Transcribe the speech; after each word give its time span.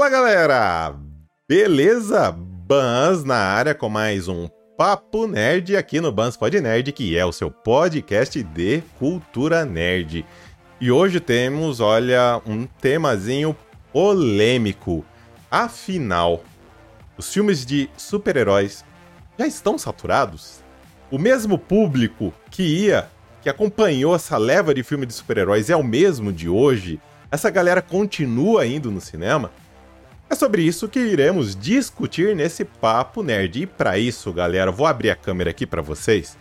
Fala 0.00 0.08
galera! 0.08 0.94
Beleza? 1.46 2.32
Bans 2.32 3.22
na 3.22 3.36
área 3.36 3.74
com 3.74 3.90
mais 3.90 4.28
um 4.28 4.48
Papo 4.74 5.26
Nerd 5.26 5.76
aqui 5.76 6.00
no 6.00 6.10
Bans 6.10 6.38
Pod 6.38 6.58
Nerd, 6.58 6.90
que 6.92 7.18
é 7.18 7.26
o 7.26 7.32
seu 7.32 7.50
podcast 7.50 8.42
de 8.42 8.82
cultura 8.98 9.66
nerd. 9.66 10.24
E 10.80 10.90
hoje 10.90 11.20
temos, 11.20 11.80
olha, 11.80 12.40
um 12.46 12.64
temazinho 12.64 13.54
polêmico. 13.92 15.04
Afinal, 15.50 16.42
os 17.18 17.30
filmes 17.30 17.66
de 17.66 17.90
super-heróis 17.94 18.82
já 19.38 19.46
estão 19.46 19.76
saturados? 19.76 20.64
O 21.10 21.18
mesmo 21.18 21.58
público 21.58 22.32
que 22.50 22.62
ia, 22.62 23.06
que 23.42 23.50
acompanhou 23.50 24.16
essa 24.16 24.38
leva 24.38 24.72
de 24.72 24.82
filme 24.82 25.04
de 25.04 25.12
super-heróis 25.12 25.68
é 25.68 25.76
o 25.76 25.84
mesmo 25.84 26.32
de 26.32 26.48
hoje? 26.48 26.98
Essa 27.30 27.50
galera 27.50 27.82
continua 27.82 28.66
indo 28.66 28.90
no 28.90 28.98
cinema? 28.98 29.50
É 30.30 30.34
sobre 30.36 30.62
isso 30.62 30.88
que 30.88 31.00
iremos 31.00 31.56
discutir 31.56 32.36
nesse 32.36 32.64
papo 32.64 33.20
nerd. 33.20 33.62
E 33.62 33.66
para 33.66 33.98
isso, 33.98 34.32
galera, 34.32 34.70
vou 34.70 34.86
abrir 34.86 35.10
a 35.10 35.16
câmera 35.16 35.50
aqui 35.50 35.66
para 35.66 35.82
vocês. 35.82 36.38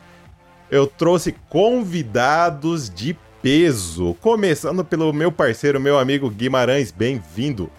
Eu 0.70 0.86
trouxe 0.86 1.36
convidados 1.50 2.88
de 2.88 3.18
peso, 3.42 4.14
começando 4.22 4.86
pelo 4.86 5.12
meu 5.12 5.32
parceiro, 5.32 5.80
meu 5.80 5.98
amigo 5.98 6.30
Guimarães, 6.30 6.92
bem-vindo. 6.92 7.72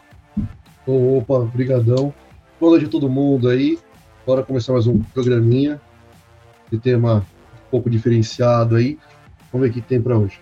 Opa, 0.85 1.39
brigadão. 1.45 2.13
Boa 2.59 2.73
noite 2.73 2.87
a 2.87 2.89
todo 2.89 3.09
mundo 3.09 3.49
aí. 3.49 3.79
Bora 4.27 4.43
começar 4.43 4.73
mais 4.73 4.89
um 4.89 4.99
programinha 5.15 5.81
de 6.73 6.79
tema 6.81 7.19
um 7.19 7.71
pouco 7.71 7.89
diferenciado 7.89 8.75
aí. 8.75 8.99
Vamos 9.53 9.69
ver 9.69 9.71
o 9.71 9.75
que 9.75 9.81
tem 9.81 10.03
para 10.03 10.19
hoje. 10.19 10.41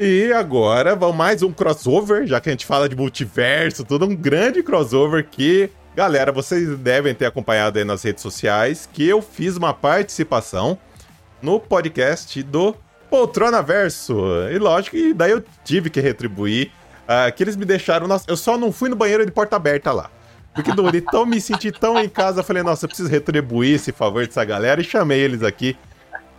E 0.00 0.32
agora 0.32 0.94
vamos 0.94 1.16
mais 1.16 1.42
um 1.42 1.52
crossover, 1.52 2.24
já 2.24 2.40
que 2.40 2.48
a 2.48 2.52
gente 2.52 2.64
fala 2.64 2.88
de 2.88 2.94
multiverso, 2.94 3.84
tudo 3.84 4.04
um 4.04 4.14
grande 4.14 4.62
crossover 4.62 5.26
que, 5.28 5.70
galera, 5.96 6.30
vocês 6.30 6.78
devem 6.78 7.12
ter 7.12 7.26
acompanhado 7.26 7.80
aí 7.80 7.84
nas 7.84 8.04
redes 8.04 8.22
sociais 8.22 8.88
que 8.92 9.08
eu 9.08 9.20
fiz 9.20 9.56
uma 9.56 9.74
participação 9.74 10.78
no 11.42 11.58
podcast 11.58 12.40
do 12.44 12.76
Poltrona 13.10 13.60
Verso. 13.60 14.16
E 14.52 14.56
lógico 14.56 14.94
que 14.94 15.12
daí 15.12 15.32
eu 15.32 15.42
tive 15.64 15.90
que 15.90 16.00
retribuir 16.00 16.70
uh, 17.02 17.34
que 17.34 17.42
eles 17.42 17.56
me 17.56 17.64
deixaram. 17.64 18.06
Nossa, 18.06 18.24
eu 18.28 18.36
só 18.36 18.56
não 18.56 18.70
fui 18.70 18.88
no 18.88 18.94
banheiro 18.94 19.26
de 19.26 19.32
porta 19.32 19.56
aberta 19.56 19.90
lá. 19.90 20.08
Porque 20.54 20.72
do 20.72 20.88
tão 21.10 21.26
me 21.26 21.40
senti 21.40 21.72
tão 21.72 21.98
em 21.98 22.08
casa, 22.08 22.44
falei, 22.44 22.62
nossa, 22.62 22.84
eu 22.84 22.88
preciso 22.88 23.08
retribuir 23.08 23.74
esse 23.74 23.90
favor 23.90 24.24
dessa 24.24 24.44
galera 24.44 24.80
e 24.80 24.84
chamei 24.84 25.18
eles 25.18 25.42
aqui 25.42 25.76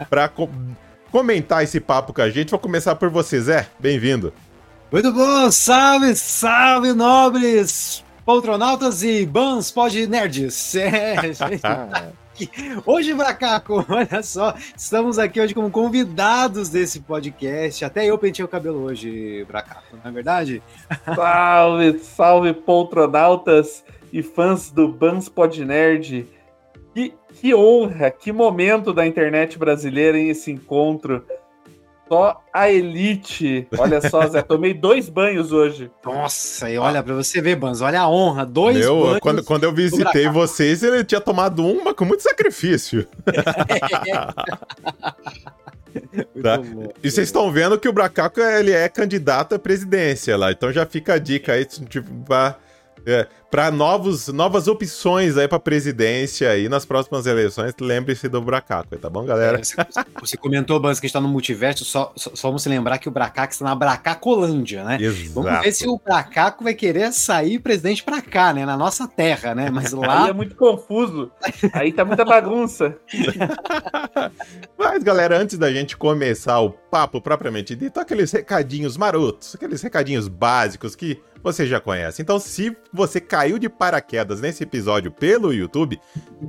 pra 0.10 0.30
comentar 1.12 1.64
esse 1.64 1.80
papo 1.80 2.14
com 2.14 2.22
a 2.22 2.30
gente. 2.30 2.52
Vou 2.52 2.60
começar 2.60 2.96
por 2.96 3.10
você, 3.10 3.40
Zé. 3.40 3.68
Bem-vindo. 3.80 4.34
Muito 4.92 5.12
bom, 5.14 5.52
salve, 5.52 6.16
salve, 6.16 6.94
nobres 6.94 8.04
poltronautas 8.26 9.02
e 9.02 9.26
bans 9.26 9.72
pod 9.72 10.08
nerds. 10.08 10.76
É, 10.78 11.34
gente. 11.34 11.62
Hoje, 12.86 13.14
Bracaco, 13.14 13.86
olha 13.90 14.24
só, 14.24 14.56
estamos 14.78 15.20
aqui 15.20 15.42
hoje 15.42 15.54
como 15.54 15.70
convidados 15.70 16.70
desse 16.70 17.02
podcast. 17.02 17.84
Até 17.84 18.06
eu 18.06 18.18
pentei 18.18 18.46
o 18.46 18.48
cabelo 18.48 18.84
hoje, 18.84 19.44
Bracaco, 19.46 19.98
não 20.02 20.10
é 20.10 20.14
verdade? 20.14 20.64
Salve, 21.16 22.00
salve, 22.00 22.54
poltronautas 22.54 23.84
e 24.14 24.24
fãs 24.24 24.72
do 24.72 24.88
Bans 24.88 25.28
Pod 25.28 25.66
Nerd. 25.66 26.28
Que, 26.94 27.14
que 27.34 27.54
honra, 27.54 28.10
que 28.10 28.32
momento 28.32 28.94
da 28.94 29.06
internet 29.06 29.58
brasileira 29.58 30.18
em 30.18 30.30
esse 30.30 30.52
encontro. 30.52 31.24
Só 32.08 32.44
a 32.52 32.72
elite. 32.72 33.68
Olha 33.78 34.02
só, 34.02 34.26
Zé, 34.26 34.42
tomei 34.42 34.74
dois 34.74 35.08
banhos 35.08 35.52
hoje. 35.52 35.92
Nossa, 36.04 36.68
e 36.68 36.78
olha 36.78 37.04
pra 37.04 37.14
você 37.14 37.40
ver, 37.40 37.56
Banz, 37.56 37.82
olha 37.82 38.02
a 38.02 38.10
honra, 38.10 38.48
dois 38.48 38.80
Meu, 38.80 39.02
banhos. 39.02 39.20
Quando, 39.20 39.44
quando 39.44 39.64
eu 39.66 39.72
visitei 39.72 40.28
vocês, 40.28 40.82
ele 40.82 41.04
tinha 41.04 41.22
tomado 41.22 41.64
uma 41.64 41.94
com 41.94 42.06
muito 42.06 42.24
sacrifício. 42.24 43.08
tá? 46.42 46.58
Bom, 46.58 46.92
e 47.04 47.12
vocês 47.12 47.28
estão 47.28 47.52
vendo 47.52 47.78
que 47.78 47.88
o 47.88 47.94
Bracaco 47.94 48.42
ele 48.42 48.72
é 48.72 48.90
candidato 48.90 49.54
à 49.54 49.60
presidência 49.60 50.36
lá, 50.36 50.52
então 50.52 50.72
já 50.72 50.88
fica 50.88 51.14
a 51.14 51.20
dica 51.20 51.54
aí, 51.54 51.64
tipo, 51.66 52.12
pra 52.26 52.58
é, 53.06 53.28
para 53.50 53.72
novos 53.72 54.28
novas 54.28 54.68
opções 54.68 55.38
aí 55.38 55.48
para 55.48 55.60
presidência 55.60 56.50
aí 56.50 56.70
nas 56.70 56.86
próximas 56.86 57.26
eleições, 57.26 57.74
lembre-se 57.80 58.28
do 58.30 58.42
Bracaco, 58.42 58.96
tá 58.98 59.10
bom, 59.10 59.26
galera? 59.26 59.60
É, 59.60 59.64
você, 59.64 59.76
você, 60.20 60.38
comentou, 60.38 60.80
Bans, 60.80 61.00
que 61.00 61.08
está 61.08 61.20
no 61.20 61.28
multiverso, 61.28 61.84
só, 61.84 62.12
só, 62.16 62.32
só, 62.34 62.48
vamos 62.50 62.64
se 62.64 62.70
lembrar 62.70 62.98
que 63.00 63.08
o 63.08 63.12
Bracaco 63.12 63.54
está 63.54 63.66
na 63.66 63.76
Bracacolândia, 63.76 64.84
né? 64.84 64.98
Exato. 65.02 65.32
Vamos 65.34 65.62
ver 65.62 65.72
se 65.72 65.88
o 65.88 65.98
Bracaco 65.98 66.64
vai 66.64 66.74
querer 66.74 67.12
sair 67.12 67.60
presidente 67.60 68.04
para 68.04 68.22
cá, 68.22 68.54
né? 68.54 68.66
Na 68.66 68.78
nossa 68.78 69.08
terra, 69.08 69.56
né? 69.56 69.70
Mas 69.70 69.92
lá... 69.94 70.24
Aí 70.24 70.30
é 70.30 70.34
muito 70.34 70.56
confuso, 70.56 71.32
aí 71.74 71.92
tá 71.92 72.06
muita 72.06 72.24
bagunça. 72.24 72.96
Mas, 74.78 75.04
galera, 75.04 75.38
antes 75.38 75.58
da 75.58 75.72
gente 75.72 75.98
começar 75.98 76.60
o 76.60 76.72
papo 76.72 77.22
propriamente 77.22 77.76
dito, 77.76 78.00
aqueles 78.00 78.32
recadinhos 78.32 78.98
marotos, 78.98 79.56
aqueles 79.56 79.82
recadinhos 79.82 80.28
básicos 80.28 80.96
que 80.96 81.22
você 81.44 81.66
já 81.66 81.80
conhece. 81.80 82.22
Então, 82.22 82.40
se 82.40 82.76
você 82.92 83.20
caiu 83.40 83.58
de 83.58 83.70
paraquedas 83.70 84.42
nesse 84.42 84.64
episódio 84.64 85.10
pelo 85.12 85.54
YouTube, 85.54 85.98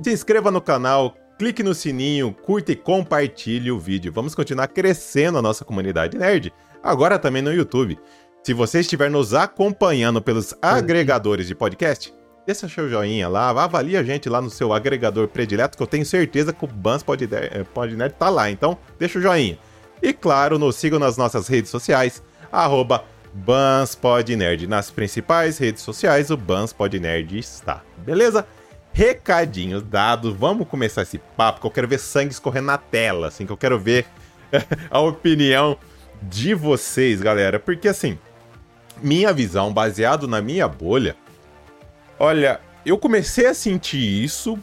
se 0.03 0.11
inscreva 0.11 0.51
no 0.51 0.59
canal, 0.59 1.15
clique 1.39 1.63
no 1.63 1.73
sininho, 1.73 2.33
curta 2.33 2.73
e 2.73 2.75
compartilhe 2.75 3.71
o 3.71 3.79
vídeo. 3.79 4.11
Vamos 4.11 4.35
continuar 4.35 4.67
crescendo 4.67 5.37
a 5.37 5.41
nossa 5.41 5.63
comunidade 5.63 6.17
nerd, 6.17 6.51
agora 6.83 7.17
também 7.17 7.41
no 7.41 7.53
YouTube. 7.53 7.97
Se 8.43 8.53
você 8.53 8.81
estiver 8.81 9.09
nos 9.09 9.33
acompanhando 9.33 10.21
pelos 10.21 10.53
agregadores 10.61 11.47
de 11.47 11.55
podcast, 11.55 12.13
deixa 12.45 12.67
seu 12.67 12.89
joinha 12.89 13.29
lá, 13.29 13.51
avalie 13.51 13.95
a 13.95 14.03
gente 14.03 14.27
lá 14.27 14.41
no 14.41 14.49
seu 14.49 14.73
agregador 14.73 15.29
predileto, 15.29 15.77
que 15.77 15.83
eu 15.83 15.87
tenho 15.87 16.05
certeza 16.05 16.51
que 16.51 16.65
o 16.65 16.67
Bans 16.67 17.03
Podnerd 17.03 18.15
tá 18.19 18.27
lá. 18.27 18.51
Então, 18.51 18.77
deixa 18.99 19.17
o 19.17 19.21
joinha. 19.21 19.57
E 20.03 20.11
claro, 20.11 20.59
nos 20.59 20.75
sigam 20.75 20.99
nas 20.99 21.15
nossas 21.15 21.47
redes 21.47 21.71
sociais, 21.71 22.21
arroba 22.51 23.05
Bans 23.33 23.97
Nerd. 24.37 24.67
Nas 24.67 24.91
principais 24.91 25.57
redes 25.57 25.83
sociais, 25.83 26.29
o 26.29 26.37
Bans 26.37 26.75
Nerd 26.99 27.37
está. 27.37 27.81
Beleza? 27.97 28.45
Recadinhos 28.93 29.83
dados, 29.83 30.35
vamos 30.35 30.67
começar 30.67 31.03
esse 31.03 31.17
papo 31.17 31.61
que 31.61 31.67
eu 31.67 31.71
quero 31.71 31.87
ver 31.87 31.97
sangue 31.99 32.33
escorrendo 32.33 32.67
na 32.67 32.77
tela, 32.77 33.27
assim, 33.27 33.45
que 33.45 33.51
eu 33.51 33.57
quero 33.57 33.79
ver 33.79 34.05
a 34.91 34.99
opinião 34.99 35.77
de 36.21 36.53
vocês, 36.53 37.21
galera. 37.21 37.57
Porque 37.57 37.87
assim, 37.87 38.19
minha 39.01 39.31
visão, 39.31 39.71
baseado 39.71 40.27
na 40.27 40.41
minha 40.41 40.67
bolha, 40.67 41.15
olha, 42.19 42.59
eu 42.85 42.97
comecei 42.97 43.45
a 43.47 43.53
sentir 43.53 44.23
isso, 44.23 44.59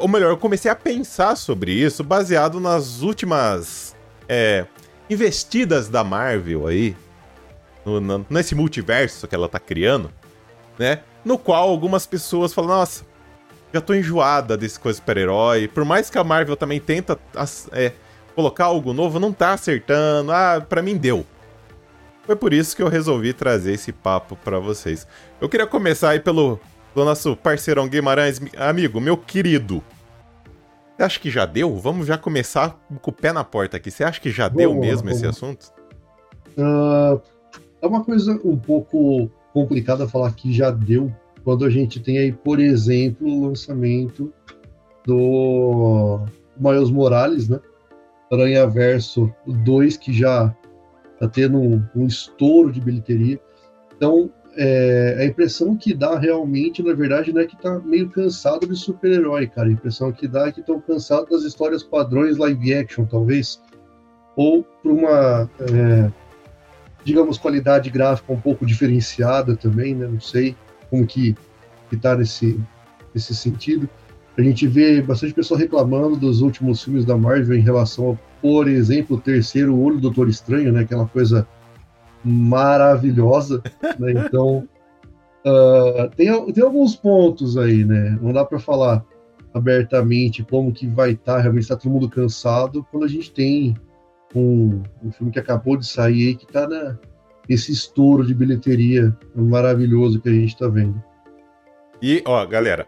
ou 0.00 0.08
melhor, 0.08 0.30
eu 0.30 0.38
comecei 0.38 0.70
a 0.70 0.76
pensar 0.76 1.36
sobre 1.36 1.72
isso 1.72 2.04
baseado 2.04 2.60
nas 2.60 3.02
últimas 3.02 3.96
é, 4.28 4.64
investidas 5.10 5.88
da 5.88 6.04
Marvel 6.04 6.66
aí, 6.66 6.96
no, 7.86 8.00
no, 8.00 8.26
nesse 8.28 8.54
multiverso 8.54 9.28
que 9.28 9.34
ela 9.34 9.48
tá 9.48 9.60
criando, 9.60 10.10
né? 10.76 11.00
No 11.24 11.38
qual 11.38 11.68
algumas 11.68 12.04
pessoas 12.04 12.52
falam, 12.52 12.76
nossa, 12.78 13.04
já 13.72 13.80
tô 13.80 13.94
enjoada 13.94 14.56
desse 14.56 14.78
coisa 14.78 14.98
super-herói. 14.98 15.68
Por 15.68 15.84
mais 15.84 16.10
que 16.10 16.18
a 16.18 16.24
Marvel 16.24 16.56
também 16.56 16.80
tenta 16.80 17.18
é, 17.72 17.92
colocar 18.34 18.66
algo 18.66 18.92
novo, 18.92 19.20
não 19.20 19.32
tá 19.32 19.52
acertando. 19.52 20.32
Ah, 20.32 20.64
pra 20.66 20.82
mim 20.82 20.96
deu. 20.96 21.24
Foi 22.24 22.34
por 22.34 22.52
isso 22.52 22.74
que 22.74 22.82
eu 22.82 22.88
resolvi 22.88 23.32
trazer 23.32 23.72
esse 23.72 23.92
papo 23.92 24.36
para 24.36 24.58
vocês. 24.58 25.06
Eu 25.40 25.48
queria 25.48 25.66
começar 25.66 26.10
aí 26.10 26.20
pelo, 26.20 26.58
pelo 26.92 27.06
nosso 27.06 27.36
parceirão 27.36 27.88
Guimarães, 27.88 28.40
amigo, 28.56 29.00
meu 29.00 29.16
querido. 29.16 29.82
Você 30.96 31.02
acha 31.02 31.20
que 31.20 31.30
já 31.30 31.44
deu? 31.46 31.76
Vamos 31.76 32.06
já 32.06 32.18
começar 32.18 32.76
com 33.00 33.10
o 33.10 33.14
pé 33.14 33.32
na 33.32 33.44
porta 33.44 33.76
aqui. 33.76 33.90
Você 33.90 34.02
acha 34.02 34.20
que 34.20 34.30
já 34.30 34.48
deu 34.48 34.74
mesmo 34.74 35.08
esse 35.10 35.26
assunto? 35.26 35.72
Uh, 36.56 37.20
é 37.86 37.88
uma 37.88 38.04
coisa 38.04 38.38
um 38.44 38.56
pouco 38.56 39.30
complicada 39.52 40.08
falar 40.08 40.32
que 40.34 40.52
já 40.52 40.70
deu 40.70 41.12
quando 41.44 41.64
a 41.64 41.70
gente 41.70 42.00
tem 42.00 42.18
aí, 42.18 42.32
por 42.32 42.58
exemplo, 42.58 43.26
o 43.28 43.46
lançamento 43.46 44.32
do 45.06 46.20
Miles 46.58 46.90
Morales, 46.90 47.48
né? 47.48 47.60
Aranha 48.32 48.66
Verso 48.66 49.32
2, 49.46 49.96
que 49.96 50.12
já 50.12 50.54
está 51.14 51.28
tendo 51.28 51.58
um, 51.58 51.82
um, 51.94 52.06
estouro 52.06 52.72
de 52.72 52.80
bilheteria. 52.80 53.40
Então, 53.96 54.28
é, 54.56 55.18
a 55.20 55.24
impressão 55.24 55.76
que 55.76 55.94
dá 55.94 56.18
realmente, 56.18 56.82
na 56.82 56.92
verdade, 56.92 57.32
não 57.32 57.40
é 57.40 57.46
que 57.46 57.54
está 57.54 57.78
meio 57.78 58.10
cansado 58.10 58.66
de 58.66 58.74
super-herói, 58.74 59.46
cara. 59.46 59.68
A 59.68 59.72
impressão 59.72 60.10
que 60.10 60.26
dá 60.26 60.48
é 60.48 60.52
que 60.52 60.60
estão 60.60 60.80
cansados 60.80 61.30
das 61.30 61.42
histórias 61.42 61.84
padrões 61.84 62.36
live 62.36 62.74
action, 62.74 63.04
talvez. 63.06 63.62
Ou 64.34 64.64
por 64.82 64.90
uma. 64.90 65.48
É, 65.60 66.25
digamos, 67.06 67.38
qualidade 67.38 67.88
gráfica 67.88 68.32
um 68.32 68.40
pouco 68.40 68.66
diferenciada 68.66 69.56
também, 69.56 69.94
né? 69.94 70.08
Não 70.08 70.20
sei 70.20 70.56
como 70.90 71.06
que 71.06 71.36
está 71.92 72.16
nesse, 72.16 72.60
nesse 73.14 73.32
sentido. 73.32 73.88
A 74.36 74.42
gente 74.42 74.66
vê 74.66 75.00
bastante 75.00 75.32
pessoa 75.32 75.58
reclamando 75.58 76.16
dos 76.16 76.40
últimos 76.40 76.82
filmes 76.82 77.04
da 77.04 77.16
Marvel 77.16 77.56
em 77.56 77.62
relação 77.62 78.06
ao, 78.06 78.18
por 78.42 78.66
exemplo, 78.66 79.16
o 79.16 79.20
terceiro 79.20 79.78
olho 79.78 79.96
do 79.96 80.02
Doutor 80.02 80.28
Estranho, 80.28 80.72
né? 80.72 80.80
Aquela 80.80 81.06
coisa 81.06 81.46
maravilhosa, 82.24 83.62
né? 84.00 84.10
Então, 84.26 84.68
Uh, 85.48 86.10
tem, 86.16 86.52
tem 86.52 86.64
alguns 86.64 86.96
pontos 86.96 87.56
aí, 87.56 87.84
né? 87.84 88.18
Não 88.20 88.32
dá 88.32 88.44
para 88.44 88.58
falar 88.58 89.04
abertamente 89.54 90.42
como 90.42 90.72
que 90.72 90.88
vai 90.88 91.12
estar, 91.12 91.36
tá, 91.36 91.40
realmente 91.40 91.62
está 91.62 91.76
todo 91.76 91.92
mundo 91.92 92.10
cansado, 92.10 92.84
quando 92.90 93.04
a 93.04 93.08
gente 93.08 93.30
tem 93.30 93.76
um, 94.34 94.82
um 95.02 95.12
filme 95.12 95.32
que 95.32 95.38
acabou 95.38 95.76
de 95.76 95.86
sair 95.86 96.28
aí, 96.28 96.34
que 96.36 96.44
está 96.44 96.68
nesse 97.48 97.72
estouro 97.72 98.26
de 98.26 98.34
bilheteria 98.34 99.16
maravilhoso 99.34 100.20
que 100.20 100.28
a 100.28 100.32
gente 100.32 100.54
está 100.54 100.68
vendo. 100.68 101.02
E, 102.02 102.22
ó, 102.26 102.44
galera, 102.44 102.86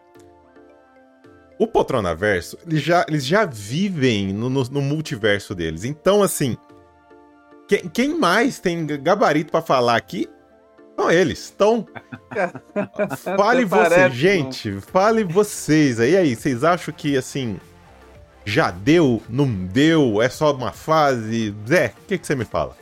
o 1.59 1.67
Poltrona 1.67 2.15
Verso, 2.15 2.59
eles 2.67 2.83
já, 2.83 3.05
eles 3.09 3.27
já 3.27 3.45
vivem 3.45 4.33
no, 4.33 4.49
no, 4.49 4.63
no 4.65 4.81
multiverso 4.81 5.55
deles. 5.55 5.85
Então, 5.85 6.23
assim, 6.23 6.57
quem, 7.67 7.89
quem 7.89 8.19
mais 8.19 8.61
tem 8.61 8.87
gabarito 8.87 9.51
para 9.51 9.63
falar 9.63 9.97
aqui 9.97 10.29
são 10.97 11.11
eles. 11.11 11.53
Então, 11.55 11.87
fale 13.37 13.65
vocês, 13.65 14.15
gente, 14.15 14.81
fale 14.81 15.25
vocês. 15.25 16.01
Aí, 16.01 16.17
aí, 16.17 16.35
vocês 16.37 16.63
acham 16.65 16.93
que, 16.95 17.17
assim, 17.17 17.59
já 18.45 18.71
deu, 18.71 19.23
não 19.29 19.47
deu, 19.47 20.23
é 20.23 20.29
só 20.29 20.55
uma 20.55 20.73
fase? 20.73 21.55
Zé, 21.67 21.95
o 22.03 22.07
que, 22.07 22.19
que 22.19 22.27
você 22.27 22.35
me 22.35 22.45
fala? 22.45 22.77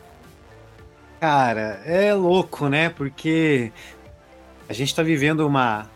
Cara, 1.21 1.81
é 1.85 2.13
louco, 2.15 2.69
né? 2.69 2.91
Porque 2.91 3.73
a 4.69 4.73
gente 4.73 4.95
tá 4.95 5.03
vivendo 5.03 5.47
uma, 5.47 5.89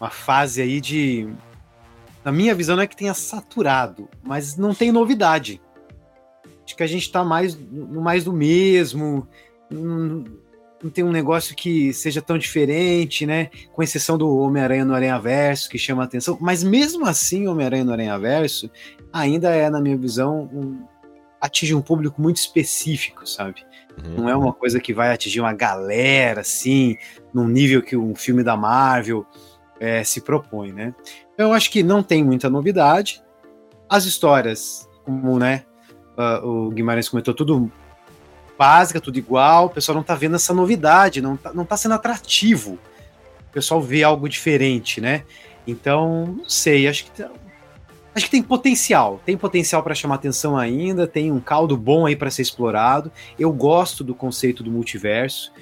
uma 0.00 0.10
fase 0.10 0.62
aí 0.62 0.80
de. 0.80 1.28
Na 2.24 2.32
minha 2.32 2.54
visão, 2.54 2.74
não 2.74 2.82
é 2.82 2.86
que 2.86 2.96
tenha 2.96 3.14
saturado, 3.14 4.08
mas 4.22 4.56
não 4.56 4.74
tem 4.74 4.90
novidade. 4.90 5.60
Acho 6.64 6.74
que 6.74 6.82
a 6.82 6.86
gente 6.86 7.10
tá 7.12 7.22
mais 7.22 7.56
mais 7.70 8.24
do 8.24 8.32
mesmo. 8.32 9.28
Não 10.84 10.90
tem 10.90 11.02
um 11.02 11.10
negócio 11.10 11.56
que 11.56 11.94
seja 11.94 12.20
tão 12.20 12.36
diferente, 12.36 13.24
né? 13.24 13.48
Com 13.72 13.82
exceção 13.82 14.18
do 14.18 14.36
Homem-Aranha 14.36 14.84
no 14.84 14.94
Aranha 14.94 15.18
Verso, 15.18 15.70
que 15.70 15.78
chama 15.78 16.02
a 16.02 16.04
atenção. 16.04 16.36
Mas 16.38 16.62
mesmo 16.62 17.06
assim, 17.06 17.48
Homem-Aranha 17.48 17.84
no 17.84 17.92
Aranha 17.92 18.18
Verso 18.18 18.70
ainda 19.10 19.50
é, 19.50 19.70
na 19.70 19.80
minha 19.80 19.96
visão, 19.96 20.50
um, 20.52 20.84
atinge 21.40 21.74
um 21.74 21.80
público 21.80 22.20
muito 22.20 22.36
específico, 22.36 23.26
sabe? 23.26 23.64
Uhum. 24.04 24.16
Não 24.16 24.28
é 24.28 24.36
uma 24.36 24.52
coisa 24.52 24.78
que 24.78 24.92
vai 24.92 25.10
atingir 25.10 25.40
uma 25.40 25.54
galera, 25.54 26.42
assim, 26.42 26.98
num 27.32 27.48
nível 27.48 27.80
que 27.80 27.96
um 27.96 28.14
filme 28.14 28.42
da 28.42 28.54
Marvel 28.54 29.24
é, 29.80 30.04
se 30.04 30.20
propõe, 30.20 30.70
né? 30.70 30.94
Então, 31.32 31.48
eu 31.48 31.54
acho 31.54 31.70
que 31.70 31.82
não 31.82 32.02
tem 32.02 32.22
muita 32.22 32.50
novidade. 32.50 33.22
As 33.88 34.04
histórias, 34.04 34.86
como 35.04 35.38
né, 35.38 35.64
uh, 36.18 36.46
o 36.46 36.70
Guimarães 36.70 37.08
comentou, 37.08 37.32
tudo 37.32 37.72
básica, 38.58 39.00
tudo 39.00 39.18
igual. 39.18 39.66
O 39.66 39.70
pessoal 39.70 39.96
não 39.96 40.02
tá 40.02 40.14
vendo 40.14 40.36
essa 40.36 40.54
novidade, 40.54 41.20
não 41.20 41.36
tá, 41.36 41.52
não 41.52 41.64
tá 41.64 41.76
sendo 41.76 41.94
atrativo. 41.94 42.78
O 43.48 43.52
pessoal 43.52 43.80
vê 43.80 44.02
algo 44.02 44.28
diferente, 44.28 45.00
né? 45.00 45.24
Então, 45.66 46.36
não 46.38 46.48
sei, 46.48 46.88
acho 46.88 47.04
que 47.04 47.10
tá, 47.22 47.30
acho 48.14 48.26
que 48.26 48.30
tem 48.30 48.42
potencial, 48.42 49.20
tem 49.24 49.36
potencial 49.36 49.82
para 49.82 49.94
chamar 49.94 50.16
atenção 50.16 50.56
ainda, 50.56 51.06
tem 51.06 51.32
um 51.32 51.40
caldo 51.40 51.76
bom 51.76 52.06
aí 52.06 52.16
para 52.16 52.30
ser 52.30 52.42
explorado. 52.42 53.10
Eu 53.38 53.52
gosto 53.52 54.04
do 54.04 54.14
conceito 54.14 54.62
do 54.62 54.70
multiverso. 54.70 55.52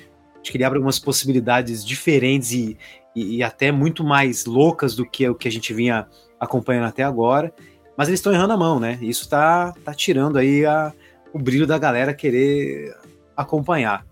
Acho 0.41 0.51
que 0.51 0.57
ele 0.57 0.65
abre 0.65 0.79
algumas 0.79 0.99
possibilidades 0.99 1.85
diferentes 1.85 2.53
e, 2.53 2.77
e, 3.15 3.37
e 3.37 3.43
até 3.43 3.71
muito 3.71 4.03
mais 4.03 4.45
loucas 4.45 4.97
do 4.97 5.07
que 5.07 5.29
o 5.29 5.35
que 5.35 5.47
a 5.47 5.53
gente 5.53 5.73
vinha 5.73 6.07
acompanhando 6.41 6.87
até 6.87 7.05
agora. 7.05 7.55
Mas 7.97 8.09
eles 8.09 8.19
estão 8.19 8.33
errando 8.33 8.55
a 8.55 8.57
mão, 8.57 8.81
né? 8.81 8.99
Isso 9.01 9.29
tá, 9.29 9.73
tá 9.85 9.95
tirando 9.95 10.39
aí 10.39 10.67
a, 10.67 10.93
o 11.33 11.39
brilho 11.39 11.67
da 11.67 11.79
galera 11.79 12.13
querer 12.15 12.97
acompanhar. 13.37 14.07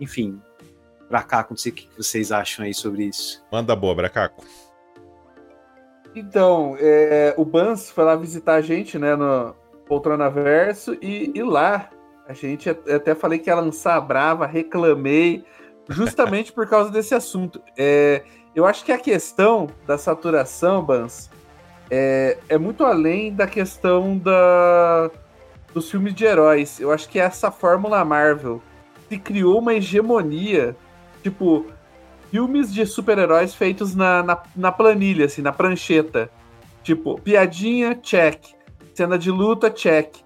Enfim, 0.00 0.40
Bracaco, 1.08 1.52
não 1.52 1.58
sei 1.58 1.72
o 1.72 1.74
que 1.74 1.88
vocês 1.96 2.30
acham 2.30 2.64
aí 2.64 2.72
sobre 2.72 3.04
isso. 3.04 3.44
Manda 3.50 3.74
boa, 3.74 3.94
Bracaco. 3.94 4.44
Então, 6.14 6.76
é, 6.78 7.34
o 7.36 7.44
Bans 7.44 7.90
foi 7.90 8.04
lá 8.04 8.16
visitar 8.16 8.54
a 8.54 8.60
gente, 8.60 8.98
né, 8.98 9.14
no 9.14 9.54
Poltrona 9.86 10.28
Verso, 10.28 10.96
e, 11.00 11.32
e 11.34 11.42
lá 11.42 11.90
a 12.26 12.32
gente 12.32 12.68
até 12.68 13.14
falei 13.14 13.38
que 13.38 13.50
ia 13.50 13.56
lançar 13.56 13.96
a 13.96 14.00
brava, 14.00 14.46
reclamei, 14.46 15.44
justamente 15.88 16.52
por 16.52 16.68
causa 16.68 16.90
desse 16.90 17.14
assunto. 17.14 17.60
É, 17.76 18.22
eu 18.54 18.66
acho 18.66 18.84
que 18.84 18.92
a 18.92 18.98
questão 18.98 19.68
da 19.86 19.98
saturação, 19.98 20.82
Bans, 20.82 21.30
é, 21.90 22.38
é 22.48 22.56
muito 22.56 22.84
além 22.84 23.34
da 23.34 23.46
questão 23.46 24.16
da, 24.16 25.10
dos 25.72 25.90
filmes 25.90 26.14
de 26.14 26.24
heróis. 26.24 26.80
Eu 26.80 26.90
acho 26.90 27.08
que 27.08 27.18
essa 27.18 27.50
fórmula 27.50 28.04
Marvel 28.04 28.62
se 29.08 29.18
criou 29.18 29.58
uma 29.58 29.74
hegemonia, 29.74 30.76
tipo, 31.22 31.66
filmes 32.30 32.72
de 32.72 32.86
super-heróis 32.86 33.54
feitos 33.54 33.94
na, 33.94 34.22
na, 34.22 34.42
na, 34.54 34.72
planilha, 34.72 35.26
assim, 35.26 35.42
na 35.42 35.52
prancheta. 35.52 36.30
Tipo, 36.82 37.20
piadinha, 37.20 37.94
check. 37.94 38.40
Cena 38.94 39.18
de 39.18 39.30
luta, 39.30 39.70
check. 39.70 40.16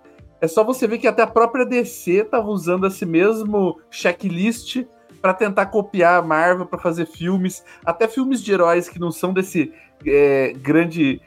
É 0.41 0.47
só 0.47 0.63
você 0.63 0.87
ver 0.87 0.99
que 0.99 1.07
até 1.07 1.23
a 1.23 1.27
própria 1.27 1.65
DC 1.65 2.25
tava 2.25 2.49
usando 2.49 2.87
esse 2.87 3.07
mesmo 3.07 3.81
checklist 3.91 4.85
para 5.23 5.33
tentar 5.33 5.67
copiar 5.67 6.19
a 6.19 6.23
Marvel 6.23 6.67
para 6.67 6.79
fazer 6.79 7.07
filmes, 7.07 7.65
até 7.83 8.07
filmes 8.07 8.43
de 8.43 8.53
heróis 8.53 8.91
que 8.91 9.01
não 9.01 9.11
são 9.11 9.33
desse 9.33 9.73
é, 10.07 10.53
grande 10.53 11.19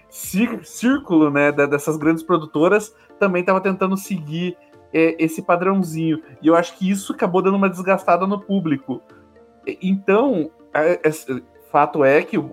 círculo, 0.63 1.31
né, 1.31 1.51
dessas 1.51 1.97
grandes 1.97 2.21
produtoras, 2.21 2.93
também 3.19 3.41
estava 3.41 3.61
tentando 3.61 3.97
seguir 3.97 4.57
é, 4.93 5.15
esse 5.23 5.41
padrãozinho. 5.41 6.21
E 6.41 6.47
eu 6.47 6.55
acho 6.55 6.77
que 6.77 6.89
isso 6.89 7.13
acabou 7.13 7.41
dando 7.41 7.57
uma 7.57 7.69
desgastada 7.69 8.25
no 8.25 8.39
público. 8.39 9.01
Então, 9.81 10.49
é, 10.73 10.99
é, 11.03 11.11
fato 11.71 12.03
é 12.03 12.21
que 12.21 12.37
o, 12.37 12.45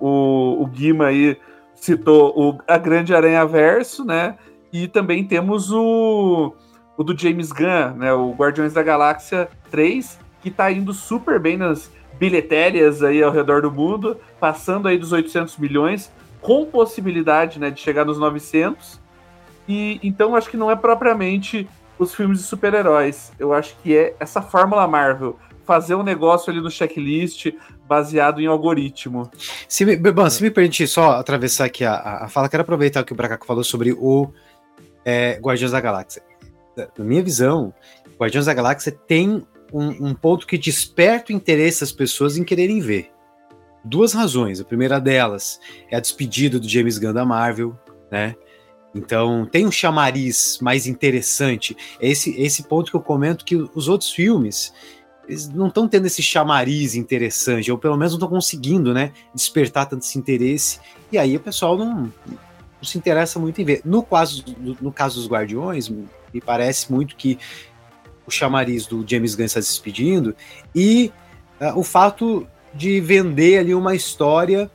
o 0.61 0.67
Guima 0.67 1.07
aí 1.07 1.37
citou 1.75 2.33
o, 2.37 2.59
a 2.67 2.79
Grande 2.79 3.15
Aranha 3.15 3.45
Verso, 3.47 4.05
né? 4.05 4.37
E 4.73 4.89
também 4.89 5.25
temos 5.25 5.71
o, 5.71 6.55
o 6.97 7.05
do 7.05 7.17
James 7.17 7.53
Gunn, 7.53 7.97
né? 7.97 8.13
O 8.13 8.33
Guardiões 8.33 8.73
da 8.73 8.83
Galáxia 8.83 9.49
3, 9.71 10.19
que 10.43 10.49
está 10.49 10.71
indo 10.71 10.93
super 10.93 11.39
bem 11.39 11.57
nas 11.57 11.91
bilhetérias 12.19 13.03
aí 13.03 13.23
ao 13.23 13.33
redor 13.33 13.63
do 13.63 13.71
mundo, 13.71 14.17
passando 14.41 14.89
aí 14.89 14.99
dos 14.99 15.13
800 15.13 15.57
milhões, 15.59 16.13
com 16.41 16.67
possibilidade 16.67 17.59
né, 17.59 17.71
de 17.71 17.81
chegar 17.81 18.05
nos 18.05 18.19
900. 18.19 19.01
E 19.69 19.99
então 20.03 20.35
acho 20.35 20.51
que 20.51 20.57
não 20.57 20.71
é 20.71 20.77
propriamente 20.77 21.69
os 21.99 22.15
filmes 22.15 22.39
de 22.39 22.45
super-heróis. 22.45 23.33
Eu 23.39 23.53
acho 23.53 23.77
que 23.83 23.97
é 23.97 24.15
essa 24.19 24.43
fórmula 24.43 24.87
Marvel. 24.87 25.39
Fazer 25.65 25.95
um 25.95 26.03
negócio 26.03 26.53
ali 26.53 26.61
no 26.61 26.71
checklist 26.71 27.53
baseado 27.89 28.41
em 28.41 28.47
algoritmo. 28.47 29.31
Se 29.69 29.85
me, 29.85 29.97
bom, 29.97 30.29
se 30.29 30.43
me 30.43 30.51
permite 30.51 30.87
só 30.87 31.13
atravessar 31.13 31.65
aqui 31.65 31.85
a, 31.85 32.25
a 32.25 32.29
fala, 32.29 32.49
quero 32.49 32.63
aproveitar 32.63 33.01
o 33.01 33.05
que 33.05 33.13
o 33.13 33.17
Bracaco 33.17 33.47
falou 33.47 33.65
sobre 33.65 33.93
o 33.93 34.31
é, 35.05 35.39
Guardiões 35.41 35.73
da 35.73 35.81
Galáxia. 35.81 36.23
Na 36.99 37.05
minha 37.05 37.23
visão, 37.23 37.73
Guardiões 38.19 38.47
da 38.47 38.55
Galáxia 38.55 38.93
tem 38.93 39.47
um, 39.73 40.09
um 40.09 40.15
ponto 40.15 40.47
que 40.47 40.59
desperta 40.59 41.33
o 41.33 41.37
interesse 41.37 41.81
das 41.81 41.93
pessoas 41.93 42.37
em 42.37 42.45
quererem 42.45 42.81
ver. 42.81 43.11
Duas 43.85 44.13
razões. 44.13 44.61
A 44.61 44.65
primeira 44.65 44.99
delas 44.99 45.61
é 45.91 45.97
a 45.97 46.01
despedida 46.01 46.59
do 46.59 46.69
James 46.69 46.99
Gunn 46.99 47.13
da 47.13 47.25
Marvel, 47.25 47.79
né? 48.11 48.35
Então 48.95 49.47
tem 49.47 49.67
um 49.67 49.73
chamariz 49.73 50.59
mais 50.63 50.87
interessante. 50.87 51.77
É 52.01 52.09
esse, 52.09 52.31
esse 52.41 52.63
ponto 52.63 52.91
que 52.91 52.97
eu 52.97 53.01
comento 53.01 53.45
que 53.45 53.57
os 53.57 53.89
outros 53.89 54.13
filmes 54.13 54.73
eles 55.29 55.49
não 55.49 55.69
estão 55.69 55.89
tendo 55.89 56.07
esse 56.07 56.23
chamariz 56.23 56.95
interessante, 56.95 57.71
ou 57.73 57.79
pelo 57.79 57.97
menos 57.97 58.13
não 58.13 58.19
estão 58.19 58.29
conseguindo, 58.29 58.93
né, 58.93 59.13
despertar 59.35 59.87
tanto 59.87 60.03
esse 60.03 60.19
interesse. 60.19 60.79
E 61.11 61.19
aí 61.19 61.37
o 61.37 61.41
pessoal 61.41 61.77
não, 61.77 62.13
não 62.27 62.83
se 62.83 62.99
interessa 62.99 63.39
muito 63.39 63.61
em 63.61 63.65
ver. 63.65 63.81
No 63.85 64.03
caso, 64.03 64.45
no, 64.59 64.93
caso 64.93 65.17
dos 65.17 65.29
Guardiões, 65.29 65.89
me 65.89 66.41
parece 66.45 66.93
muito 66.93 67.17
que 67.17 67.39
o 68.27 68.31
chamariz 68.31 68.87
do 68.87 69.05
James 69.07 69.35
Gunn 69.35 69.45
está 69.45 69.61
se 69.61 69.69
despedindo 69.69 70.35
e 70.75 71.13
uh, 71.61 71.79
o 71.79 71.83
fato 71.83 72.47
de 72.73 73.01
vender 73.01 73.59
ali 73.59 73.75
uma 73.75 73.95
história 73.95 74.71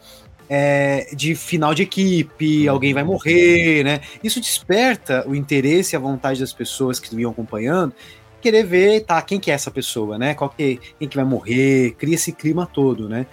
é, 0.49 1.07
de 1.13 1.35
final 1.35 1.73
de 1.73 1.83
equipe, 1.83 2.67
uhum. 2.67 2.73
alguém 2.73 2.93
vai 2.93 3.03
morrer, 3.03 3.83
né? 3.83 4.01
Isso 4.23 4.41
desperta 4.41 5.23
o 5.27 5.35
interesse 5.35 5.95
e 5.95 5.97
a 5.97 5.99
vontade 5.99 6.39
das 6.39 6.51
pessoas 6.51 6.99
que 6.99 7.15
vinham 7.15 7.31
acompanhando 7.31 7.93
querer 8.41 8.63
ver, 8.63 9.01
tá, 9.01 9.21
quem 9.21 9.39
que 9.39 9.51
é 9.51 9.53
essa 9.53 9.69
pessoa, 9.69 10.17
né? 10.17 10.33
Qual 10.33 10.49
que, 10.49 10.79
quem 10.97 11.07
que 11.07 11.15
vai 11.15 11.25
morrer, 11.25 11.91
cria 11.97 12.15
esse 12.15 12.31
clima 12.31 12.65
todo, 12.65 13.07
né? 13.07 13.25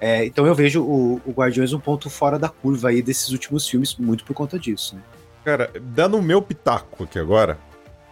É, 0.00 0.24
então 0.26 0.46
eu 0.46 0.54
vejo 0.54 0.82
o, 0.82 1.20
o 1.24 1.32
Guardiões 1.32 1.72
um 1.72 1.80
ponto 1.80 2.10
fora 2.10 2.38
da 2.38 2.48
curva 2.48 2.90
aí 2.90 3.00
desses 3.00 3.30
últimos 3.30 3.68
filmes, 3.68 3.96
muito 3.96 4.24
por 4.24 4.34
conta 4.34 4.58
disso, 4.58 4.94
né? 4.96 5.02
Cara, 5.44 5.70
dando 5.80 6.16
o 6.16 6.22
meu 6.22 6.42
pitaco 6.42 7.04
aqui 7.04 7.18
agora, 7.18 7.58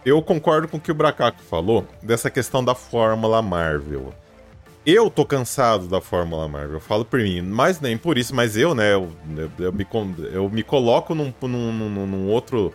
eu 0.05 0.21
concordo 0.21 0.67
com 0.67 0.77
o 0.77 0.79
que 0.79 0.91
o 0.91 0.95
Bracaco 0.95 1.41
falou 1.41 1.85
dessa 2.01 2.29
questão 2.29 2.63
da 2.63 2.73
fórmula 2.73 3.41
Marvel. 3.41 4.13
Eu 4.85 5.09
tô 5.09 5.25
cansado 5.25 5.87
da 5.87 5.99
Fórmula 5.99 6.47
Marvel, 6.47 6.75
eu 6.75 6.79
falo 6.79 7.03
por 7.03 7.19
mim, 7.19 7.41
mas 7.41 7.81
nem 7.81 7.97
por 7.97 8.17
isso, 8.17 8.35
mas 8.35 8.55
eu, 8.55 8.75
né, 8.75 8.93
eu, 8.93 9.09
eu, 9.35 9.51
eu 9.65 9.73
me, 9.73 9.87
eu 10.31 10.49
me 10.49 10.61
coloco 10.61 11.15
num, 11.15 11.33
num, 11.41 11.71
num, 11.71 12.07
num 12.07 12.27
outro. 12.27 12.73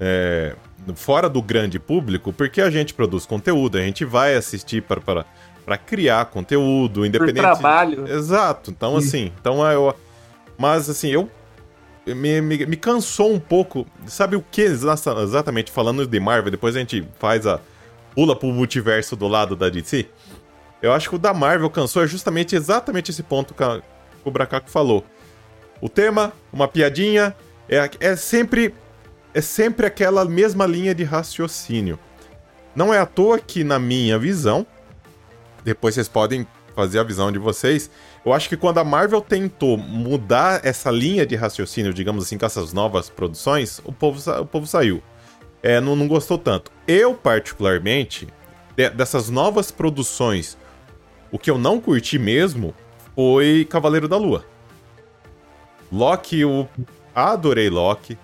É, 0.00 0.56
fora 0.96 1.30
do 1.30 1.40
grande 1.40 1.78
público, 1.78 2.32
porque 2.32 2.60
a 2.60 2.68
gente 2.68 2.92
produz 2.92 3.24
conteúdo, 3.24 3.78
a 3.78 3.80
gente 3.80 4.04
vai 4.04 4.34
assistir 4.34 4.82
para, 4.82 5.00
para, 5.00 5.24
para 5.64 5.78
criar 5.78 6.26
conteúdo, 6.26 7.06
independente. 7.06 7.36
Por 7.36 7.42
trabalho. 7.42 8.06
Exato. 8.06 8.70
Então, 8.70 8.96
assim, 8.96 9.32
então 9.40 9.64
eu. 9.70 9.94
Mas 10.58 10.90
assim, 10.90 11.08
eu. 11.08 11.30
Me, 12.06 12.40
me, 12.42 12.66
me 12.66 12.76
cansou 12.76 13.32
um 13.32 13.40
pouco. 13.40 13.86
Sabe 14.06 14.36
o 14.36 14.44
que 14.50 14.60
exatamente 14.60 15.72
falando 15.72 16.06
de 16.06 16.20
Marvel? 16.20 16.50
Depois 16.50 16.76
a 16.76 16.80
gente 16.80 17.06
faz 17.18 17.46
a. 17.46 17.60
Pula 18.14 18.36
pro 18.36 18.48
multiverso 18.48 19.16
do 19.16 19.26
lado 19.26 19.56
da 19.56 19.68
DC. 19.68 20.06
Eu 20.84 20.92
acho 20.92 21.08
que 21.08 21.14
o 21.14 21.18
da 21.18 21.32
Marvel 21.32 21.70
cansou 21.70 22.04
é 22.04 22.06
justamente 22.06 22.54
exatamente 22.54 23.10
esse 23.10 23.22
ponto 23.22 23.54
que, 23.54 23.62
o 24.22 24.30
Bracaco 24.30 24.68
falou. 24.68 25.02
O 25.80 25.88
tema, 25.88 26.30
uma 26.52 26.68
piadinha, 26.68 27.34
é, 27.66 27.88
é 28.00 28.16
sempre 28.16 28.74
é 29.32 29.40
sempre 29.40 29.86
aquela 29.86 30.26
mesma 30.26 30.66
linha 30.66 30.94
de 30.94 31.02
raciocínio. 31.02 31.98
Não 32.76 32.92
é 32.92 32.98
à 32.98 33.06
toa 33.06 33.38
que, 33.38 33.64
na 33.64 33.78
minha 33.78 34.18
visão, 34.18 34.66
depois 35.64 35.94
vocês 35.94 36.06
podem 36.06 36.46
fazer 36.76 36.98
a 36.98 37.02
visão 37.02 37.32
de 37.32 37.38
vocês. 37.38 37.90
Eu 38.22 38.34
acho 38.34 38.46
que 38.50 38.56
quando 38.56 38.76
a 38.76 38.84
Marvel 38.84 39.22
tentou 39.22 39.78
mudar 39.78 40.60
essa 40.66 40.90
linha 40.90 41.24
de 41.24 41.34
raciocínio, 41.34 41.94
digamos 41.94 42.26
assim, 42.26 42.36
com 42.36 42.44
essas 42.44 42.74
novas 42.74 43.08
produções, 43.08 43.80
o 43.86 43.92
povo, 43.92 44.20
o 44.38 44.44
povo 44.44 44.66
saiu. 44.66 45.02
É, 45.62 45.80
não, 45.80 45.96
não 45.96 46.06
gostou 46.06 46.36
tanto. 46.36 46.70
Eu, 46.86 47.14
particularmente, 47.14 48.28
de, 48.76 48.90
dessas 48.90 49.30
novas 49.30 49.70
produções, 49.70 50.58
o 51.34 51.38
que 51.38 51.50
eu 51.50 51.58
não 51.58 51.80
curti 51.80 52.16
mesmo 52.16 52.72
foi 53.12 53.66
Cavaleiro 53.68 54.06
da 54.06 54.16
Lua. 54.16 54.44
Loki, 55.90 56.38
eu 56.38 56.68
adorei 57.12 57.68
Loki. 57.68 58.16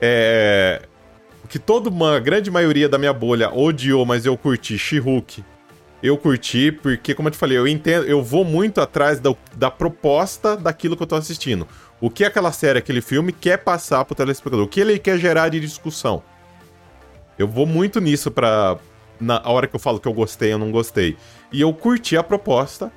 É, 0.00 0.82
que 1.48 1.60
toda 1.60 1.88
uma 1.88 2.18
grande 2.18 2.50
maioria 2.50 2.88
da 2.88 2.98
minha 2.98 3.12
bolha 3.12 3.54
odiou, 3.54 4.04
mas 4.04 4.26
eu 4.26 4.36
curti 4.36 4.76
She-Hulk. 4.76 5.44
Eu 6.02 6.18
curti 6.18 6.72
porque, 6.72 7.14
como 7.14 7.28
eu 7.28 7.30
te 7.30 7.38
falei, 7.38 7.56
eu 7.56 7.68
entendo, 7.68 8.04
eu 8.06 8.20
vou 8.20 8.44
muito 8.44 8.80
atrás 8.80 9.20
da, 9.20 9.32
da 9.54 9.70
proposta 9.70 10.56
daquilo 10.56 10.96
que 10.96 11.04
eu 11.04 11.06
tô 11.06 11.14
assistindo. 11.14 11.68
O 12.00 12.10
que 12.10 12.24
aquela 12.24 12.50
série, 12.50 12.80
aquele 12.80 13.00
filme 13.00 13.30
quer 13.30 13.58
passar 13.58 14.04
pro 14.04 14.16
telespectador, 14.16 14.64
o 14.64 14.68
que 14.68 14.80
ele 14.80 14.98
quer 14.98 15.20
gerar 15.20 15.50
de 15.50 15.60
discussão. 15.60 16.20
Eu 17.38 17.46
vou 17.46 17.64
muito 17.64 18.00
nisso 18.00 18.28
pra. 18.28 18.76
Na 19.20 19.40
hora 19.44 19.68
que 19.68 19.76
eu 19.76 19.80
falo 19.80 20.00
que 20.00 20.08
eu 20.08 20.12
gostei, 20.12 20.52
eu 20.52 20.58
não 20.58 20.72
gostei. 20.72 21.16
E 21.52 21.60
eu 21.60 21.72
curti 21.72 22.16
a 22.16 22.22
proposta 22.22 22.92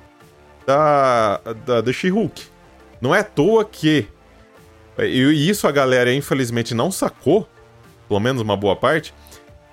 da, 0.66 1.40
da, 1.66 1.80
da 1.80 1.92
She-Hulk. 1.92 2.42
Não 3.00 3.14
é 3.14 3.20
à 3.20 3.24
toa 3.24 3.64
que 3.64 4.08
e 4.98 5.48
isso 5.48 5.66
a 5.66 5.72
galera, 5.72 6.12
infelizmente, 6.12 6.74
não 6.74 6.90
sacou, 6.90 7.48
pelo 8.06 8.20
menos 8.20 8.40
uma 8.40 8.56
boa 8.56 8.76
parte. 8.76 9.12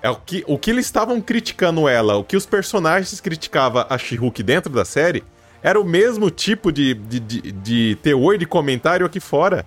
É 0.01 0.09
o 0.09 0.15
que, 0.15 0.43
o 0.47 0.57
que 0.57 0.71
eles 0.71 0.85
estavam 0.85 1.21
criticando 1.21 1.87
ela, 1.87 2.15
o 2.15 2.23
que 2.23 2.35
os 2.35 2.45
personagens 2.45 3.21
criticavam 3.21 3.85
a 3.87 3.97
she 3.99 4.17
dentro 4.43 4.73
da 4.73 4.83
série, 4.83 5.23
era 5.61 5.79
o 5.79 5.85
mesmo 5.85 6.31
tipo 6.31 6.71
de, 6.71 6.95
de, 6.95 7.19
de, 7.19 7.51
de 7.51 7.97
teor 8.01 8.37
de 8.37 8.47
comentário 8.47 9.05
aqui 9.05 9.19
fora. 9.19 9.63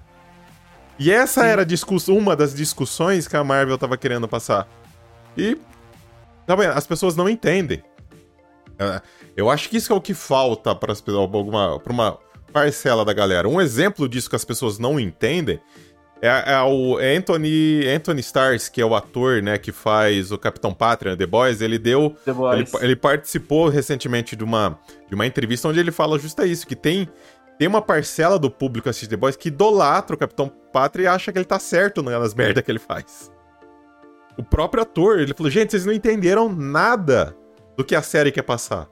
E 0.99 1.13
essa 1.13 1.43
Sim. 1.43 1.47
era 1.47 1.67
uma 2.09 2.35
das 2.35 2.53
discussões 2.53 3.29
que 3.29 3.37
a 3.37 3.45
Marvel 3.45 3.79
tava 3.79 3.97
querendo 3.97 4.27
passar. 4.27 4.69
E. 5.37 5.57
Tá 6.47 6.57
bem, 6.57 6.67
as 6.67 6.87
pessoas 6.87 7.15
não 7.15 7.29
entendem. 7.29 7.83
É, 8.79 9.01
eu 9.37 9.51
acho 9.51 9.69
que 9.69 9.77
isso 9.77 9.93
é 9.93 9.97
o 9.97 10.01
que 10.01 10.15
falta 10.15 10.75
para 10.75 10.95
alguma, 11.13 11.79
pra 11.81 11.93
uma 11.93 12.19
parcela 12.53 13.05
da 13.05 13.13
galera. 13.13 13.49
Um 13.49 13.61
exemplo 13.61 14.09
disso 14.09 14.31
que 14.31 14.37
as 14.37 14.45
pessoas 14.45 14.79
não 14.79 14.99
entendem 14.99 15.61
é, 16.23 16.55
é 16.55 16.63
o 16.63 16.97
Anthony, 16.97 17.87
Anthony 17.87 18.21
Stars, 18.21 18.69
que 18.71 18.81
é 18.81 18.87
o 18.87 18.95
ator, 18.95 19.43
né, 19.43 19.59
que 19.59 19.71
faz 19.71 20.33
o 20.33 20.39
Capitão 20.39 20.73
Pátria, 20.73 21.15
The 21.15 21.27
Boys, 21.27 21.61
ele 21.61 21.79
deu... 21.79 22.17
Ele, 22.27 22.67
ele, 22.81 22.97
participou 22.97 23.69
recentemente 23.69 24.35
de 24.35 24.43
uma, 24.43 24.79
de 25.07 25.15
uma 25.15 25.27
entrevista 25.27 25.69
onde 25.69 25.81
ele 25.81 25.91
fala 25.91 26.19
justo 26.19 26.43
isso, 26.47 26.67
que 26.67 26.75
tem, 26.75 27.07
tem 27.59 27.69
uma 27.69 27.83
parcela 27.83 28.39
do 28.39 28.51
público 28.51 28.89
assiste 28.89 29.11
The 29.11 29.17
Boys 29.17 29.37
que 29.37 29.49
idolatra 29.49 30.17
o 30.17 30.19
Capitão 30.19 30.49
Pátria 30.73 31.05
e 31.05 31.07
acha 31.07 31.31
que 31.31 31.37
ele 31.37 31.45
tá 31.45 31.59
certo 31.59 32.03
nas 32.03 32.35
merdas 32.35 32.65
que 32.65 32.71
ele 32.71 32.79
faz. 32.79 33.31
O 34.39 34.43
próprio 34.43 34.83
ator, 34.83 35.19
ele 35.19 35.35
falou, 35.35 35.51
gente, 35.51 35.73
vocês 35.73 35.85
não 35.85 35.93
entenderam 35.93 36.49
nada 36.49 37.37
do 37.77 37.85
que 37.85 37.95
a 37.95 38.03
série 38.03 38.33
quer 38.33 38.43
passar. 38.43 38.89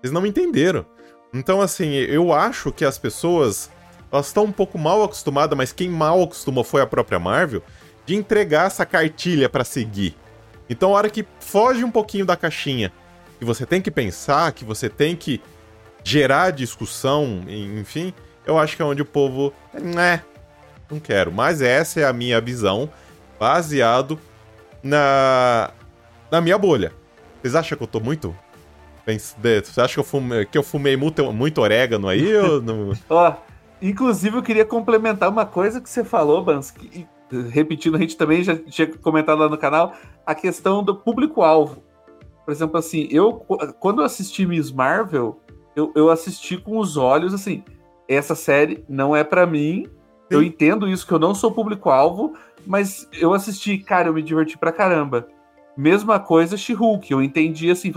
Vocês 0.00 0.12
não 0.12 0.26
entenderam. 0.26 0.86
Então, 1.32 1.60
assim, 1.60 1.92
eu 1.92 2.32
acho 2.32 2.72
que 2.72 2.84
as 2.84 2.98
pessoas 2.98 3.70
elas 4.10 4.28
estão 4.28 4.44
um 4.44 4.52
pouco 4.52 4.78
mal 4.78 5.02
acostumadas, 5.02 5.56
mas 5.56 5.72
quem 5.72 5.88
mal 5.88 6.22
acostumou 6.22 6.64
foi 6.64 6.80
a 6.80 6.86
própria 6.86 7.18
Marvel, 7.18 7.62
de 8.04 8.14
entregar 8.14 8.66
essa 8.66 8.86
cartilha 8.86 9.48
para 9.48 9.64
seguir. 9.64 10.16
Então, 10.70 10.94
a 10.94 10.98
hora 10.98 11.10
que 11.10 11.26
foge 11.40 11.84
um 11.84 11.90
pouquinho 11.90 12.24
da 12.24 12.36
caixinha, 12.36 12.92
que 13.38 13.44
você 13.44 13.66
tem 13.66 13.82
que 13.82 13.90
pensar, 13.90 14.52
que 14.52 14.64
você 14.64 14.88
tem 14.88 15.16
que 15.16 15.40
gerar 16.04 16.50
discussão, 16.50 17.42
enfim, 17.48 18.14
eu 18.46 18.58
acho 18.58 18.76
que 18.76 18.82
é 18.82 18.84
onde 18.84 19.02
o 19.02 19.04
povo, 19.04 19.52
né, 19.74 20.22
não 20.90 21.00
quero. 21.00 21.32
Mas 21.32 21.60
essa 21.60 22.00
é 22.00 22.04
a 22.04 22.12
minha 22.12 22.40
visão, 22.40 22.88
baseado 23.38 24.18
na 24.82 25.70
na 26.30 26.40
minha 26.40 26.58
bolha. 26.58 26.92
Vocês 27.46 27.54
acham 27.54 27.78
que 27.78 27.84
eu 27.84 27.88
tô 27.88 28.00
muito 28.00 28.34
você 29.62 29.80
acha 29.80 29.94
que 29.94 30.00
eu 30.00 30.04
fumei, 30.04 30.44
que 30.44 30.58
eu 30.58 30.64
fumei 30.64 30.96
muito, 30.96 31.32
muito 31.32 31.60
orégano 31.60 32.08
aí? 32.08 32.36
ou 32.36 32.60
não... 32.62 32.92
Ó, 33.08 33.34
inclusive 33.80 34.36
eu 34.36 34.42
queria 34.42 34.64
complementar 34.64 35.30
uma 35.30 35.46
coisa 35.46 35.80
que 35.80 35.88
você 35.88 36.02
falou, 36.02 36.42
Bans, 36.42 36.72
que, 36.72 37.06
repetindo, 37.50 37.96
a 37.96 38.00
gente 38.00 38.16
também 38.16 38.42
já 38.42 38.56
tinha 38.56 38.88
comentado 38.98 39.38
lá 39.38 39.48
no 39.48 39.56
canal, 39.56 39.94
a 40.26 40.34
questão 40.34 40.82
do 40.82 40.96
público-alvo. 40.96 41.84
Por 42.44 42.50
exemplo, 42.50 42.78
assim, 42.78 43.06
eu 43.10 43.32
quando 43.78 44.00
eu 44.00 44.04
assisti 44.04 44.44
Miss 44.44 44.72
Marvel, 44.72 45.40
eu, 45.76 45.92
eu 45.94 46.10
assisti 46.10 46.56
com 46.56 46.78
os 46.78 46.96
olhos 46.96 47.32
assim, 47.32 47.62
essa 48.08 48.34
série 48.34 48.84
não 48.88 49.14
é 49.14 49.22
para 49.22 49.46
mim. 49.46 49.84
Sim. 49.86 49.90
Eu 50.30 50.42
entendo 50.42 50.88
isso 50.88 51.06
que 51.06 51.12
eu 51.12 51.18
não 51.20 51.32
sou 51.32 51.52
público-alvo, 51.52 52.34
mas 52.66 53.08
eu 53.12 53.32
assisti, 53.32 53.78
cara, 53.78 54.08
eu 54.08 54.14
me 54.14 54.22
diverti 54.22 54.58
pra 54.58 54.72
caramba. 54.72 55.28
Mesma 55.76 56.18
coisa 56.18 56.56
She-Hulk, 56.56 57.12
eu 57.12 57.22
entendi 57.22 57.70
assim, 57.70 57.92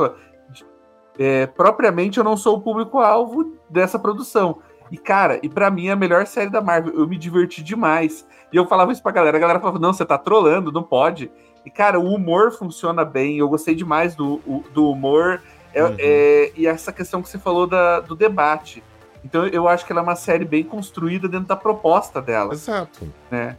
é, 1.17 1.45
propriamente 1.47 2.17
eu 2.17 2.23
não 2.23 2.37
sou 2.37 2.57
o 2.57 2.61
público-alvo 2.61 3.53
dessa 3.69 3.97
produção. 3.97 4.61
E, 4.91 4.97
cara, 4.97 5.39
e 5.43 5.49
para 5.49 5.69
mim 5.69 5.87
é 5.87 5.91
a 5.91 5.95
melhor 5.95 6.25
série 6.25 6.49
da 6.49 6.61
Marvel. 6.61 6.93
Eu 6.93 7.07
me 7.07 7.17
diverti 7.17 7.61
demais. 7.61 8.27
E 8.51 8.57
eu 8.57 8.65
falava 8.65 8.91
isso 8.91 9.03
pra 9.03 9.11
galera. 9.11 9.37
A 9.37 9.39
galera 9.39 9.59
falava, 9.59 9.77
não, 9.77 9.93
você 9.93 10.05
tá 10.05 10.17
trolando, 10.17 10.71
não 10.71 10.81
pode. 10.81 11.31
E, 11.65 11.69
cara, 11.69 11.99
o 11.99 12.13
humor 12.13 12.51
funciona 12.51 13.05
bem. 13.05 13.37
Eu 13.37 13.47
gostei 13.47 13.75
demais 13.75 14.15
do, 14.15 14.41
do 14.73 14.89
humor. 14.89 15.41
É, 15.73 15.83
uhum. 15.83 15.95
é, 15.99 16.51
e 16.55 16.65
essa 16.65 16.91
questão 16.91 17.21
que 17.21 17.29
você 17.29 17.37
falou 17.37 17.67
da, 17.67 17.99
do 17.99 18.15
debate. 18.15 18.83
Então 19.23 19.45
eu 19.47 19.67
acho 19.67 19.85
que 19.85 19.91
ela 19.91 20.01
é 20.01 20.03
uma 20.03 20.15
série 20.15 20.45
bem 20.45 20.63
construída 20.63 21.27
dentro 21.27 21.47
da 21.47 21.55
proposta 21.55 22.21
dela. 22.21 22.53
Exato. 22.53 23.07
Né? 23.29 23.57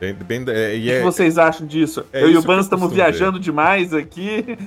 Bem, 0.00 0.14
bem, 0.14 0.38
é, 0.40 0.42
o 0.42 0.44
que, 0.44 0.90
é, 0.90 0.98
que, 0.98 1.04
vocês 1.04 1.38
acham 1.38 1.66
disso? 1.66 2.04
É 2.12 2.22
eu 2.22 2.30
e 2.30 2.36
o 2.36 2.42
Ban 2.42 2.60
estamos 2.60 2.92
viajando 2.92 3.38
ver. 3.38 3.44
demais 3.44 3.94
aqui. 3.94 4.58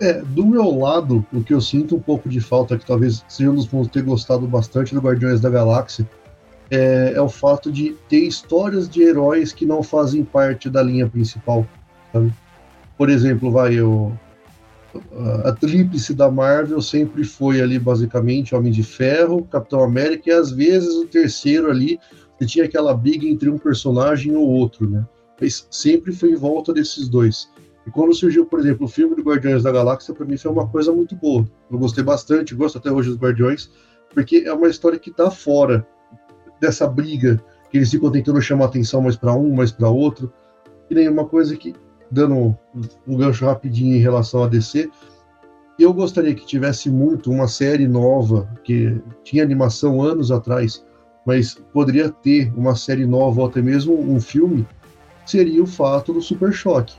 É, 0.00 0.20
do 0.22 0.44
meu 0.44 0.76
lado, 0.76 1.24
o 1.32 1.42
que 1.42 1.54
eu 1.54 1.60
sinto 1.60 1.94
um 1.96 2.00
pouco 2.00 2.28
de 2.28 2.40
falta, 2.40 2.76
que 2.76 2.84
talvez 2.84 3.24
seja 3.28 3.50
um 3.50 3.54
dos 3.54 3.66
pontos 3.66 3.90
ter 3.90 4.02
gostado 4.02 4.46
bastante 4.46 4.94
do 4.94 5.00
Guardiões 5.00 5.40
da 5.40 5.48
Galáxia, 5.48 6.08
é, 6.70 7.12
é, 7.14 7.20
o 7.20 7.28
fato 7.28 7.70
de 7.70 7.94
ter 8.08 8.26
histórias 8.26 8.88
de 8.88 9.02
heróis 9.02 9.52
que 9.52 9.64
não 9.64 9.82
fazem 9.82 10.24
parte 10.24 10.68
da 10.68 10.82
linha 10.82 11.08
principal. 11.08 11.66
Sabe? 12.12 12.32
Por 12.96 13.08
exemplo, 13.10 13.50
vai, 13.50 13.74
eu, 13.74 14.12
a 15.44 15.52
tríplice 15.52 16.14
da 16.14 16.30
Marvel 16.30 16.80
sempre 16.80 17.24
foi 17.24 17.60
ali 17.60 17.78
basicamente 17.78 18.54
Homem 18.54 18.72
de 18.72 18.82
Ferro, 18.82 19.44
Capitão 19.44 19.82
América 19.82 20.30
e 20.30 20.32
às 20.32 20.50
vezes 20.50 20.94
o 20.94 21.06
terceiro 21.06 21.70
ali 21.70 21.98
você 22.44 22.46
tinha 22.46 22.64
aquela 22.66 22.94
briga 22.94 23.26
entre 23.26 23.48
um 23.48 23.58
personagem 23.58 24.36
ou 24.36 24.46
outro, 24.46 24.88
né? 24.88 25.06
Mas 25.40 25.66
sempre 25.70 26.12
foi 26.12 26.32
em 26.32 26.36
volta 26.36 26.72
desses 26.72 27.08
dois. 27.08 27.50
E 27.86 27.90
quando 27.90 28.14
surgiu, 28.14 28.46
por 28.46 28.60
exemplo, 28.60 28.86
o 28.86 28.88
filme 28.88 29.16
do 29.16 29.22
Guardiões 29.22 29.62
da 29.62 29.72
Galáxia, 29.72 30.14
para 30.14 30.26
mim 30.26 30.36
foi 30.36 30.50
uma 30.50 30.68
coisa 30.68 30.92
muito 30.92 31.16
boa. 31.16 31.48
Eu 31.70 31.78
gostei 31.78 32.04
bastante, 32.04 32.54
gosto 32.54 32.78
até 32.78 32.90
hoje 32.90 33.10
dos 33.10 33.18
Guardiões, 33.18 33.70
porque 34.12 34.44
é 34.46 34.52
uma 34.52 34.68
história 34.68 34.98
que 34.98 35.10
está 35.10 35.30
fora 35.30 35.86
dessa 36.60 36.86
briga 36.86 37.42
que 37.70 37.78
eles 37.78 37.90
ficam 37.90 38.10
tentando 38.10 38.40
chamar 38.40 38.66
atenção 38.66 39.02
mais 39.02 39.16
para 39.16 39.34
um, 39.34 39.54
mais 39.54 39.72
para 39.72 39.88
outro. 39.88 40.32
E 40.88 40.94
nem 40.94 41.08
uma 41.08 41.26
coisa 41.26 41.56
que, 41.56 41.74
dando 42.10 42.56
um 43.06 43.16
gancho 43.16 43.44
rapidinho 43.44 43.96
em 43.96 44.00
relação 44.00 44.44
a 44.44 44.48
DC, 44.48 44.88
eu 45.78 45.92
gostaria 45.92 46.34
que 46.34 46.46
tivesse 46.46 46.88
muito 46.88 47.30
uma 47.30 47.48
série 47.48 47.88
nova, 47.88 48.48
que 48.62 48.96
tinha 49.24 49.42
animação 49.42 50.00
anos 50.00 50.30
atrás, 50.30 50.84
mas 51.26 51.54
poderia 51.72 52.10
ter 52.10 52.52
uma 52.56 52.74
série 52.74 53.06
nova 53.06 53.40
ou 53.40 53.46
até 53.46 53.62
mesmo 53.62 53.98
um 53.98 54.20
filme, 54.20 54.66
seria 55.24 55.62
o 55.62 55.66
fato 55.66 56.12
do 56.12 56.20
Super 56.20 56.52
Choque 56.52 56.94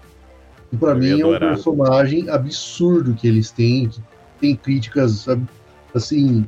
e 0.71 0.77
para 0.77 0.95
mim 0.95 1.21
é 1.21 1.25
um 1.25 1.39
personagem 1.39 2.29
absurdo 2.29 3.13
que 3.13 3.27
eles 3.27 3.51
têm, 3.51 3.87
que 3.87 4.01
tem 4.39 4.55
críticas 4.55 5.25
assim 5.93 6.45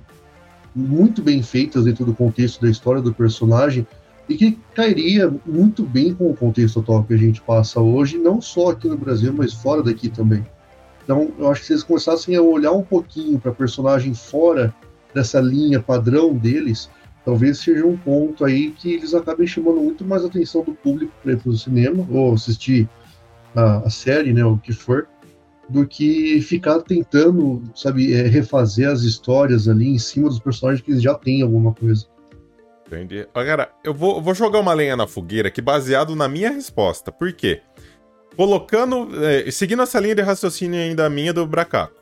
muito 0.75 1.21
bem 1.21 1.41
feitas 1.41 1.85
dentro 1.85 2.05
do 2.05 2.13
contexto 2.13 2.61
da 2.61 2.69
história 2.69 3.01
do 3.01 3.13
personagem. 3.13 3.87
e 4.29 4.35
que 4.35 4.59
cairia 4.75 5.33
muito 5.45 5.83
bem 5.83 6.13
com 6.13 6.29
o 6.29 6.35
contexto 6.35 6.81
atual 6.81 7.01
que 7.05 7.13
a 7.13 7.17
gente 7.17 7.39
passa 7.41 7.79
hoje, 7.79 8.17
não 8.17 8.41
só 8.41 8.71
aqui 8.71 8.89
no 8.89 8.97
Brasil, 8.97 9.33
mas 9.33 9.53
fora 9.53 9.81
daqui 9.81 10.09
também. 10.09 10.45
Então, 11.05 11.31
eu 11.39 11.49
acho 11.49 11.61
que 11.61 11.67
se 11.67 11.73
eles 11.73 11.83
começassem 11.83 12.35
a 12.35 12.41
olhar 12.41 12.73
um 12.73 12.83
pouquinho 12.83 13.39
para 13.39 13.53
personagem 13.53 14.13
fora 14.13 14.75
dessa 15.13 15.39
linha 15.39 15.81
padrão 15.81 16.33
deles, 16.33 16.89
talvez 17.27 17.57
seja 17.57 17.85
um 17.85 17.97
ponto 17.97 18.45
aí 18.45 18.71
que 18.71 18.93
eles 18.93 19.13
acabem 19.13 19.45
chamando 19.45 19.81
muito 19.81 20.05
mais 20.05 20.23
atenção 20.23 20.63
do 20.63 20.73
público 20.73 21.11
para 21.21 21.33
ir 21.33 21.37
para 21.37 21.49
o 21.49 21.57
cinema 21.57 22.07
ou 22.09 22.33
assistir 22.33 22.87
a, 23.53 23.79
a, 23.79 23.89
série, 23.89 24.31
né, 24.31 24.45
o 24.45 24.57
que 24.57 24.71
for, 24.71 25.09
do 25.67 25.85
que 25.85 26.41
ficar 26.41 26.79
tentando, 26.83 27.61
sabe, 27.75 28.13
é, 28.13 28.21
refazer 28.21 28.89
as 28.89 29.01
histórias 29.01 29.67
ali 29.67 29.89
em 29.89 29.99
cima 29.99 30.29
dos 30.29 30.39
personagens 30.39 30.81
que 30.81 30.97
já 30.97 31.15
têm 31.15 31.41
alguma 31.41 31.73
coisa. 31.73 32.05
Entendi. 32.87 33.27
Agora, 33.33 33.73
eu 33.83 33.93
vou, 33.93 34.21
vou 34.21 34.33
jogar 34.33 34.61
uma 34.61 34.73
lenha 34.73 34.95
na 34.95 35.05
fogueira 35.05 35.49
aqui 35.49 35.61
baseado 35.61 36.15
na 36.15 36.29
minha 36.29 36.49
resposta. 36.49 37.11
Por 37.11 37.33
quê? 37.33 37.61
Colocando. 38.37 39.09
É, 39.25 39.51
seguindo 39.51 39.81
essa 39.81 39.99
linha 39.99 40.15
de 40.15 40.21
raciocínio 40.21 40.79
ainda 40.79 41.09
minha 41.09 41.33
do 41.33 41.45
Bracaco. 41.45 41.93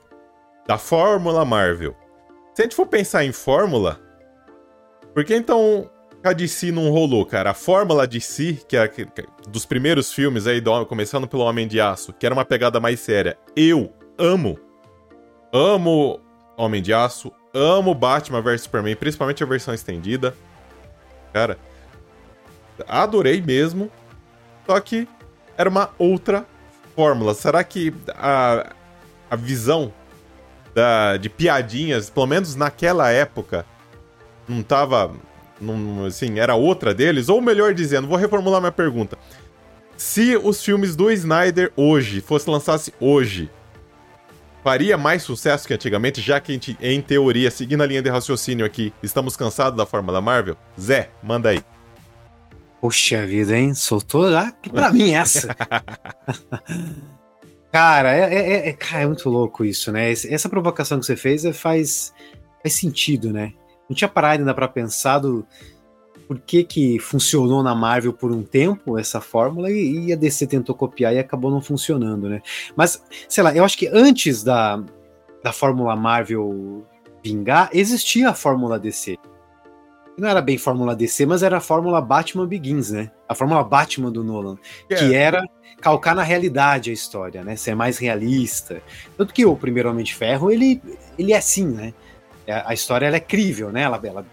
Da 0.67 0.77
Fórmula 0.77 1.43
Marvel. 1.43 1.95
Se 2.53 2.61
a 2.61 2.65
gente 2.65 2.75
for 2.75 2.85
pensar 2.85 3.25
em 3.25 3.31
fórmula. 3.31 4.04
Por 5.15 5.23
que 5.23 5.33
então 5.33 5.89
a 6.21 6.33
DC 6.33 6.73
não 6.73 6.89
rolou, 6.89 7.25
cara? 7.25 7.51
A 7.51 7.53
fórmula 7.53 8.05
DC, 8.05 8.65
que 8.67 8.75
é 8.75 8.91
dos 9.47 9.65
primeiros 9.65 10.11
filmes 10.11 10.45
aí, 10.45 10.59
do, 10.59 10.85
começando 10.85 11.25
pelo 11.25 11.43
Homem 11.43 11.69
de 11.69 11.79
Aço, 11.79 12.11
que 12.11 12.25
era 12.25 12.35
uma 12.35 12.43
pegada 12.43 12.81
mais 12.81 12.99
séria. 12.99 13.37
Eu 13.55 13.93
amo. 14.17 14.59
Amo 15.53 16.19
Homem 16.57 16.81
de 16.81 16.93
Aço. 16.93 17.31
Amo 17.53 17.95
Batman 17.95 18.41
vs 18.41 18.63
Superman, 18.63 18.93
principalmente 18.97 19.41
a 19.41 19.45
versão 19.47 19.73
estendida. 19.73 20.35
Cara, 21.31 21.57
adorei 22.85 23.41
mesmo. 23.41 23.89
Só 24.65 24.77
que 24.81 25.07
era 25.57 25.69
uma 25.69 25.91
outra 25.97 26.45
fórmula. 26.93 27.33
Será 27.33 27.63
que 27.63 27.93
a, 28.09 28.73
a 29.31 29.35
visão 29.37 29.93
da, 30.73 31.15
de 31.15 31.29
piadinhas, 31.29 32.09
pelo 32.09 32.27
menos 32.27 32.53
naquela 32.53 33.09
época, 33.11 33.65
não 34.47 34.63
tava. 34.63 35.13
Não, 35.59 36.05
assim, 36.05 36.39
era 36.39 36.55
outra 36.55 36.93
deles? 36.93 37.29
Ou 37.29 37.41
melhor 37.41 37.73
dizendo, 37.73 38.07
vou 38.07 38.17
reformular 38.17 38.59
minha 38.59 38.71
pergunta. 38.71 39.17
Se 39.97 40.35
os 40.35 40.63
filmes 40.63 40.95
do 40.95 41.09
Snyder 41.11 41.71
hoje, 41.75 42.19
fosse 42.19 42.49
lançasse 42.49 42.93
hoje, 42.99 43.49
faria 44.63 44.97
mais 44.97 45.23
sucesso 45.23 45.67
que 45.67 45.73
antigamente, 45.73 46.21
já 46.21 46.39
que 46.39 46.51
a 46.51 46.55
gente, 46.55 46.77
em 46.81 47.01
teoria, 47.01 47.49
seguindo 47.49 47.81
a 47.81 47.85
linha 47.85 48.01
de 48.01 48.09
raciocínio 48.09 48.65
aqui, 48.65 48.93
estamos 49.01 49.37
cansados 49.37 49.77
da 49.77 49.85
fórmula 49.85 50.19
Marvel? 50.19 50.57
Zé, 50.79 51.09
manda 51.23 51.49
aí. 51.49 51.63
Poxa 52.81 53.25
vida, 53.25 53.57
hein? 53.57 53.73
Soltou 53.73 54.29
lá 54.29 54.53
pra 54.71 54.91
mim 54.91 55.13
essa. 55.13 55.55
cara, 57.71 58.15
é, 58.15 58.33
é, 58.33 58.69
é, 58.69 58.73
cara, 58.73 59.03
é 59.03 59.07
muito 59.07 59.29
louco 59.29 59.63
isso, 59.63 59.91
né? 59.91 60.11
Essa 60.11 60.49
provocação 60.49 60.99
que 60.99 61.05
você 61.05 61.15
fez 61.15 61.45
é, 61.45 61.53
faz, 61.53 62.13
faz 62.61 62.75
sentido, 62.75 63.31
né? 63.31 63.53
Não 63.89 63.95
tinha 63.95 64.07
parado 64.07 64.39
ainda 64.39 64.53
pra 64.53 64.67
pensar 64.67 65.19
do, 65.19 65.45
por 66.27 66.39
que, 66.39 66.63
que 66.63 66.99
funcionou 66.99 67.61
na 67.61 67.75
Marvel 67.75 68.13
por 68.13 68.31
um 68.31 68.43
tempo 68.43 68.97
essa 68.97 69.21
fórmula 69.21 69.69
e, 69.71 70.07
e, 70.07 70.13
a 70.13 70.15
DC 70.15 70.47
tentou 70.47 70.75
copiar 70.75 71.13
e 71.13 71.19
acabou 71.19 71.51
não 71.51 71.61
funcionando, 71.61 72.29
né? 72.29 72.41
Mas, 72.75 73.03
sei 73.29 73.43
lá, 73.43 73.55
eu 73.55 73.63
acho 73.63 73.77
que 73.77 73.87
antes 73.87 74.43
da, 74.43 74.83
da 75.43 75.51
fórmula 75.51 75.95
Marvel 75.95 76.85
vingar, 77.23 77.69
existia 77.73 78.29
a 78.29 78.33
fórmula 78.33 78.79
DC. 78.79 79.17
Não 80.17 80.29
era 80.29 80.41
bem 80.41 80.57
fórmula 80.57 80.95
DC, 80.95 81.25
mas 81.25 81.43
era 81.43 81.57
a 81.57 81.61
fórmula 81.61 81.99
Batman 81.99 82.47
Begins, 82.47 82.91
né? 82.91 83.11
A 83.27 83.35
fórmula 83.35 83.63
Batman 83.63 84.11
do 84.11 84.23
Nolan, 84.23 84.57
yeah. 84.89 85.07
que 85.07 85.13
era 85.13 85.43
calcar 85.81 86.15
na 86.15 86.23
realidade 86.23 86.89
a 86.89 86.93
história, 86.93 87.43
né? 87.43 87.55
Ser 87.57 87.75
mais 87.75 87.97
realista. 87.97 88.81
Tanto 89.17 89.33
que 89.33 89.45
o 89.45 89.55
primeiro 89.57 89.89
Homem 89.89 90.05
de 90.05 90.15
Ferro, 90.15 90.49
ele, 90.49 90.81
ele 91.19 91.33
é 91.33 91.37
assim, 91.37 91.67
né? 91.67 91.93
É, 92.47 92.63
a 92.65 92.73
história 92.73 93.05
ela 93.07 93.15
é 93.15 93.19
crível, 93.19 93.71
né? 93.71 93.81
Ela, 93.81 93.99
ela 94.03 94.25